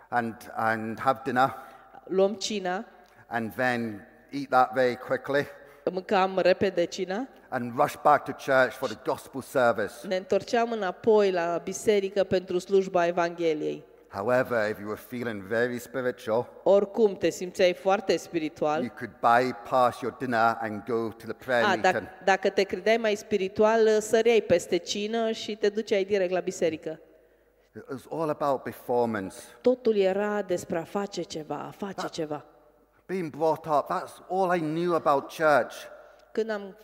and, 0.09 0.51
and 0.55 0.99
have 0.99 1.21
dinner 1.23 1.55
luăm 2.03 2.33
cina, 2.33 2.85
and 3.27 3.53
then 3.53 4.07
eat 4.31 4.49
that 4.49 4.73
very 4.73 4.95
quickly 4.95 5.47
mâncam 5.89 6.37
repede 6.37 6.85
cina, 6.85 7.27
and 7.49 7.73
rush 7.77 7.95
back 8.03 8.23
to 8.23 8.31
church 8.31 8.73
for 8.73 8.89
the 8.89 8.97
gospel 9.05 9.41
service. 9.41 9.93
ne 10.07 10.15
întorceam 10.15 10.71
înapoi 10.71 11.31
la 11.31 11.61
biserică 11.63 12.23
pentru 12.23 12.57
slujba 12.57 13.05
Evangheliei. 13.05 13.85
However, 14.17 14.67
if 14.69 14.79
you 14.79 14.87
were 14.87 15.01
feeling 15.07 15.43
very 15.47 15.79
spiritual, 15.79 16.47
Oricum 16.63 17.15
te 17.15 17.29
simțeai 17.29 17.73
foarte 17.73 18.17
spiritual. 18.17 18.81
you 18.81 18.89
could 18.97 19.11
bypass 19.21 20.01
your 20.01 20.15
dinner 20.19 20.57
and 20.61 20.83
go 20.87 21.07
to 21.07 21.25
the 21.25 21.33
prayer 21.33 21.63
A, 21.63 21.67
meeting. 21.67 21.83
dacă, 21.93 22.03
dacă 22.23 22.49
te 22.49 22.63
credeai 22.63 22.97
mai 22.97 23.15
spiritual, 23.15 23.99
săreai 23.99 24.41
peste 24.41 24.77
cină 24.77 25.31
și 25.31 25.55
te 25.55 25.69
duceai 25.69 26.03
direct 26.03 26.31
la 26.31 26.39
biserică. 26.39 26.99
It 27.75 27.83
was 27.89 28.05
all 28.11 28.29
about 28.29 28.61
performance. 28.63 29.35
Totul 29.61 29.95
era 29.97 30.41
despre 30.41 30.77
a 30.77 30.83
face 30.83 31.21
ceva, 31.21 31.55
a 31.67 31.71
face 31.85 32.07
ceva. 32.07 32.45
Being 33.05 33.29
brought 33.29 33.65
up, 33.65 33.85
that's 33.89 34.29
all 34.29 34.55
I 34.55 34.59
knew 34.59 34.93
about 34.95 35.23
church. 35.23 35.73
Când 36.31 36.49
am, 36.49 36.77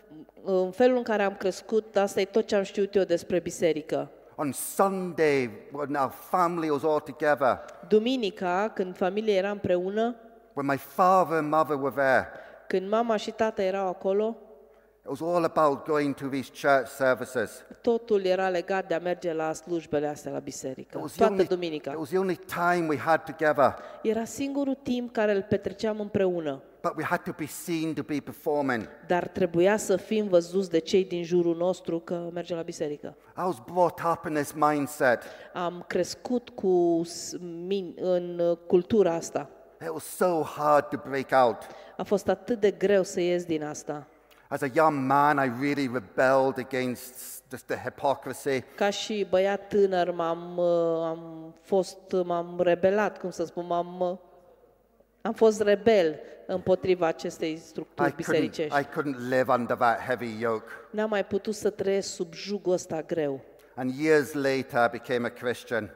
în 0.43 0.71
felul 0.71 0.97
în 0.97 1.03
care 1.03 1.23
am 1.23 1.35
crescut, 1.35 1.95
asta 1.97 2.21
e 2.21 2.25
tot 2.25 2.45
ce 2.47 2.55
am 2.55 2.63
știut 2.63 2.95
eu 2.95 3.03
despre 3.03 3.39
biserică. 3.39 4.11
On 4.35 4.51
Sunday, 4.51 5.49
when 5.71 5.95
our 5.95 6.11
family 6.29 6.69
was 6.69 6.83
all 6.83 6.99
together, 6.99 7.59
Duminica, 7.87 8.71
când 8.73 8.95
familia 8.97 9.33
era 9.33 9.49
împreună, 9.49 10.15
when 10.53 10.65
my 10.67 10.77
father 10.77 11.37
and 11.37 11.49
mother 11.51 11.75
were 11.81 11.93
there, 11.95 12.27
când 12.67 12.89
mama 12.89 13.15
și 13.15 13.31
tata 13.31 13.63
erau 13.63 13.87
acolo, 13.87 14.37
it 15.01 15.19
was 15.19 15.21
all 15.21 15.43
about 15.43 15.85
going 15.87 16.15
to 16.15 16.27
these 16.27 16.51
church 16.67 16.87
services. 16.89 17.63
totul 17.81 18.25
era 18.25 18.49
legat 18.49 18.87
de 18.87 18.93
a 18.93 18.99
merge 18.99 19.33
la 19.33 19.53
slujbele 19.53 20.07
astea 20.07 20.31
la 20.31 20.39
biserică. 20.39 20.97
It 20.97 21.03
was, 21.03 21.11
the 21.11 21.17
Toată 21.17 21.31
only, 21.33 21.43
it 21.43 21.49
duminica. 21.49 21.93
was 21.97 22.09
the 22.09 22.17
only 22.17 22.39
time 22.45 22.87
we 22.87 22.97
had 22.97 23.23
together, 23.23 23.75
Era 24.01 24.23
singurul 24.23 24.77
timp 24.83 25.13
care 25.13 25.35
îl 25.35 25.41
petreceam 25.49 25.99
împreună, 25.99 26.61
but 26.83 26.95
we 26.97 27.03
had 27.03 27.19
to 27.23 27.31
be 27.37 27.45
seen 27.45 27.93
to 27.93 28.03
be 28.03 28.19
performing. 28.23 28.87
dar 29.07 29.27
trebuia 29.27 29.77
să 29.77 29.95
fim 29.95 30.27
văzuți 30.27 30.69
de 30.69 30.79
cei 30.79 31.05
din 31.05 31.23
jurul 31.23 31.55
nostru 31.55 31.99
că 31.99 32.29
mergem 32.33 32.57
la 32.57 32.63
biserică. 32.63 33.15
I 33.37 33.41
was 33.45 33.57
brought 33.71 33.99
up 34.11 34.25
in 34.27 34.33
this 34.33 34.51
mindset. 34.51 35.21
Am 35.53 35.83
crescut 35.87 36.49
cu 36.49 37.01
s- 37.05 37.35
min- 37.67 37.93
în 37.95 38.39
uh, 38.39 38.57
cultura 38.67 39.13
asta. 39.13 39.49
It 39.81 39.89
was 39.89 40.03
so 40.03 40.41
hard 40.41 40.85
to 40.89 40.97
break 41.09 41.45
out. 41.45 41.57
A 41.97 42.03
fost 42.03 42.27
atât 42.27 42.59
de 42.59 42.71
greu 42.71 43.03
să 43.03 43.19
ies 43.19 43.45
din 43.45 43.63
asta. 43.63 44.07
As 44.47 44.61
a 44.61 44.67
young 44.73 45.05
man, 45.07 45.37
I 45.37 45.51
really 45.63 45.89
rebelled 45.93 46.57
against 46.65 47.43
just 47.49 47.65
the 47.65 47.75
hypocrisy. 47.75 48.61
Ca 48.75 48.89
și 48.89 49.27
băiat 49.29 49.67
tânăr 49.67 50.11
m-am 50.11 50.57
uh, 50.57 51.03
am 51.05 51.53
fost, 51.61 51.97
m-am 52.23 52.59
rebelat, 52.63 53.19
cum 53.19 53.29
să 53.29 53.45
spun, 53.45 53.65
m-am, 53.65 53.99
uh, 53.99 54.17
am 55.25 55.33
fost 55.33 55.61
rebel 55.61 56.19
împotriva 56.47 57.07
acestei 57.07 57.51
I 57.51 57.57
structuri 57.57 58.11
couldn't, 58.11 58.15
bisericești. 58.15 58.79
I 58.79 58.83
couldn't 58.83 59.17
live 59.29 59.51
under 59.51 59.77
that 59.77 59.99
heavy 59.99 60.39
yoke. 60.39 60.65
N-am 60.91 61.09
mai 61.09 61.25
putut 61.25 61.55
să 61.55 61.69
trăiesc 61.69 62.07
sub 62.13 62.33
jugul 62.33 62.73
ăsta 62.73 63.01
greu. 63.01 63.41
And 63.75 63.91
years 63.99 64.33
later, 64.33 64.85
I 64.85 64.89
became 64.91 65.27
a 65.27 65.29
Christian, 65.29 65.89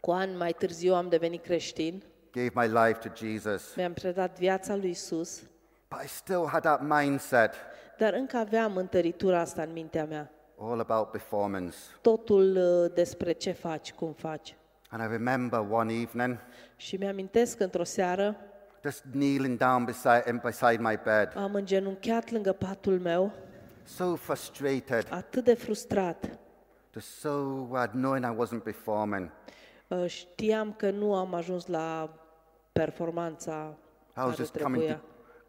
Cu 0.00 0.10
ani 0.10 0.36
mai 0.36 0.52
târziu 0.52 0.94
am 0.94 1.08
devenit 1.08 1.42
creștin, 1.42 2.02
gave 2.32 2.50
my 2.54 2.66
life 2.66 3.08
to 3.08 3.26
Jesus. 3.26 3.74
mi-am 3.76 3.92
predat 3.92 4.38
viața 4.38 4.76
lui 4.76 4.90
Isus, 4.90 5.40
But 5.88 6.00
I 6.04 6.08
still 6.08 6.46
had 6.46 6.62
that 6.62 6.80
mindset 6.88 7.54
dar 7.98 8.12
încă 8.12 8.36
aveam 8.36 8.76
întăritura 8.76 9.40
asta 9.40 9.62
în 9.62 9.72
mintea 9.72 10.04
mea. 10.04 10.30
all 10.58 10.80
about 10.80 11.10
performance. 11.10 11.76
Totul 12.00 12.56
uh, 12.56 12.90
despre 12.94 13.32
ce 13.32 13.52
faci, 13.52 13.92
cum 13.92 14.12
faci. 14.12 14.56
And 14.88 15.02
I 15.02 15.06
remember 15.12 15.64
one 15.70 15.92
evening, 15.92 16.38
Și 16.76 16.96
mi-amintesc 16.96 17.56
că 17.56 17.62
într-o 17.64 17.84
seară 17.84 18.36
just 18.84 19.02
kneeling 19.12 19.58
down 19.58 19.84
beside, 19.84 20.22
in- 20.28 20.40
beside 20.44 20.78
my 20.80 20.98
bed, 21.04 21.32
am 21.36 21.54
îngenunchiat 21.54 22.30
lângă 22.30 22.52
patul 22.52 22.98
meu, 22.98 23.32
so 23.84 24.14
frustrated, 24.14 25.06
atât 25.10 25.44
de 25.44 25.54
frustrat. 25.54 26.38
just 26.92 27.18
so 27.18 27.28
uh, 27.70 27.82
knowing 27.90 28.24
I 28.24 28.36
wasn't 28.44 28.62
performing. 28.62 29.30
Uh, 29.88 30.06
Știam 30.06 30.72
că 30.72 30.90
nu 30.90 31.14
am 31.14 31.34
ajuns 31.34 31.66
la 31.66 32.10
performanța 32.72 33.74
I 34.16 34.20
was 34.20 34.24
care 34.24 34.34
just 34.36 34.56
coming 34.56 34.82
to, 34.82 34.88
trebuia. 34.88 35.00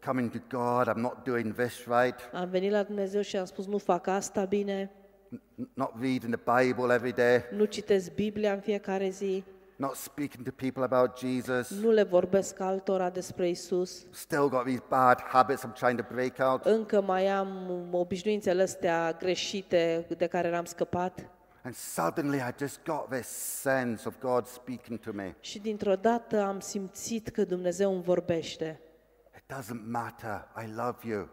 coming 0.06 0.30
to 0.30 0.38
God, 0.58 0.88
I'm 0.88 1.00
not 1.00 1.24
doing 1.24 1.54
this 1.54 1.84
right, 1.86 2.14
Am 2.32 2.48
venit 2.48 2.70
la 2.70 2.82
Dumnezeu 2.82 3.20
și 3.20 3.36
am 3.36 3.44
spus, 3.44 3.66
nu 3.66 3.78
fac 3.78 4.06
asta 4.06 4.44
bine, 4.44 4.90
n- 5.34 5.66
not 5.74 5.90
reading 6.00 6.36
the 6.40 6.62
Bible 6.64 6.94
every 6.94 7.12
day, 7.12 7.42
nu 7.56 7.64
citesc 7.64 8.14
Biblia 8.14 8.52
în 8.52 8.60
fiecare 8.60 9.08
zi, 9.08 9.44
not 9.76 9.94
speaking 9.94 10.44
to 10.44 10.50
people 10.50 10.82
about 10.82 11.18
Jesus. 11.18 11.70
nu 11.70 11.90
le 11.90 12.02
vorbesc 12.02 12.60
altora 12.60 13.10
despre 13.10 13.48
Isus. 13.48 14.06
Still 14.10 14.48
got 14.48 14.64
these 14.64 14.82
bad 14.88 15.20
habits 15.20 15.64
I'm 15.66 15.72
trying 15.72 16.00
to 16.00 16.06
break 16.12 16.38
out. 16.38 16.64
Încă 16.64 17.00
mai 17.00 17.26
am 17.28 17.88
obișnuințele 17.92 18.62
astea 18.62 19.12
greșite 19.12 20.06
de 20.18 20.26
care 20.26 20.50
n-am 20.50 20.64
scăpat. 20.64 21.28
And 21.62 21.74
suddenly 21.74 22.36
I 22.38 22.54
just 22.58 22.80
got 22.84 23.08
this 23.10 23.26
sense 23.60 24.08
of 24.08 24.14
God 24.20 24.46
speaking 24.46 24.98
to 24.98 25.10
me. 25.12 25.34
Și 25.40 25.58
dintr-o 25.58 25.94
dată 25.94 26.42
am 26.42 26.60
simțit 26.60 27.28
că 27.28 27.44
Dumnezeu 27.44 27.92
îmi 27.94 28.02
vorbește. 28.02 28.80
It 29.36 29.56
doesn't 29.56 29.82
matter. 29.86 30.48
I 30.64 30.72
love 30.76 31.08
you. 31.08 31.28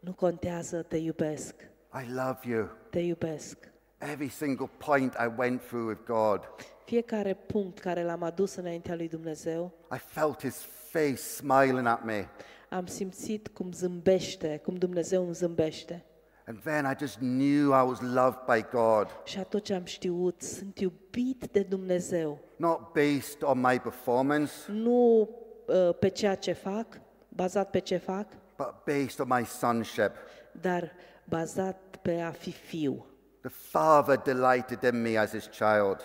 Nu 0.00 0.12
contează, 0.12 0.82
te 0.82 0.96
iubesc, 0.96 1.54
I 2.02 2.12
love 2.12 2.38
you. 2.42 2.68
te 2.90 2.98
iubesc. 2.98 3.56
Every 3.98 4.28
single 4.28 4.70
point 4.78 5.14
I 5.14 5.30
went 5.36 5.62
through 5.66 5.88
with 5.88 6.00
God, 6.06 6.40
Fiecare 6.84 7.34
punct 7.34 7.78
care 7.78 8.02
l-am 8.04 8.22
adus 8.22 8.54
înaintea 8.54 8.94
lui 8.94 9.08
Dumnezeu, 9.08 9.72
I 9.94 9.98
felt 9.98 10.40
His 10.42 10.56
face 10.90 11.14
smiling 11.14 11.86
at 11.86 12.04
me. 12.04 12.28
am 12.70 12.86
simțit 12.86 13.48
cum 13.48 13.72
zâmbește, 13.72 14.60
cum 14.64 14.74
Dumnezeu 14.74 15.24
îmi 15.24 15.34
zâmbește. 15.34 16.04
And 16.46 16.58
then 16.62 16.84
I 16.92 16.94
just 16.98 17.16
knew 17.16 17.66
I 17.72 17.88
was 17.88 18.00
loved 18.00 18.38
by 18.54 18.64
God, 18.72 19.06
Și 19.24 19.38
atunci 19.38 19.70
am 19.70 19.84
știut, 19.84 20.42
sunt 20.42 20.78
iubit 20.78 21.48
de 21.52 21.62
Dumnezeu. 21.62 22.38
not 22.56 22.92
based 22.92 23.42
on 23.42 23.60
my 23.60 23.80
performance, 23.80 24.52
Nu 24.68 25.28
uh, 25.66 25.94
pe 25.98 26.08
ceea 26.08 26.34
ce 26.34 26.52
fac, 26.52 26.86
bazat 27.28 27.70
pe 27.70 27.78
ce 27.78 27.96
fac, 27.96 28.26
but 28.56 28.74
based 28.84 29.18
on 29.20 29.26
my 29.38 29.44
sonship. 29.44 30.10
dar 30.60 30.92
bazat 31.24 31.80
pe 32.02 32.20
a 32.20 32.30
fi 32.30 32.50
fiu. 32.52 33.06
The 33.40 33.50
Father 33.50 34.16
delighted 34.24 34.82
in 34.92 35.02
me 35.02 35.16
as 35.18 35.30
His 35.30 35.44
child. 35.50 36.00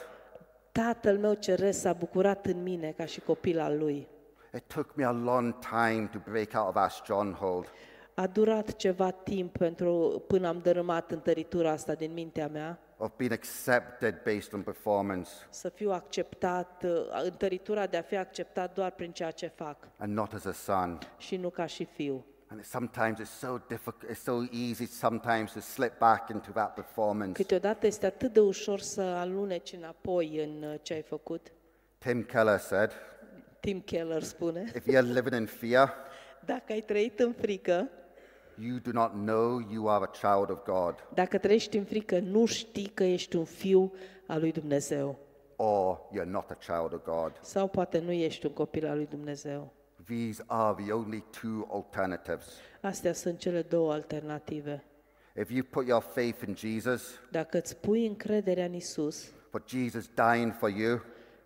Tatăl 0.77 1.17
meu 1.17 1.33
ceresc 1.33 1.79
s-a 1.79 1.93
bucurat 1.93 2.45
în 2.45 2.63
mine 2.63 2.93
ca 2.97 3.05
și 3.05 3.19
copil 3.19 3.59
al 3.59 3.77
lui. 3.77 4.07
It 4.53 4.63
took 4.73 4.95
me 4.95 5.05
a 5.05 5.11
long 5.11 5.55
time 5.59 6.09
to 6.11 6.17
break 6.29 6.47
out 6.53 6.67
of 6.67 6.73
that 6.73 6.91
stronghold. 6.91 7.71
A 8.13 8.27
durat 8.27 8.75
ceva 8.75 9.11
timp 9.11 9.57
pentru, 9.57 10.23
până 10.27 10.47
am 10.47 10.59
dărâmat 10.59 11.11
întăritura 11.11 11.71
asta 11.71 11.93
din 11.93 12.13
mintea 12.13 12.47
mea, 12.47 12.79
of 12.97 13.11
being 13.15 13.31
accepted 13.31 14.21
based 14.23 14.53
on 14.53 14.61
performance 14.61 15.29
să 15.49 15.69
fiu 15.69 15.91
acceptat, 15.91 16.83
uh, 16.83 17.23
întăritura 17.23 17.85
de 17.85 17.97
a 17.97 18.01
fi 18.01 18.15
acceptat 18.15 18.73
doar 18.73 18.91
prin 18.91 19.11
ceea 19.11 19.31
ce 19.31 19.47
fac 19.47 19.87
and 19.97 20.13
not 20.13 20.33
as 20.33 20.45
a 20.45 20.51
son. 20.51 20.99
și 21.17 21.35
nu 21.35 21.49
ca 21.49 21.65
și 21.65 21.85
fiu. 21.85 22.25
And 22.49 22.59
it, 22.59 22.65
sometimes 22.65 23.19
it's 23.19 23.39
so 23.39 23.61
difficult, 23.67 24.11
it's 24.11 24.23
so 24.23 24.45
easy 24.51 24.85
sometimes 24.85 25.51
to 25.51 25.59
slip 25.59 25.97
back 25.99 26.29
into 26.29 26.51
that 26.51 26.73
performance. 26.73 27.31
Câteodată 27.31 27.85
este 27.85 28.05
atât 28.05 28.33
de 28.33 28.39
ușor 28.39 28.79
să 28.79 29.01
aluneci 29.01 29.73
înapoi 29.73 30.43
în 30.43 30.63
uh, 30.69 30.75
ce 30.81 30.93
ai 30.93 31.01
făcut. 31.01 31.51
Tim 31.97 32.23
Keller 32.23 32.59
said, 32.59 32.91
Tim 33.59 33.79
Keller 33.81 34.23
spune, 34.23 34.71
if 34.75 34.85
you're 34.87 35.13
living 35.13 35.33
in 35.33 35.45
fear, 35.45 35.93
dacă 36.45 36.71
ai 36.71 36.81
trăit 36.81 37.19
în 37.19 37.33
frică, 37.33 37.89
you 38.59 38.77
do 38.77 38.89
not 38.93 39.11
know 39.11 39.59
you 39.71 39.89
are 39.89 40.03
a 40.03 40.07
child 40.35 40.49
of 40.49 40.63
God, 40.63 40.95
dacă 41.13 41.37
trăiești 41.37 41.77
în 41.77 41.83
frică, 41.83 42.19
nu 42.19 42.45
știi 42.45 42.87
că 42.93 43.03
ești 43.03 43.35
un 43.35 43.45
fiu 43.45 43.93
al 44.27 44.39
lui 44.39 44.51
Dumnezeu. 44.51 45.19
or 45.55 45.99
you're 46.13 46.25
not 46.29 46.49
a 46.49 46.53
child 46.53 46.93
of 46.93 47.03
God. 47.03 47.31
Sau 47.41 47.67
poate 47.67 47.99
nu 47.99 48.11
ești 48.11 48.45
un 48.45 48.53
copil 48.53 48.87
al 48.87 48.95
lui 48.95 49.05
Dumnezeu. 49.05 49.73
These 50.07 50.43
are 50.45 50.83
the 50.83 50.91
only 50.91 51.23
two 51.41 51.67
alternatives. 51.69 52.45
Astea 52.81 53.13
sunt 53.13 53.39
cele 53.39 53.61
două 53.61 53.93
alternative. 53.93 54.83
If 55.35 55.51
you 55.51 55.63
put 55.63 55.87
your 55.87 56.01
faith 56.01 56.43
in 56.47 56.55
Jesus, 56.55 57.19
Dacă 57.31 57.57
îți 57.57 57.77
pui 57.77 58.05
încrederea 58.05 58.65
în 58.65 58.73
Isus, 58.73 59.31
for 59.49 59.63
Jesus 59.65 60.09
dying 60.15 60.53
for 60.53 60.69
you, 60.69 61.01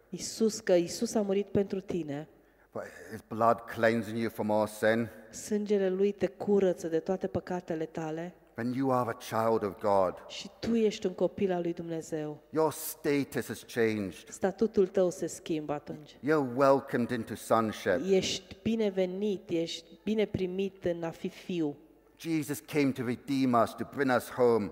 Isus, 0.10 0.60
că 0.60 0.74
Isus 0.74 1.16
a 1.16 1.22
murit 1.22 1.48
pentru 1.48 1.80
tine, 1.80 2.28
for 2.72 2.84
his 3.12 3.22
blood 3.28 3.60
cleansing 3.60 4.18
you 4.18 4.30
from 4.30 4.52
all 4.52 4.68
sin, 4.68 5.10
sângele 5.30 5.90
Lui 5.90 6.12
te 6.12 6.28
curăță 6.28 6.88
de 6.88 7.00
toate 7.00 7.28
păcatele 7.28 7.86
tale 7.86 8.34
then 8.56 8.74
you 8.74 8.92
are 8.92 9.10
a 9.10 9.14
child 9.14 9.64
of 9.64 9.80
God. 9.80 10.14
și 10.28 10.50
tu 10.60 10.76
ești 10.76 11.06
un 11.06 11.14
copil 11.14 11.52
al 11.52 11.62
lui 11.62 11.74
Dumnezeu. 11.74 12.42
Your 12.50 12.72
status 12.72 13.48
has 13.48 13.64
changed. 13.74 14.30
Statutul 14.30 14.88
tău 14.88 15.10
se 15.10 15.28
schimbă 15.28 15.74
atunci. 15.74 16.10
You're 16.16 16.56
welcomed 16.56 17.10
into 17.10 17.36
sonship. 17.36 18.00
Ești 18.10 18.58
binevenit, 18.62 19.50
ești 19.50 19.86
bine 20.04 20.26
primit 20.26 20.86
în 20.86 21.04
a 21.04 21.10
fi 21.10 21.30
fiu. 21.30 21.76
Jesus 22.18 22.60
came 22.60 22.92
to 22.92 23.04
redeem 23.04 23.54
us, 23.64 23.70
to 23.76 23.84
bring 23.96 24.12
us 24.16 24.30
home. 24.30 24.72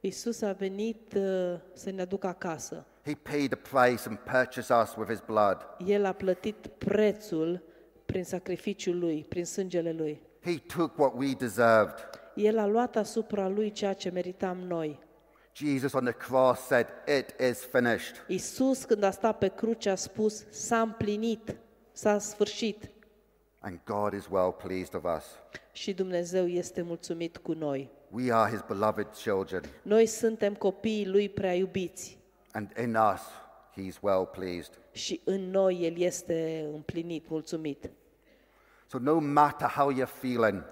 Isus 0.00 0.42
a 0.42 0.52
venit 0.52 1.14
uh, 1.16 1.54
să 1.72 1.90
ne 1.90 2.00
aducă 2.02 2.26
acasă. 2.26 2.86
He 3.04 3.14
paid 3.14 3.50
the 3.50 3.60
price 3.70 4.08
and 4.08 4.18
purchased 4.18 4.76
us 4.82 4.94
with 4.96 5.10
his 5.10 5.20
blood. 5.26 5.56
El 5.86 6.04
a 6.04 6.12
plătit 6.12 6.66
prețul 6.66 7.62
prin 8.06 8.24
sacrificiul 8.24 8.98
lui, 8.98 9.26
prin 9.28 9.44
sângele 9.44 9.92
lui. 9.92 10.20
He 10.44 10.58
took 10.76 10.98
what 10.98 11.12
we 11.16 11.32
deserved. 11.34 11.94
El 12.36 12.58
a 12.58 12.66
luat 12.66 12.96
asupra 12.96 13.48
lui 13.48 13.70
ceea 13.72 13.92
ce 13.92 14.10
meritam 14.10 14.58
noi. 14.58 14.98
Jesus 15.54 15.92
on 15.92 16.04
the 16.04 16.12
cross 16.12 16.60
said, 16.60 16.86
It 17.18 17.40
is 17.50 17.58
finished. 17.64 18.24
Isus, 18.28 18.84
când 18.84 19.02
a 19.02 19.10
stat 19.10 19.38
pe 19.38 19.48
cruce, 19.48 19.90
a 19.90 19.94
spus, 19.94 20.44
s-a 20.50 20.80
împlinit, 20.80 21.56
s-a 21.92 22.18
sfârșit. 22.18 22.90
And 23.60 23.78
God 23.84 24.12
is 24.12 24.26
well 24.30 24.52
pleased 24.52 24.94
of 24.94 25.04
us. 25.16 25.24
Și 25.72 25.92
Dumnezeu 25.94 26.46
este 26.46 26.82
mulțumit 26.82 27.36
cu 27.36 27.52
noi. 27.52 27.90
We 28.10 28.32
are 28.32 28.50
his 28.50 28.60
beloved 28.68 29.06
children, 29.10 29.62
Noi 29.82 30.06
suntem 30.06 30.54
copiii 30.54 31.06
lui 31.06 31.28
prea 31.28 31.54
iubiți 31.54 32.18
and 32.52 32.72
in 32.82 32.94
us, 33.14 33.20
he's 33.72 34.00
well 34.00 34.24
pleased. 34.26 34.70
și 34.92 35.20
în 35.24 35.50
noi 35.50 35.78
El 35.84 36.00
este 36.00 36.68
împlinit, 36.72 37.28
mulțumit. 37.28 37.90
So, 38.86 38.98
no 38.98 39.18
matter 39.18 39.68
how 39.68 39.92
you're 39.92 40.12
feeling, 40.20 40.64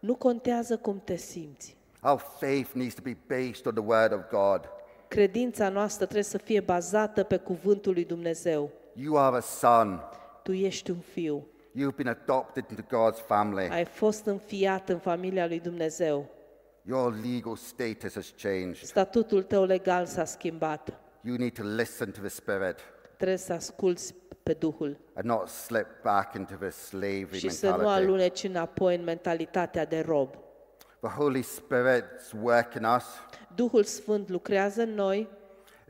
Nu 0.00 0.14
contează 0.14 0.76
cum 0.76 1.00
te 1.04 1.16
simți. 1.16 1.76
our 2.02 2.18
faith 2.38 2.72
needs 2.74 2.94
to 2.94 3.02
be 3.02 3.16
based 3.26 3.66
on 3.66 3.74
the 3.74 3.82
Word 3.82 4.12
of 4.12 4.20
God. 4.30 4.60
Credința 5.08 5.68
noastră 5.68 6.04
trebuie 6.04 6.24
să 6.24 6.38
fie 6.38 6.60
bazată 6.60 7.22
pe 7.22 7.36
cuvântul 7.36 7.92
lui 7.92 8.04
Dumnezeu. 8.04 8.70
You 8.94 9.18
are 9.18 9.36
a 9.36 9.40
son. 9.40 10.00
Tu 10.42 10.52
ești 10.52 10.90
un 10.90 10.98
fiu. 11.12 11.46
You've 11.74 11.96
been 11.96 12.08
adopted 12.08 12.64
into 12.70 12.82
God's 12.82 13.26
family. 13.26 13.68
Ai 13.68 13.84
fost 13.84 14.26
înfiat 14.26 14.88
în 14.88 14.98
familia 14.98 15.46
lui 15.46 15.60
Dumnezeu. 15.60 16.28
Your 16.82 17.14
legal 17.24 17.56
status 17.56 18.14
has 18.14 18.34
changed. 18.42 18.82
Statutul 18.82 19.42
tău 19.42 19.64
legal 19.64 20.06
s-a 20.06 20.24
schimbat. 20.24 21.00
You 21.20 21.36
need 21.36 21.52
to 21.52 21.62
listen 21.62 22.10
to 22.10 22.20
the 22.20 22.28
Spirit 22.28 22.76
Trebuie 23.16 23.36
să 23.36 23.52
asculți 23.52 24.14
pe 24.46 24.52
Duhul 24.52 24.96
and 25.14 25.24
not 25.24 25.48
slip 25.48 25.86
back 26.02 26.34
into 26.34 26.54
the 26.54 26.70
slavery 26.70 27.38
și 27.38 27.48
să 27.48 27.66
nu 27.70 27.76
mentality. 27.76 28.02
aluneci 28.02 28.42
înapoi 28.44 28.96
în 28.96 29.04
mentalitatea 29.04 29.84
de 29.86 30.00
rob. 30.06 30.34
The 31.00 31.10
Holy 31.14 31.42
Spirit's 31.44 32.32
work 32.42 32.74
in 32.74 32.84
us 32.84 33.04
Duhul 33.54 33.84
Sfânt 33.84 34.28
lucrează 34.28 34.82
în 34.82 34.94
noi 34.94 35.28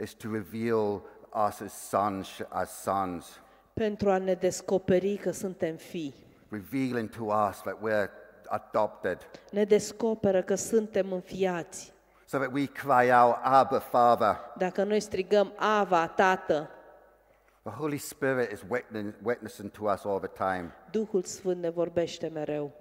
is 0.02 0.12
to 0.12 0.28
reveal 0.32 1.02
us 1.48 1.60
as 1.60 1.88
sons, 1.88 2.28
as 2.48 2.82
sons, 2.82 3.40
pentru 3.72 4.10
a 4.10 4.18
ne 4.18 4.34
descoperi 4.34 5.16
că 5.16 5.30
suntem 5.30 5.76
fii. 5.76 6.14
revealing 6.50 7.08
to 7.08 7.22
us 7.24 7.56
that 7.60 7.76
we're 7.88 8.10
adopted, 8.48 9.18
Ne 9.50 9.64
descoperă 9.64 10.42
că 10.42 10.54
suntem 10.54 11.12
înfiați. 11.12 11.92
so 12.24 12.38
that 12.38 12.52
we 12.52 12.66
cry 12.66 13.10
out, 13.12 13.36
Abba, 13.42 13.78
Father. 13.78 14.36
Dacă 14.58 14.84
noi 14.84 15.00
strigăm 15.00 15.52
Ava, 15.56 16.06
Tată, 16.06 16.70
The 17.66 17.74
Holy 17.74 17.98
Spirit 17.98 18.50
is 18.52 18.62
witness- 18.70 19.14
witnessing 19.22 19.70
to 19.70 19.84
us 19.84 20.04
all 20.04 20.18
the 20.18 20.44
time. 20.44 20.72
Duhul 20.90 21.22
Sfânt 21.22 21.60
ne 21.60 21.70
vorbește 21.70 22.28
mereu. 22.28 22.72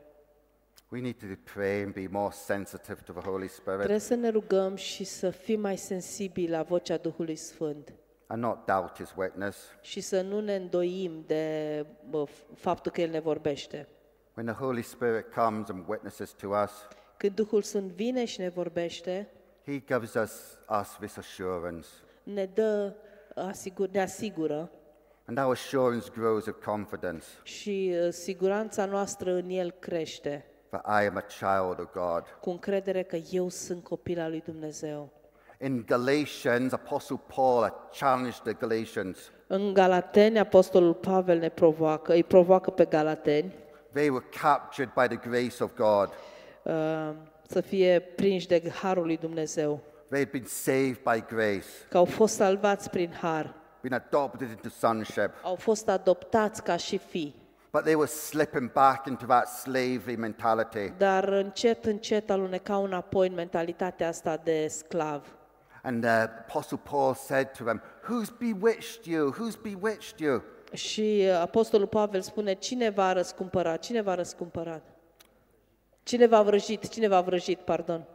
We 0.90 1.00
need 1.02 1.16
to 1.20 1.26
pray 1.54 1.82
and 1.84 1.94
be 1.94 2.08
more 2.12 2.32
sensitive 2.34 3.02
to 3.06 3.14
the 3.14 3.30
Holy 3.30 3.48
Spirit 3.48 3.78
Trebuie 3.80 4.00
să 4.00 4.16
ne 4.16 4.30
rugăm 4.30 4.76
și 4.76 5.04
să 5.04 5.30
fim 5.30 5.60
mai 5.60 5.78
sensibili 5.78 6.48
la 6.50 6.62
vocea 6.64 6.98
Duhului 6.98 7.36
Sfânt 7.36 7.94
and 8.28 8.42
not 8.44 8.66
doubt 8.66 8.96
His 8.98 9.14
witness. 9.18 9.58
și 9.82 10.02
să 10.02 10.22
nu 10.22 10.40
ne 10.40 10.56
îndoim 10.56 11.24
de 11.28 11.86
bă, 12.10 12.26
faptul 12.56 12.92
că 12.92 13.02
El 13.02 13.10
ne 13.10 13.20
vorbește. 13.20 13.88
When 14.36 14.48
the 14.48 14.56
Holy 14.64 14.82
Spirit 14.82 15.34
comes 15.34 15.70
and 15.70 15.84
witnesses 15.88 16.32
to 16.32 16.48
us, 16.64 16.72
Când 17.18 17.36
Duhul 17.36 17.62
Sfânt 17.62 17.92
vine 17.92 18.26
și 18.26 18.40
ne 18.40 18.50
vorbește, 18.50 19.30
He 19.66 19.80
gives 19.80 20.14
us, 20.14 20.58
us 20.82 20.96
this 21.00 21.18
assurance. 21.18 21.88
ne 22.24 22.46
dă, 22.46 22.94
asigur, 23.36 23.88
ne 23.90 24.02
asigură 24.02 24.70
And 25.28 25.38
our 25.40 25.52
assurance 25.52 26.10
grows 26.18 26.46
with 26.46 26.58
confidence 26.66 27.26
și 27.44 27.96
uh, 28.04 28.12
siguranța 28.12 28.86
noastră 28.86 29.34
în 29.34 29.50
El 29.50 29.72
crește 29.72 30.46
that 30.70 31.02
I 31.04 31.08
am 31.08 31.16
a 31.16 31.22
child 31.22 31.80
of 31.80 31.92
God. 31.94 32.24
cu 32.42 32.50
încredere 32.50 33.04
că 33.04 33.16
eu 33.32 33.50
sunt 33.50 33.84
copil 33.84 34.20
al 34.20 34.30
lui 34.30 34.42
Dumnezeu. 34.46 35.10
In 35.62 35.84
Galatians, 35.88 36.72
Apostle 36.72 37.20
Paul 37.36 37.62
had 37.62 37.74
challenged 38.00 38.42
the 38.44 38.54
Galatians. 38.54 39.18
În 39.48 39.74
Galateni, 39.74 40.40
Apostolul 40.40 40.94
Pavel 40.94 41.38
ne 41.38 41.50
provoacă, 41.50 42.14
îi 42.14 42.24
provoacă 42.24 42.70
pe 42.72 42.86
Galateni 42.86 43.54
They 43.94 44.10
were 44.10 44.26
captured 44.42 44.92
by 44.94 45.16
the 45.16 45.30
grace 45.30 45.64
of 45.64 45.76
God. 45.76 46.10
uh, 46.64 47.16
să 47.48 47.62
fie 47.62 48.00
prinși 48.16 48.48
de 48.48 48.70
harul 48.82 49.06
lui 49.06 49.18
Dumnezeu, 49.18 49.80
They 50.10 50.20
had 50.20 50.32
been 50.32 50.46
saved 50.46 51.00
by 51.04 51.24
grace, 51.36 51.66
că 51.90 51.98
au 51.98 52.06
fost 52.06 52.36
salvați 52.36 52.90
prin 52.90 53.14
har, 53.22 53.54
been 53.82 53.94
adopted 53.94 54.50
into 54.50 54.70
sonship, 54.70 55.30
au 55.44 55.56
fost 55.56 55.90
adoptați 55.90 56.64
ca 56.64 56.78
și 56.78 56.98
fii, 56.98 57.36
but 57.72 57.84
they 57.84 57.94
were 57.94 58.08
slipping 58.10 58.72
back 58.72 59.08
into 59.08 59.26
that 59.26 59.48
slavery 59.48 60.16
mentality. 60.16 60.94
dar 60.98 61.24
încet, 61.28 61.86
încet 61.86 62.30
alunecau 62.30 62.84
înapoi 62.84 63.28
în 63.28 63.34
mentalitatea 63.34 64.08
asta 64.08 64.38
de 64.44 64.68
sclav. 64.68 65.36
And 65.84 66.04
uh, 66.04 66.10
Apostle 66.48 66.80
Paul 66.90 67.14
said 67.14 67.52
to 67.58 67.64
them, 67.64 67.82
Who's 68.04 68.30
bewitched 68.40 69.06
you? 69.06 69.32
Who's 69.32 69.62
bewitched 69.62 70.20
you? 70.20 70.42
Și 70.74 71.26
uh, 71.30 71.40
Apostolul 71.42 71.88
Pavel 71.88 72.22
spune, 72.22 72.54
cine 72.54 72.90
v-a 72.90 73.14
răscumpărat? 73.14 73.80
Cine 73.80 74.02
v-a 74.02 74.16
răscumpărat? 74.16 74.84
Cine 76.04 76.28
v-a 76.28 76.42
vrăjit? 76.42 76.88
Cine 76.90 77.08
v-a 77.08 77.22
vrăjit, 77.22 77.60
pardon? 77.60 78.08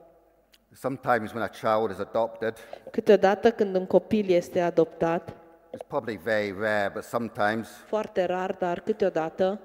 Sometimes 0.74 1.32
when 1.32 1.42
a 1.42 1.48
child 1.48 1.90
is 1.90 1.98
adopted, 1.98 2.56
Câteodată 2.90 3.50
când 3.50 3.74
un 3.74 3.86
copil 3.86 4.30
este 4.30 4.60
adoptat, 4.60 5.36
it's 5.76 5.86
probably 5.86 6.16
very 6.16 6.54
rare, 6.58 6.90
but 6.94 7.02
sometimes 7.02 7.68
foarte 7.68 8.24
rar, 8.24 8.56
dar 8.58 8.80
câteodată, 8.80 9.60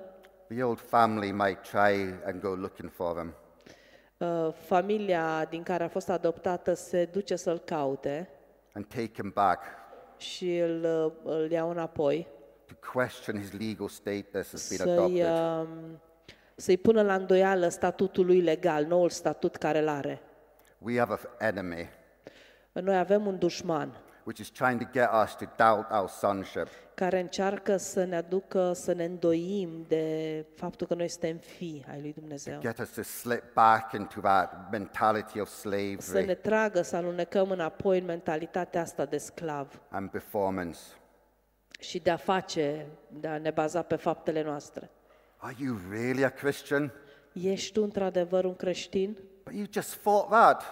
the 0.48 0.64
old 0.64 0.80
family 0.80 1.32
might 1.32 1.62
try 1.62 2.14
and 2.26 2.42
go 2.42 2.50
looking 2.54 2.92
for 2.92 3.14
them. 3.14 3.34
uh, 4.18 4.54
familia 4.66 5.46
din 5.50 5.64
care 5.64 5.84
a 5.84 5.88
fost 5.88 6.10
adoptată 6.10 6.74
se 6.74 7.06
duce 7.12 7.36
să-l 7.36 7.60
caute 7.60 8.30
and 8.74 8.86
take 8.86 9.12
him 9.14 9.32
back 9.34 9.64
și 10.18 10.58
îl, 10.58 10.84
uh, 10.84 11.12
îl 11.34 11.52
iau 11.52 11.70
înapoi, 11.70 12.28
to 12.68 12.74
question 12.94 13.40
his 13.40 13.52
legal 13.52 13.88
status 13.88 14.54
as 14.54 14.68
being 14.70 14.84
să-i, 14.84 15.22
adopted. 15.24 15.68
um, 15.68 16.00
să-i 16.56 16.78
pună 16.78 17.02
la 17.02 17.14
îndoială 17.16 17.68
statutul 17.68 18.26
lui 18.26 18.42
legal, 18.42 18.86
noul 18.86 19.10
statut 19.10 19.56
care 19.56 19.80
îl 19.80 19.88
are. 19.88 20.22
We 20.78 20.98
have 21.00 21.14
an 21.14 21.48
enemy 21.48 21.90
Noi 22.72 22.98
avem 22.98 23.26
un 23.26 23.38
dușman 23.38 23.98
which 24.26 24.40
is 24.40 24.50
trying 24.50 24.80
to 24.80 24.86
get 24.92 25.10
us 25.24 25.36
to 25.36 25.46
doubt 25.58 25.92
our 25.92 26.08
sonship, 26.08 26.68
care 26.94 27.20
încearcă 27.20 27.78
să 27.78 28.04
ne 28.04 28.16
aducă 28.16 28.74
să 28.74 28.94
ne 28.94 29.06
îndoim 29.06 29.86
de 29.88 30.46
faptul 30.56 30.88
că 30.88 30.94
noi 30.94 31.08
suntem 31.08 31.38
fii 31.38 31.86
ai 31.92 32.02
lui 32.02 32.14
Dumnezeu. 32.14 32.60
get 32.60 32.80
us 32.80 32.90
to 32.90 33.02
slip 33.02 33.44
back 33.54 33.94
into 33.94 34.20
that 34.20 34.72
mentality 34.72 35.40
of 35.40 35.50
Să 35.50 35.68
ne 35.68 35.98
slavery 36.00 36.36
tragă, 36.36 36.82
să 36.82 36.96
alunecăm 36.96 37.50
înapoi 37.52 38.00
în 38.00 38.06
mentalitatea 38.06 38.82
asta 38.82 39.06
de 39.06 39.18
sclav 39.18 39.82
and 39.90 40.10
performance. 40.10 40.80
și 41.80 42.00
de 42.00 42.10
a 42.10 42.18
face, 42.18 42.86
de 43.10 43.28
a 43.28 43.38
ne 43.38 43.52
baza 43.52 43.82
pe 43.82 43.96
faptele 43.96 44.44
noastre. 44.44 44.90
Are 45.38 45.56
you 45.60 45.78
really 45.90 46.24
a 46.24 46.30
Christian? 46.30 46.94
Ești 47.34 47.74
tu 47.74 47.84
într-adevăr 47.84 48.46
un 48.46 48.56
creștin? 48.56 49.18
But 49.46 49.54
you 49.54 49.66
just 49.72 49.94
thought 50.02 50.30
that. 50.30 50.64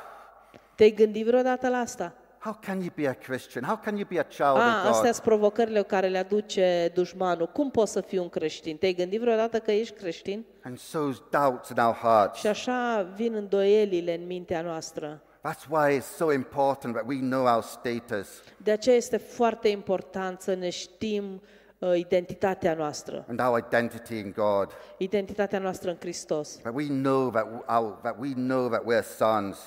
Te-ai 0.75 0.91
gândit 0.91 1.25
vreodată 1.25 1.69
la 1.69 1.77
asta? 1.77 2.13
How 2.39 2.57
can 2.61 2.79
you 2.79 2.89
be 2.95 3.07
a 3.07 3.13
Christian? 3.13 3.63
How 3.63 3.77
can 3.77 3.95
you 3.95 4.05
be 4.09 4.19
a 4.19 4.23
child 4.23 4.57
A, 4.57 4.81
of 4.81 4.89
astea 4.89 4.91
God? 4.91 5.13
sunt 5.13 5.25
provocările 5.25 5.83
care 5.83 6.07
le 6.07 6.17
aduce 6.17 6.91
dușmanul. 6.93 7.47
Cum 7.47 7.71
poți 7.71 7.91
să 7.91 8.01
fii 8.01 8.17
un 8.17 8.29
creștin? 8.29 8.77
Te-ai 8.77 8.93
gândit 8.93 9.19
vreodată 9.19 9.59
că 9.59 9.71
ești 9.71 9.93
creștin? 9.93 10.45
And 10.63 10.79
sows 10.79 11.21
doubts 11.31 11.69
in 11.69 11.77
our 11.77 11.95
hearts. 11.95 12.39
Și 12.39 12.47
așa 12.47 13.11
vin 13.15 13.33
îndoielile 13.33 14.15
în 14.15 14.25
mintea 14.25 14.61
noastră. 14.61 15.21
That's 15.49 15.67
why 15.69 15.99
it's 15.99 16.15
so 16.15 16.31
important 16.31 16.95
that 16.95 17.07
we 17.07 17.19
know 17.19 17.45
our 17.45 17.61
status 17.61 18.27
De 18.57 18.71
aceea 18.71 18.95
este 18.95 19.17
foarte 19.17 19.67
important 19.67 20.41
să 20.41 20.53
ne 20.53 20.69
știm 20.69 21.33
uh, 21.33 21.62
identitatea 21.95 22.73
noastră, 22.73 23.25
and 23.27 23.39
our 23.39 23.57
identity 23.67 24.17
in 24.17 24.31
God. 24.35 24.71
identitatea 24.97 25.59
noastră 25.59 25.89
în 25.89 25.97
Hristos. 25.99 26.57
That 26.57 26.73
we 26.75 26.87
know 26.87 27.31
that, 27.31 27.45
our, 27.67 27.91
that 28.01 28.15
we 28.19 28.33
know 28.33 28.69
that 28.69 28.81
we're 28.83 29.05
sons 29.15 29.57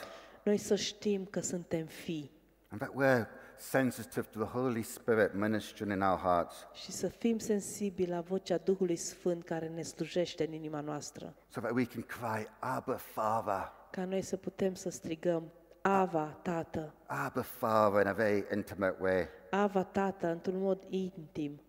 Noi 0.42 0.56
să 0.56 0.74
știm 0.74 1.24
că 1.30 1.40
suntem 1.40 1.86
fii 1.86 2.30
and 2.68 2.80
that 2.80 2.92
we're 3.02 3.26
sensitive 3.58 4.26
to 4.32 4.38
the 4.44 4.58
Holy 4.58 4.82
Spirit 4.82 5.34
ministering 5.34 5.92
in 5.92 6.00
our 6.02 6.18
hearts. 6.18 6.54
și 6.72 6.92
să 6.92 7.08
fim 7.08 7.38
sensibili 7.38 8.10
la 8.10 8.20
vocea 8.20 8.56
Duhului 8.64 8.96
Sfânt 8.96 9.44
care 9.44 9.66
ne 9.74 9.82
slujește 9.82 10.46
în 10.46 10.52
inima 10.52 10.80
noastră. 10.80 11.34
so 11.48 11.60
that 11.60 11.72
we 11.74 11.84
can 11.84 12.02
cry, 12.02 12.46
Abba, 12.58 12.94
Father, 12.96 13.72
Ca 13.90 14.04
noi 14.04 14.22
să 14.22 14.36
putem 14.36 14.74
să 14.74 14.90
strigăm 14.90 15.52
Ava, 15.82 16.38
Tată, 16.42 16.94
Abba, 17.06 17.42
Father, 17.42 18.00
in 18.00 18.06
a 18.06 18.12
very 18.12 18.44
intimate 18.54 18.96
way. 19.00 19.28
Ava, 19.50 19.82
Tată, 19.82 20.26
într-un 20.26 20.58
mod 20.58 20.78
intim. 20.88 21.60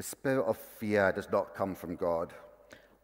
The 0.00 0.06
spirit 0.06 0.44
of 0.46 0.56
fear 0.56 1.12
does 1.12 1.28
not 1.30 1.54
come 1.54 1.74
from 1.74 1.96
God, 1.96 2.34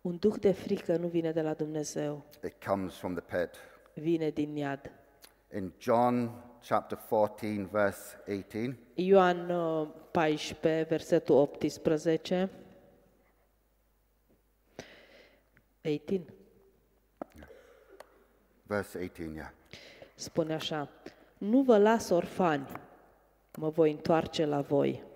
Un 0.00 0.16
duh 0.16 0.36
de 0.40 0.52
frică 0.52 0.96
nu 0.96 1.08
vine 1.08 1.32
de 1.32 1.42
la 1.42 1.54
Dumnezeu, 1.54 2.24
it 2.44 2.64
comes 2.64 2.94
from 2.94 3.14
the 3.14 3.38
pit. 3.38 3.50
vine 3.94 4.30
din 4.30 4.56
iad. 4.56 4.90
In 5.54 5.72
John 5.78 6.30
chapter 6.62 6.98
14, 6.98 7.68
verse 7.70 8.22
18, 8.26 8.78
Ioan 8.94 9.50
uh, 9.50 9.88
14, 10.10 10.86
versetul 10.88 11.36
18. 11.36 12.50
18. 15.82 16.20
verse 18.62 18.98
18, 18.98 19.34
yeah. 19.34 19.50
Spune 20.14 20.54
așa, 20.54 20.88
nu 21.38 21.62
vă 21.62 21.78
las 21.78 22.10
orfani, 22.10 22.66
mă 23.56 23.68
voi 23.68 23.90
întoarce 23.90 24.44
la 24.44 24.60
voi. 24.60 25.14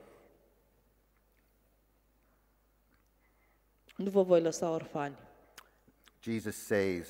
Nu 4.01 4.11
vă 4.11 4.23
voi 4.23 4.41
lăsa 4.41 4.71
orfani. 4.71 5.17
Jesus 6.23 6.57
says, 6.57 7.09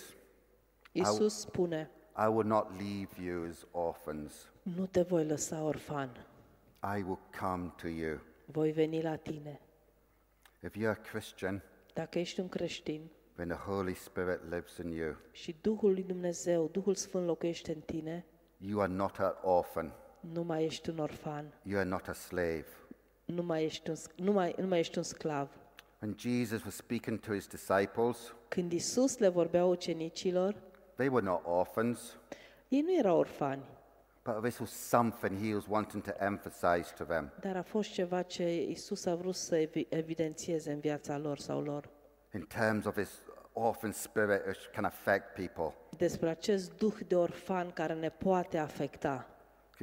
Iisus 0.93 1.41
spune, 1.41 1.91
I 2.17 2.27
will 2.27 2.47
not 2.47 2.67
leave 2.71 3.23
you 3.25 3.47
as 3.49 3.67
orphans, 3.71 4.51
nu 4.63 4.87
te 4.87 5.03
voi 5.03 5.25
lăsa 5.27 5.63
orfan, 5.63 6.27
I 6.99 7.03
will 7.03 7.19
come 7.41 7.73
to 7.77 7.89
you. 7.89 8.19
voi 8.45 8.71
veni 8.73 9.03
la 9.03 9.17
tine. 9.17 9.61
If 10.65 10.77
you're 10.77 10.89
a 10.99 11.11
Christian, 11.11 11.63
Dacă 11.95 12.19
ești 12.19 12.41
un 12.41 12.49
creștin 12.49 13.11
then 13.35 13.49
the 13.49 13.59
Holy 13.59 13.95
Spirit 13.95 14.43
lives 14.51 14.77
in 14.77 14.89
you. 14.91 15.17
și 15.31 15.57
Duhul 15.61 15.93
lui 15.93 16.03
Dumnezeu, 16.03 16.69
Duhul 16.73 16.95
Sfânt 16.95 17.27
locuiește 17.27 17.73
în 17.73 17.81
tine, 17.81 18.25
You 18.59 18.81
are 18.81 18.93
not 18.93 19.19
an 19.19 19.33
orphan, 19.43 19.93
nu 20.21 20.43
mai 20.43 20.65
ești 20.65 20.91
un 20.91 20.99
orfan, 20.99 21.55
you 21.63 21.79
are 21.81 21.89
not 21.89 22.09
a 22.09 22.13
slave. 22.13 22.67
nu 23.25 23.43
mai 23.43 23.65
ești 23.65 23.91
un, 23.91 23.97
sc- 23.97 24.15
nu 24.17 24.33
mai, 24.33 24.55
nu 24.59 24.67
mai 24.67 24.79
ești 24.79 24.99
un 24.99 25.05
sclav. 25.05 25.49
When 26.03 26.15
Jesus 26.17 26.65
was 26.65 26.75
speaking 26.75 27.21
to 27.21 27.33
his 27.33 27.47
disciples, 27.47 28.35
Când 28.49 28.73
Isus 28.73 29.19
le 29.19 29.29
vorbea 29.29 29.65
ucenicilor, 29.65 30.55
they 30.97 31.09
were 31.09 31.27
not 31.27 31.41
orphans, 31.45 32.17
ei 32.69 32.81
nu 32.81 32.97
erau 32.99 33.19
orfani, 33.19 33.63
but 34.25 34.43
this 34.43 34.59
was 34.59 34.71
something 34.71 35.47
he 35.47 35.55
was 35.55 35.65
wanting 35.69 36.03
to 36.05 36.11
emphasize 36.19 36.93
to 36.97 37.05
them. 37.05 37.33
dar 37.41 37.57
a 37.57 37.63
fost 37.63 37.91
ceva 37.91 38.23
ce 38.23 38.63
Isus 38.63 39.07
a 39.07 39.15
vrut 39.15 39.35
să 39.35 39.57
evi- 39.57 39.87
evidențieze 39.89 40.73
în 40.73 40.81
viața 40.81 41.19
lor 41.19 41.39
sau 41.39 41.61
lor. 41.63 41.89
in 42.35 42.43
terms 42.47 42.85
of 42.85 42.95
this 42.95 43.11
orphan 43.53 43.93
spirit 43.93 44.47
which 44.47 44.71
can 44.73 44.85
affect 44.85 45.35
people. 45.35 45.75
Despre 45.97 46.29
acest 46.29 46.77
duh 46.77 46.95
de 47.09 47.17
orfan 47.17 47.71
care 47.71 47.95
ne 47.95 48.09
poate 48.11 48.59
afecta. 48.59 49.27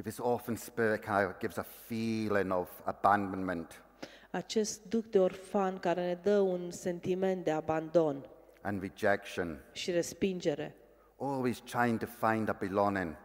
This 0.02 0.18
orphan 0.18 0.56
spirit 0.56 1.00
kind 1.04 1.26
of 1.26 1.38
gives 1.38 1.56
a 1.56 1.66
feeling 1.86 2.52
of 2.52 2.68
abandonment 2.84 3.82
Acest 4.30 4.84
duh 4.84 5.04
de 5.10 5.18
orfan 5.18 5.78
care 5.78 6.06
ne 6.06 6.14
dă 6.14 6.38
un 6.38 6.70
sentiment 6.70 7.44
de 7.44 7.50
abandon 7.50 8.26
and 8.62 8.80
rejection, 8.80 9.60
și 9.72 9.90
respingere, 9.90 10.74
always 11.18 11.58
trying 11.58 11.98
to 11.98 12.06
find 12.26 12.48
a 12.48 12.56
belonging, 12.58 13.16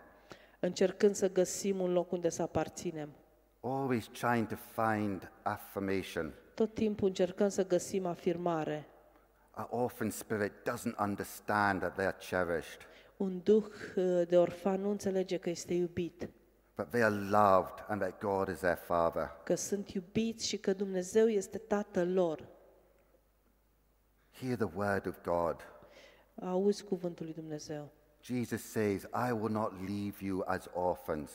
încercând 0.59 1.15
să 1.15 1.31
găsim 1.31 1.79
un 1.79 1.91
loc 1.93 2.11
unde 2.11 2.29
să 2.29 2.41
aparținem. 2.41 3.09
always 3.61 4.07
trying 4.07 4.47
to 4.47 4.55
find 4.55 5.31
affirmation. 5.41 6.33
Tot 6.53 6.73
timpul 6.73 7.07
încercăm 7.07 7.49
să 7.49 7.67
găsim 7.67 8.05
afirmare. 8.05 8.87
An 9.51 9.67
orphan 9.69 10.09
spirit 10.09 10.51
doesn't 10.51 10.99
understand 10.99 11.79
that 11.79 11.93
they 11.93 12.05
are 12.05 12.17
cherished, 12.29 12.79
Un 13.17 13.39
duh 13.43 13.65
uh, 13.95 14.27
de 14.27 14.37
orfan 14.37 14.81
nu 14.81 14.89
înțelege 14.89 15.37
că 15.37 15.49
este 15.49 15.73
iubit, 15.73 16.29
but 16.75 16.89
they 16.89 17.01
are 17.01 17.15
loved 17.15 17.83
and 17.87 18.01
that 18.01 18.19
God 18.19 18.47
is 18.47 18.59
their 18.59 18.77
Father. 18.77 19.31
că 19.43 19.55
sunt 19.55 19.89
iubiți 19.89 20.47
și 20.47 20.57
că 20.57 20.73
Dumnezeu 20.73 21.27
este 21.27 21.57
Tatăl 21.57 22.13
lor. 22.13 22.47
Hear 24.31 24.55
the 24.55 24.69
word 24.75 25.07
of 25.07 25.21
God. 25.23 25.55
Auzi 26.41 26.83
cuvântul 26.83 27.25
lui 27.25 27.33
Dumnezeu. 27.33 27.91
Jesus 28.21 28.61
says, 28.61 29.01
I 29.03 29.31
will 29.31 29.51
not 29.51 29.71
leave 29.87 30.25
you 30.25 30.43
as 30.45 30.69
orphans. 30.73 31.31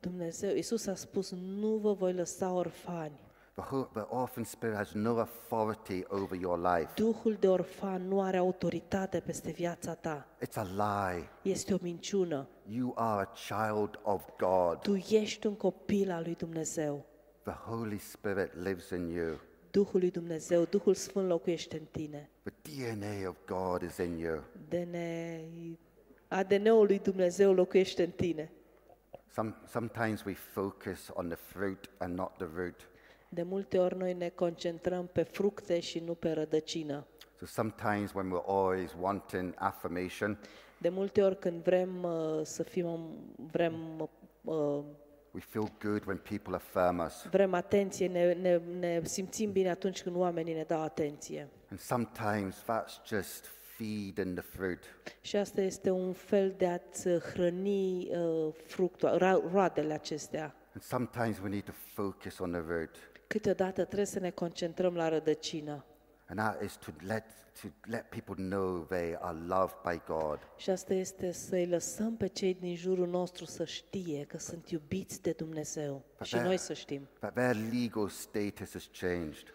Dumnezeu, 0.00 0.54
Isus 0.54 0.86
a 0.86 0.94
spus, 0.94 1.30
nu 1.30 1.76
vă 1.76 1.92
voi 1.92 2.12
lăsa 2.12 2.52
orfani. 2.52 3.20
The, 3.60 3.66
ho- 3.76 3.88
the 3.92 4.06
orphan 4.08 4.44
spirit 4.44 4.76
has 4.76 4.94
no 4.94 5.18
authority 5.18 6.04
over 6.08 6.34
your 6.34 6.58
life. 6.58 6.88
Duhul 6.94 7.36
de 7.40 7.48
orfan 7.48 8.08
nu 8.08 8.20
are 8.20 8.36
autoritate 8.38 9.20
peste 9.20 9.50
viața 9.50 9.94
ta. 9.94 10.26
It's 10.46 10.56
a 10.56 10.62
lie. 10.62 11.28
Este 11.42 11.74
o 11.74 11.78
minciună. 11.82 12.48
You 12.68 12.92
are 12.96 13.20
a 13.20 13.32
child 13.34 14.00
of 14.02 14.22
God. 14.38 14.78
Tu 14.78 14.94
ești 15.14 15.46
un 15.46 15.54
copil 15.56 16.10
al 16.10 16.22
lui 16.22 16.34
Dumnezeu. 16.34 17.04
The 17.42 17.52
Holy 17.52 17.98
Spirit 17.98 18.54
lives 18.54 18.90
in 18.90 19.08
you. 19.08 19.38
Duhul 19.70 20.00
lui 20.00 20.10
Dumnezeu, 20.10 20.64
Duhul 20.64 20.94
Sfânt 20.94 21.28
locuiește 21.28 21.76
în 21.78 21.84
tine. 21.90 22.30
The 22.42 22.52
DNA 22.62 23.28
of 23.28 23.36
God 23.46 23.82
is 23.82 23.96
in 23.96 24.18
you. 24.18 24.42
DNA, 24.68 25.40
ADN-ul 26.28 26.86
lui 26.86 26.98
Dumnezeu 26.98 27.52
locuiește 27.52 28.02
în 28.02 28.10
tine. 28.10 28.52
Some, 29.32 29.54
sometimes 29.68 30.24
we 30.24 30.34
focus 30.34 31.10
on 31.14 31.28
the 31.28 31.36
fruit 31.36 31.90
and 31.98 32.18
not 32.18 32.36
the 32.36 32.48
root. 32.54 32.88
De 33.32 33.42
multe 33.42 33.78
ori 33.78 33.96
noi 33.96 34.14
ne 34.14 34.28
concentrăm 34.28 35.06
pe 35.12 35.22
fructe 35.22 35.80
și 35.80 35.98
nu 35.98 36.14
pe 36.14 36.30
rădăcină. 36.32 37.06
So 37.38 37.46
sometimes 37.46 38.12
when 38.12 38.30
we're 38.32 38.46
always 38.46 38.94
wanting 39.00 39.54
affirmation, 39.56 40.38
De 40.78 40.88
multe 40.88 41.22
ori 41.22 41.38
când 41.38 41.62
vrem 41.62 42.02
uh, 42.02 42.40
să 42.42 42.62
fim, 42.62 42.98
vrem, 43.50 43.74
uh, 44.44 44.82
we 45.30 45.40
feel 45.40 45.68
good 45.82 46.04
when 46.06 46.16
people 46.28 46.54
affirm 46.54 46.98
us. 47.06 47.26
vrem 47.30 47.54
atenție, 47.54 48.06
ne, 48.08 48.32
ne, 48.32 48.56
ne 48.78 49.00
simțim 49.04 49.52
bine 49.52 49.70
atunci 49.70 50.02
când 50.02 50.16
oamenii 50.16 50.54
ne 50.54 50.62
dau 50.62 50.82
atenție. 50.82 51.48
And 51.70 51.78
sometimes 51.80 52.62
that's 52.62 53.06
just 53.06 53.46
feeding 53.76 54.38
the 54.38 54.44
fruit. 54.56 54.78
Și 55.20 55.36
asta 55.36 55.60
este 55.60 55.90
un 55.90 56.12
fel 56.12 56.54
de 56.56 56.66
a-ți 56.66 57.08
hrăni 57.08 58.08
uh, 58.16 58.54
fructul, 58.66 59.16
ra- 59.16 59.52
roadele 59.52 59.92
acestea. 59.92 60.54
And 60.72 60.82
sometimes 60.82 61.38
we 61.38 61.48
need 61.48 61.64
to 61.64 61.72
focus 61.94 62.38
on 62.38 62.50
the 62.50 62.62
root. 62.68 63.09
Câteodată 63.32 63.84
trebuie 63.84 64.06
să 64.06 64.18
ne 64.18 64.30
concentrăm 64.30 64.94
la 64.94 65.08
rădăcină. 65.08 65.84
And 66.26 66.38
that 66.38 66.62
is 66.62 66.76
to 66.76 66.90
let, 67.06 67.24
to 67.62 67.68
let 67.84 68.04
people 68.08 68.44
know 68.44 68.78
they 68.88 69.16
are 69.20 69.38
loved 69.46 69.76
by 69.82 70.02
God. 70.06 70.38
Și 70.56 70.70
asta 70.70 70.94
este 70.94 71.32
să-i 71.32 71.66
lăsăm 71.66 72.16
pe 72.16 72.26
cei 72.26 72.54
din 72.54 72.76
jurul 72.76 73.08
nostru 73.08 73.44
să 73.44 73.64
știe 73.64 74.24
că 74.24 74.38
sunt 74.38 74.70
iubiți 74.70 75.22
de 75.22 75.30
Dumnezeu. 75.30 76.02
Și 76.22 76.36
noi 76.36 76.56
să 76.56 76.72
știm 76.72 77.08
That 77.18 77.34
their 77.34 77.56
legal 77.72 78.08
status 78.08 78.72
has 78.72 78.88
changed. 79.00 79.54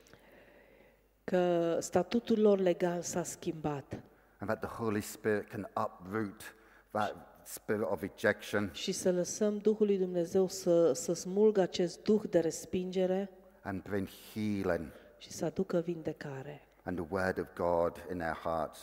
că 1.24 1.78
statutul 1.82 2.40
lor 2.40 2.60
legal 2.60 3.02
s-a 3.02 3.24
schimbat 3.24 3.94
And 4.38 4.50
that 4.50 4.60
the 4.60 4.84
Holy 4.84 5.02
Spirit 5.02 5.50
can 5.50 5.70
uproot 5.78 6.56
that 6.92 7.16
spirit 7.44 7.88
of 7.90 8.02
rejection 8.02 8.70
și 8.74 8.92
să 8.92 9.12
lăsăm 9.12 9.58
Duhul 9.58 9.86
lui 9.86 9.98
Dumnezeu 9.98 10.48
să, 10.48 10.94
să 10.94 11.14
smulgă 11.14 11.62
acest 11.62 12.04
duh 12.04 12.22
de 12.30 12.40
respingere 12.40 13.30
and 13.66 13.82
bring 13.82 14.08
healing 14.34 14.92
și 15.18 15.32
să 15.32 15.46
aducă 15.46 15.80
vindecare 15.80 16.68
and 16.84 16.98
the 16.98 17.08
word 17.10 17.40
of 17.40 17.48
God 17.56 18.06
in 18.12 18.18
their 18.18 18.36
hearts. 18.44 18.80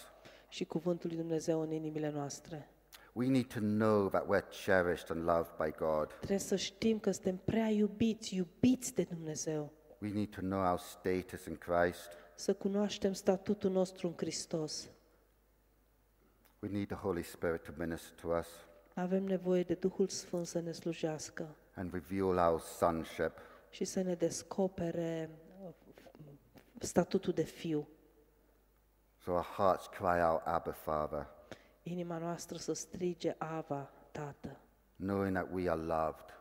și 0.49 0.65
cuvântul 0.65 1.09
lui 1.09 1.19
Dumnezeu 1.19 1.61
în 1.61 1.71
inimile 1.71 2.11
noastre. 2.11 2.69
We 3.13 3.29
need 3.29 3.47
to 3.47 3.59
know 3.61 4.09
that 4.09 4.25
we're 4.25 4.49
cherished 4.65 5.11
and 5.11 5.25
loved 5.25 5.53
by 5.65 5.71
God. 5.79 6.07
Trebuie 6.07 6.39
să 6.39 6.57
știm 6.57 6.99
că 6.99 7.11
suntem 7.11 7.37
prea 7.37 7.69
iubiți, 7.69 8.35
iubiți 8.37 8.95
de 8.95 9.03
Dumnezeu. 9.03 9.73
We 9.99 10.13
need 10.13 10.29
to 10.29 10.41
know 10.41 10.69
our 10.71 10.79
status 10.79 11.45
in 11.45 11.57
Christ. 11.57 12.09
Să 12.35 12.55
cunoaștem 12.55 13.13
statutul 13.13 13.71
nostru 13.71 14.07
în 14.07 14.15
Hristos. 14.17 14.89
We 16.61 16.71
need 16.71 16.87
the 16.87 16.97
Holy 16.97 17.23
Spirit 17.23 17.63
to 17.63 17.73
minister 17.77 18.21
to 18.21 18.29
us. 18.29 18.47
Avem 18.95 19.25
nevoie 19.25 19.63
de 19.63 19.75
Duhul 19.75 20.09
Sfânt 20.09 20.47
să 20.47 20.61
ne 20.61 20.73
slujească 20.73 21.57
and 21.75 21.93
reveal 21.93 22.51
our 22.51 22.61
sonship. 22.61 23.33
Și 23.73 23.85
să 23.85 24.03
ne 24.03 24.15
descopere 24.15 25.31
uh, 25.63 25.71
statutul 26.79 27.33
de 27.33 27.43
fiu. 27.43 27.89
So 29.23 29.31
our 29.31 29.45
hearts 29.57 29.87
cry 29.87 30.21
out, 30.21 30.41
Abba, 30.45 30.73
Father, 30.73 31.27
Inima 31.83 32.19
noastră 32.19 32.57
să 32.57 32.73
strige 32.73 33.35
Ava, 33.39 33.93
Tată, 34.11 34.61
knowing 34.97 35.35
that 35.35 35.49
we 35.53 35.71
are 35.71 35.81
loved 35.81 36.35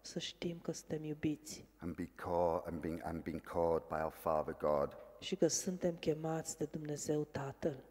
să 0.00 0.18
știm 0.18 0.58
că 0.58 0.72
suntem 0.72 1.04
iubiți 1.04 1.64
and, 1.78 1.94
be 1.94 2.10
called, 2.14 2.62
and, 2.66 2.80
being, 2.80 3.00
and 3.04 3.22
being 3.22 3.40
called 3.40 3.82
by 3.88 3.94
our 4.02 4.12
Father 4.12 4.56
God. 4.58 4.96
și 5.20 5.36
că 5.36 5.46
suntem 5.46 5.96
chemați 5.96 6.58
de 6.58 6.64
Dumnezeu 6.64 7.24
Tatăl. 7.24 7.84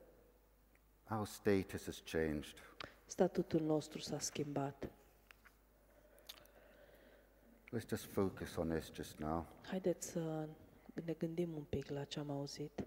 Our 1.10 1.26
status 1.26 1.86
has 1.86 2.04
changed. 2.12 2.58
Statutul 3.06 3.62
nostru 3.62 4.00
s-a 4.00 4.20
schimbat. 4.20 4.90
Let's 7.72 7.86
just 7.90 8.06
focus 8.06 8.56
on 8.58 8.70
this 8.70 8.92
just 8.94 9.18
now. 9.20 9.46
Haideți 9.68 10.08
să 10.12 10.48
ne 11.06 11.14
gândim 11.14 11.54
un 11.56 11.64
pic 11.64 11.90
la 11.90 12.04
ce 12.04 12.20
am 12.20 12.30
auzit. 12.30 12.84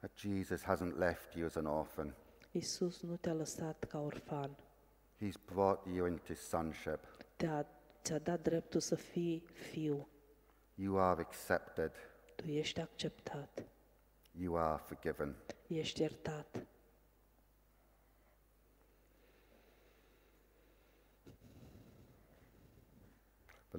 That 0.00 0.10
Jesus 0.16 0.62
hasn't 0.62 0.96
left 0.96 1.34
you 1.34 1.46
as 1.46 1.56
an 1.56 1.66
orphan. 1.66 2.14
Isus 2.50 3.00
nu 3.02 3.16
te-a 3.16 3.32
lăsat 3.34 3.84
ca 3.84 3.98
orfan, 4.00 4.56
He's 5.20 5.36
brought 5.44 5.86
you 5.94 6.06
into 6.06 6.34
sonship. 6.34 6.98
te-a, 7.36 7.66
ți-a 8.02 8.18
dat 8.18 8.42
dreptul 8.42 8.80
să 8.80 8.94
fii 8.94 9.40
fiu. 9.70 10.08
You 10.74 10.98
are 10.98 11.20
accepted. 11.20 11.92
Tu 12.36 12.46
ești 12.48 12.80
acceptat, 12.80 13.62
You 14.32 14.56
are 14.56 14.82
forgiven. 14.86 15.36
ești 15.68 16.00
iertat. 16.00 16.66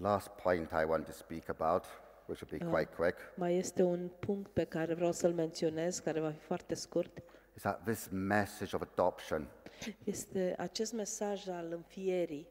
The 0.02 0.08
last 0.08 0.30
point 0.44 0.72
I 0.72 0.86
want 0.86 1.06
to 1.06 1.12
speak 1.12 1.50
about, 1.50 1.84
which 2.28 2.42
will 2.42 2.60
be 2.60 2.66
quite 2.66 2.90
quick, 2.96 3.16
Mai 3.36 3.56
este 3.58 3.84
un 3.84 4.10
punct 4.20 4.50
pe 4.52 4.64
care 4.64 4.94
vreau 4.94 5.12
să-l 5.12 5.34
menționez, 5.34 6.00
care 6.00 6.20
va 6.20 6.30
fi 6.32 6.40
foarte 6.40 6.74
scurt. 6.76 7.18
is 7.56 7.62
that 7.62 7.84
this 7.86 8.08
message 8.12 8.76
of 8.76 8.82
adoption 8.82 9.48
Este 10.04 10.56
acest 10.58 10.94
mesaj 10.94 11.48
al 11.48 11.72
înfierii 11.72 12.48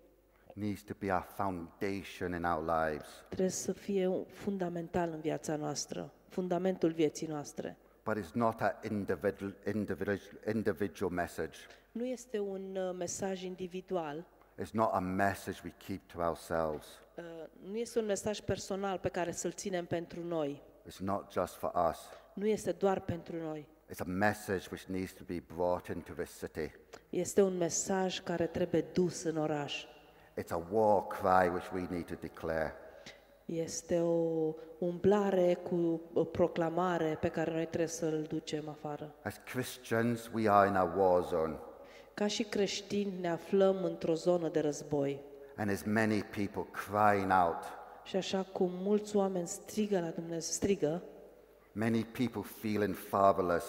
needs 0.54 0.82
to 0.82 0.92
be 0.98 1.10
our 1.12 1.26
foundation 1.34 2.32
in 2.32 2.44
our 2.44 2.64
lives. 2.64 3.08
trebuie 3.28 3.48
să 3.50 3.72
fie 3.72 4.06
un- 4.06 4.24
fundamental 4.24 5.10
în 5.10 5.20
viața 5.20 5.56
noastră, 5.56 6.12
fundamentul 6.28 6.90
vieții 6.92 7.26
noastre. 7.26 7.76
But 8.04 8.16
it's 8.18 8.32
not 8.32 8.60
an 8.60 8.72
individual, 8.90 9.54
individual, 9.74 10.18
individual 10.54 11.10
message. 11.12 11.58
Nu 11.92 12.04
este 12.06 12.38
un 12.38 12.76
uh, 12.76 12.94
mesaj 12.98 13.42
individual, 13.42 14.26
It's 14.62 14.72
not 14.72 14.90
a 14.92 14.98
message 14.98 15.60
we 15.64 15.72
keep 15.86 16.08
to 16.12 16.20
ourselves. 16.20 16.86
uh, 17.16 17.24
nu 17.70 17.76
este 17.76 17.98
un 17.98 18.04
mesaj 18.04 18.40
personal 18.40 18.98
pe 18.98 19.08
care 19.08 19.32
să-l 19.32 19.52
ținem 19.52 19.84
pentru 19.84 20.24
noi. 20.24 20.62
It's 20.88 20.98
not 20.98 21.32
just 21.32 21.54
for 21.54 21.72
us. 21.90 21.98
Nu 22.34 22.46
este 22.46 22.72
doar 22.72 23.00
pentru 23.00 23.36
noi. 23.36 23.68
It's 23.92 24.00
a 24.00 24.04
message 24.04 24.66
which 24.70 24.84
needs 24.84 25.12
to 25.12 25.22
be 25.26 25.42
brought 25.54 25.86
into 25.86 26.12
this 26.12 26.38
city. 26.38 26.70
Este 27.10 27.42
un 27.42 27.56
mesaj 27.56 28.20
care 28.20 28.46
trebuie 28.46 28.84
dus 28.92 29.22
în 29.22 29.36
oraș. 29.36 29.84
It's 30.40 30.50
a 30.50 30.66
war 30.70 31.06
cry 31.06 31.48
which 31.48 31.72
we 31.74 31.86
need 31.90 32.06
to 32.06 32.14
declare. 32.20 32.74
Este 33.44 34.00
o 34.00 34.54
umblare 34.78 35.54
cu 35.54 36.00
o 36.12 36.24
proclamare 36.24 37.16
pe 37.20 37.28
care 37.28 37.50
noi 37.50 37.66
trebuie 37.66 37.88
să-l 37.88 38.22
ducem 38.22 38.68
afară. 38.68 39.14
As 39.22 39.40
Christians, 39.52 40.30
we 40.34 40.50
are 40.50 40.68
in 40.68 40.74
a 40.74 40.94
war 40.96 41.22
zone, 41.22 41.58
Ca 42.14 42.26
și 42.26 42.42
creștini 42.42 43.20
ne 43.20 43.28
aflăm 43.28 43.84
într-o 43.84 44.14
zonă 44.14 44.48
de 44.48 44.60
război. 44.60 45.20
And 45.58 45.70
there's 45.70 45.84
many 45.86 46.22
people 46.22 46.66
crying 46.88 47.30
out. 47.44 47.62
Și 48.04 48.16
așa 48.16 48.46
cum 48.52 48.70
mulți 48.72 49.16
oameni 49.16 49.46
strigă 49.48 50.00
la 50.00 50.08
Dumnezeu, 50.08 50.40
strigă, 50.40 51.02
Many 51.72 52.04
people 52.04 52.42
feeling 52.60 52.94
fatherless. 52.94 53.66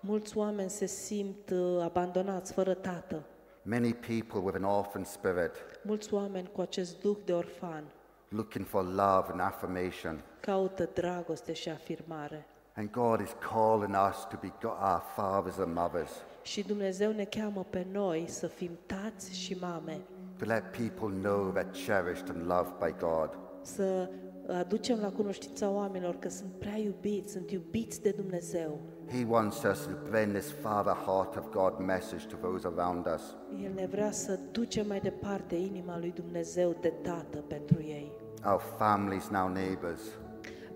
mulți 0.00 0.36
oameni 0.36 0.70
se 0.70 0.86
simt 0.86 1.50
uh, 1.50 1.82
abandonați, 1.82 2.52
fără 2.52 2.74
tată. 2.74 3.22
Many 3.62 3.92
people 3.94 4.38
with 4.42 4.54
an 4.56 4.64
orphan 4.64 5.04
spirit, 5.04 5.52
Mulți 5.82 6.14
oameni 6.14 6.50
cu 6.52 6.60
acest 6.60 7.00
duh 7.00 7.16
de 7.24 7.32
orfan 7.32 7.84
looking 8.28 8.66
for 8.66 8.84
love 8.84 9.26
and 9.30 9.40
affirmation. 9.40 10.20
caută 10.40 10.88
dragoste 10.94 11.52
și 11.52 11.68
afirmare. 11.68 12.46
And 12.74 12.90
God 12.90 13.20
is 13.20 13.30
calling 13.50 13.94
us 14.10 14.16
to 14.30 14.36
be 14.40 14.52
go- 14.62 14.78
our 14.82 15.02
fathers 15.14 15.56
and 15.58 15.74
mothers, 15.74 16.10
Și 16.42 16.62
Dumnezeu 16.62 17.12
ne 17.12 17.24
cheamă 17.24 17.66
pe 17.70 17.86
noi 17.92 18.24
să 18.28 18.46
fim 18.46 18.70
tați 18.86 19.34
și 19.38 19.56
mame, 19.60 20.00
to 20.38 20.44
let 20.44 20.62
people 20.70 21.18
know 21.20 21.52
they're 21.52 21.86
cherished 21.86 22.28
and 22.28 22.46
loved 22.46 22.72
by 22.78 22.94
God. 23.00 23.38
să 23.62 24.10
aducem 24.58 24.98
la 25.00 25.10
cunoștința 25.12 25.70
oamenilor 25.70 26.14
că 26.18 26.28
sunt 26.28 26.50
prea 26.58 26.76
iubiți, 26.76 27.32
sunt 27.32 27.50
iubiți 27.50 28.02
de 28.02 28.10
Dumnezeu. 28.10 28.80
He 29.10 29.24
wants 29.28 29.62
us 29.62 29.78
to 29.86 30.10
bring 30.10 30.32
this 30.32 30.50
Father 30.50 30.92
heart 30.92 31.36
of 31.36 31.50
God 31.50 31.86
message 31.86 32.26
to 32.26 32.36
those 32.36 32.68
around 32.76 33.06
us. 33.14 33.36
El 33.64 33.72
ne 33.74 33.86
vrea 33.86 34.10
să 34.10 34.38
ducem 34.50 34.86
mai 34.86 35.00
departe 35.00 35.54
inima 35.54 35.98
lui 35.98 36.12
Dumnezeu 36.14 36.76
de 36.80 36.92
tată 37.02 37.38
pentru 37.38 37.80
ei. 37.80 38.12
Our 38.44 38.60
families, 38.78 39.28
now 39.28 39.48
neighbors, 39.48 40.00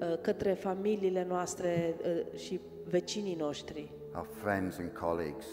Uh, 0.01 0.19
către 0.21 0.53
familiile 0.53 1.25
noastre 1.29 1.95
uh, 2.33 2.39
și 2.39 2.61
vecinii 2.89 3.35
noștri, 3.35 3.93
our 4.17 4.27
friends 4.43 4.79
and 4.79 4.91
colleagues. 4.91 5.45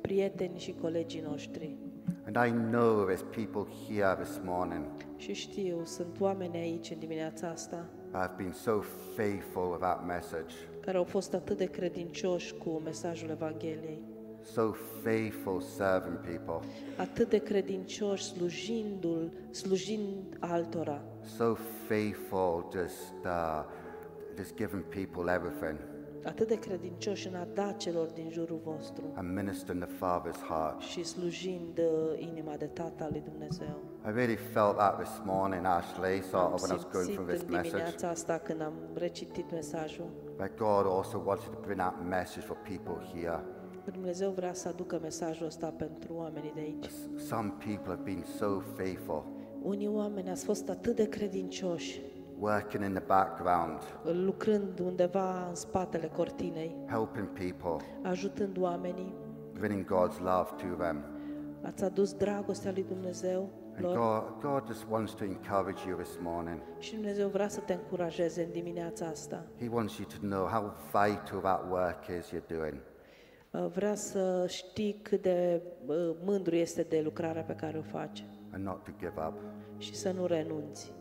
prieteni 0.00 0.58
și 0.58 0.74
colegii 0.80 1.20
noștri. 1.20 1.76
And 2.26 2.36
I 2.36 2.50
know 2.50 3.06
there's 3.06 3.24
people 3.34 3.66
here 3.88 4.16
this 4.22 4.40
morning. 4.44 4.84
Și 5.16 5.32
știu, 5.32 5.84
sunt 5.84 6.20
oameni 6.20 6.56
aici 6.56 6.90
în 6.90 6.98
dimineața 6.98 7.48
asta 7.48 7.84
who 8.12 8.18
have 8.18 8.34
been 8.36 8.52
so 8.52 8.80
faithful 9.16 9.70
with 9.70 9.80
that 9.80 10.06
message, 10.06 10.54
care 10.80 10.96
au 10.96 11.04
fost 11.04 11.34
atât 11.34 11.56
de 11.56 11.64
credincioși 11.64 12.54
cu 12.54 12.80
mesajul 12.84 13.28
Evangheliei, 13.28 14.02
so 14.42 14.72
faithful 15.02 15.60
serving 15.60 16.18
people, 16.18 16.68
atât 16.96 17.28
de 17.28 17.38
credincioși 17.38 18.24
slujindu-l, 18.24 19.32
slujind 19.50 20.36
altora, 20.38 21.02
so 21.36 21.54
faithful 21.86 22.68
just, 22.72 23.14
uh, 23.24 23.64
just 24.36 24.54
giving 24.54 24.82
people 24.82 25.32
everything 25.32 25.89
atât 26.24 26.48
de 26.48 26.58
credincioși 26.58 27.26
în 27.28 27.34
a 27.34 27.46
da 27.54 27.72
celor 27.72 28.06
din 28.06 28.30
jurul 28.30 28.60
vostru 28.64 29.02
and 29.14 29.36
ministering 29.36 29.84
the 29.84 29.92
Father's 29.94 30.40
heart. 30.48 30.80
și 30.80 31.04
slujind 31.04 31.78
uh, 31.78 32.20
inima 32.20 32.54
de 32.56 32.64
tata 32.66 33.08
lui 33.10 33.22
Dumnezeu. 33.30 33.80
I 34.06 34.10
really 34.14 34.36
felt 34.36 34.76
that 34.76 34.98
this 35.02 35.20
morning, 35.24 35.64
Ashley, 35.66 36.20
sort 36.22 36.34
Am 36.44 36.52
of 36.52 36.60
when 36.62 36.70
I 36.70 36.74
was 36.74 36.86
going 36.92 37.04
simțit 37.06 37.14
through 37.14 37.30
this 37.30 37.40
în 37.40 37.50
message. 37.50 37.68
dimineața 37.68 38.08
asta 38.08 38.38
când 38.38 38.60
am 38.62 38.72
recitit 38.94 39.50
mesajul 39.52 40.10
But 40.36 40.50
God 40.56 40.84
also 40.96 41.22
wanted 41.26 41.48
to 41.54 41.58
bring 41.60 41.78
that 41.78 41.94
message 42.08 42.46
for 42.46 42.56
people 42.56 42.96
here. 43.14 43.40
că 43.84 43.90
Dumnezeu 43.90 44.30
vrea 44.30 44.52
să 44.52 44.68
aducă 44.68 44.98
mesajul 45.02 45.46
ăsta 45.46 45.66
pentru 45.76 46.14
oamenii 46.14 46.52
de 46.54 46.60
aici. 46.60 46.86
Some 47.16 47.48
people 47.58 47.88
have 47.94 48.02
been 48.04 48.24
so 48.38 48.60
faithful, 48.76 49.24
Unii 49.62 49.88
oameni 49.88 50.30
ați 50.30 50.44
fost 50.44 50.68
atât 50.68 50.96
de 50.96 51.08
credincioși, 51.08 52.00
working 52.40 52.84
in 52.84 52.92
the 52.92 53.02
background, 53.06 53.80
lucrând 54.24 54.78
undeva 54.78 55.46
în 55.48 55.54
spatele 55.54 56.06
cortinei, 56.06 56.76
helping 56.88 57.28
people, 57.28 57.86
ajutând 58.02 58.58
oamenii, 58.58 59.14
bringing 59.52 59.84
God's 59.84 60.18
love 60.18 60.48
to 60.56 60.82
them. 60.82 61.04
ați 61.62 61.84
adus 61.84 62.12
dragostea 62.12 62.70
lui 62.72 62.84
Dumnezeu 62.88 63.50
And 63.74 63.84
lor 63.84 63.96
God, 63.96 64.50
God 64.52 64.66
just 64.66 64.86
wants 64.90 65.12
to 65.12 65.24
encourage 65.24 65.88
you 65.88 65.98
this 65.98 66.18
morning. 66.22 66.60
și 66.78 66.94
Dumnezeu 66.94 67.28
vrea 67.28 67.48
să 67.48 67.60
te 67.60 67.72
încurajeze 67.72 68.42
în 68.42 68.50
dimineața 68.50 69.06
asta. 69.06 69.44
He 69.58 69.68
wants 69.72 69.98
you 69.98 70.06
to 70.20 70.26
know 70.26 70.46
how 70.46 70.72
vital 70.92 71.40
that 71.40 71.70
work 71.70 72.06
is 72.18 72.28
you're 72.34 72.46
doing. 72.58 72.74
Uh, 73.50 73.66
Vrea 73.74 73.94
să 73.94 74.44
știi 74.48 75.00
cât 75.02 75.22
de 75.22 75.62
uh, 75.86 75.94
mândru 76.24 76.54
este 76.54 76.82
de 76.82 77.00
lucrarea 77.04 77.42
pe 77.42 77.54
care 77.54 77.78
o 77.78 77.82
faci 77.82 78.24
and 78.52 78.64
not 78.64 78.84
to 78.84 78.90
give 78.98 79.12
up. 79.28 79.34
și 79.78 79.94
să 79.94 80.10
nu 80.12 80.26
renunți. 80.26 80.92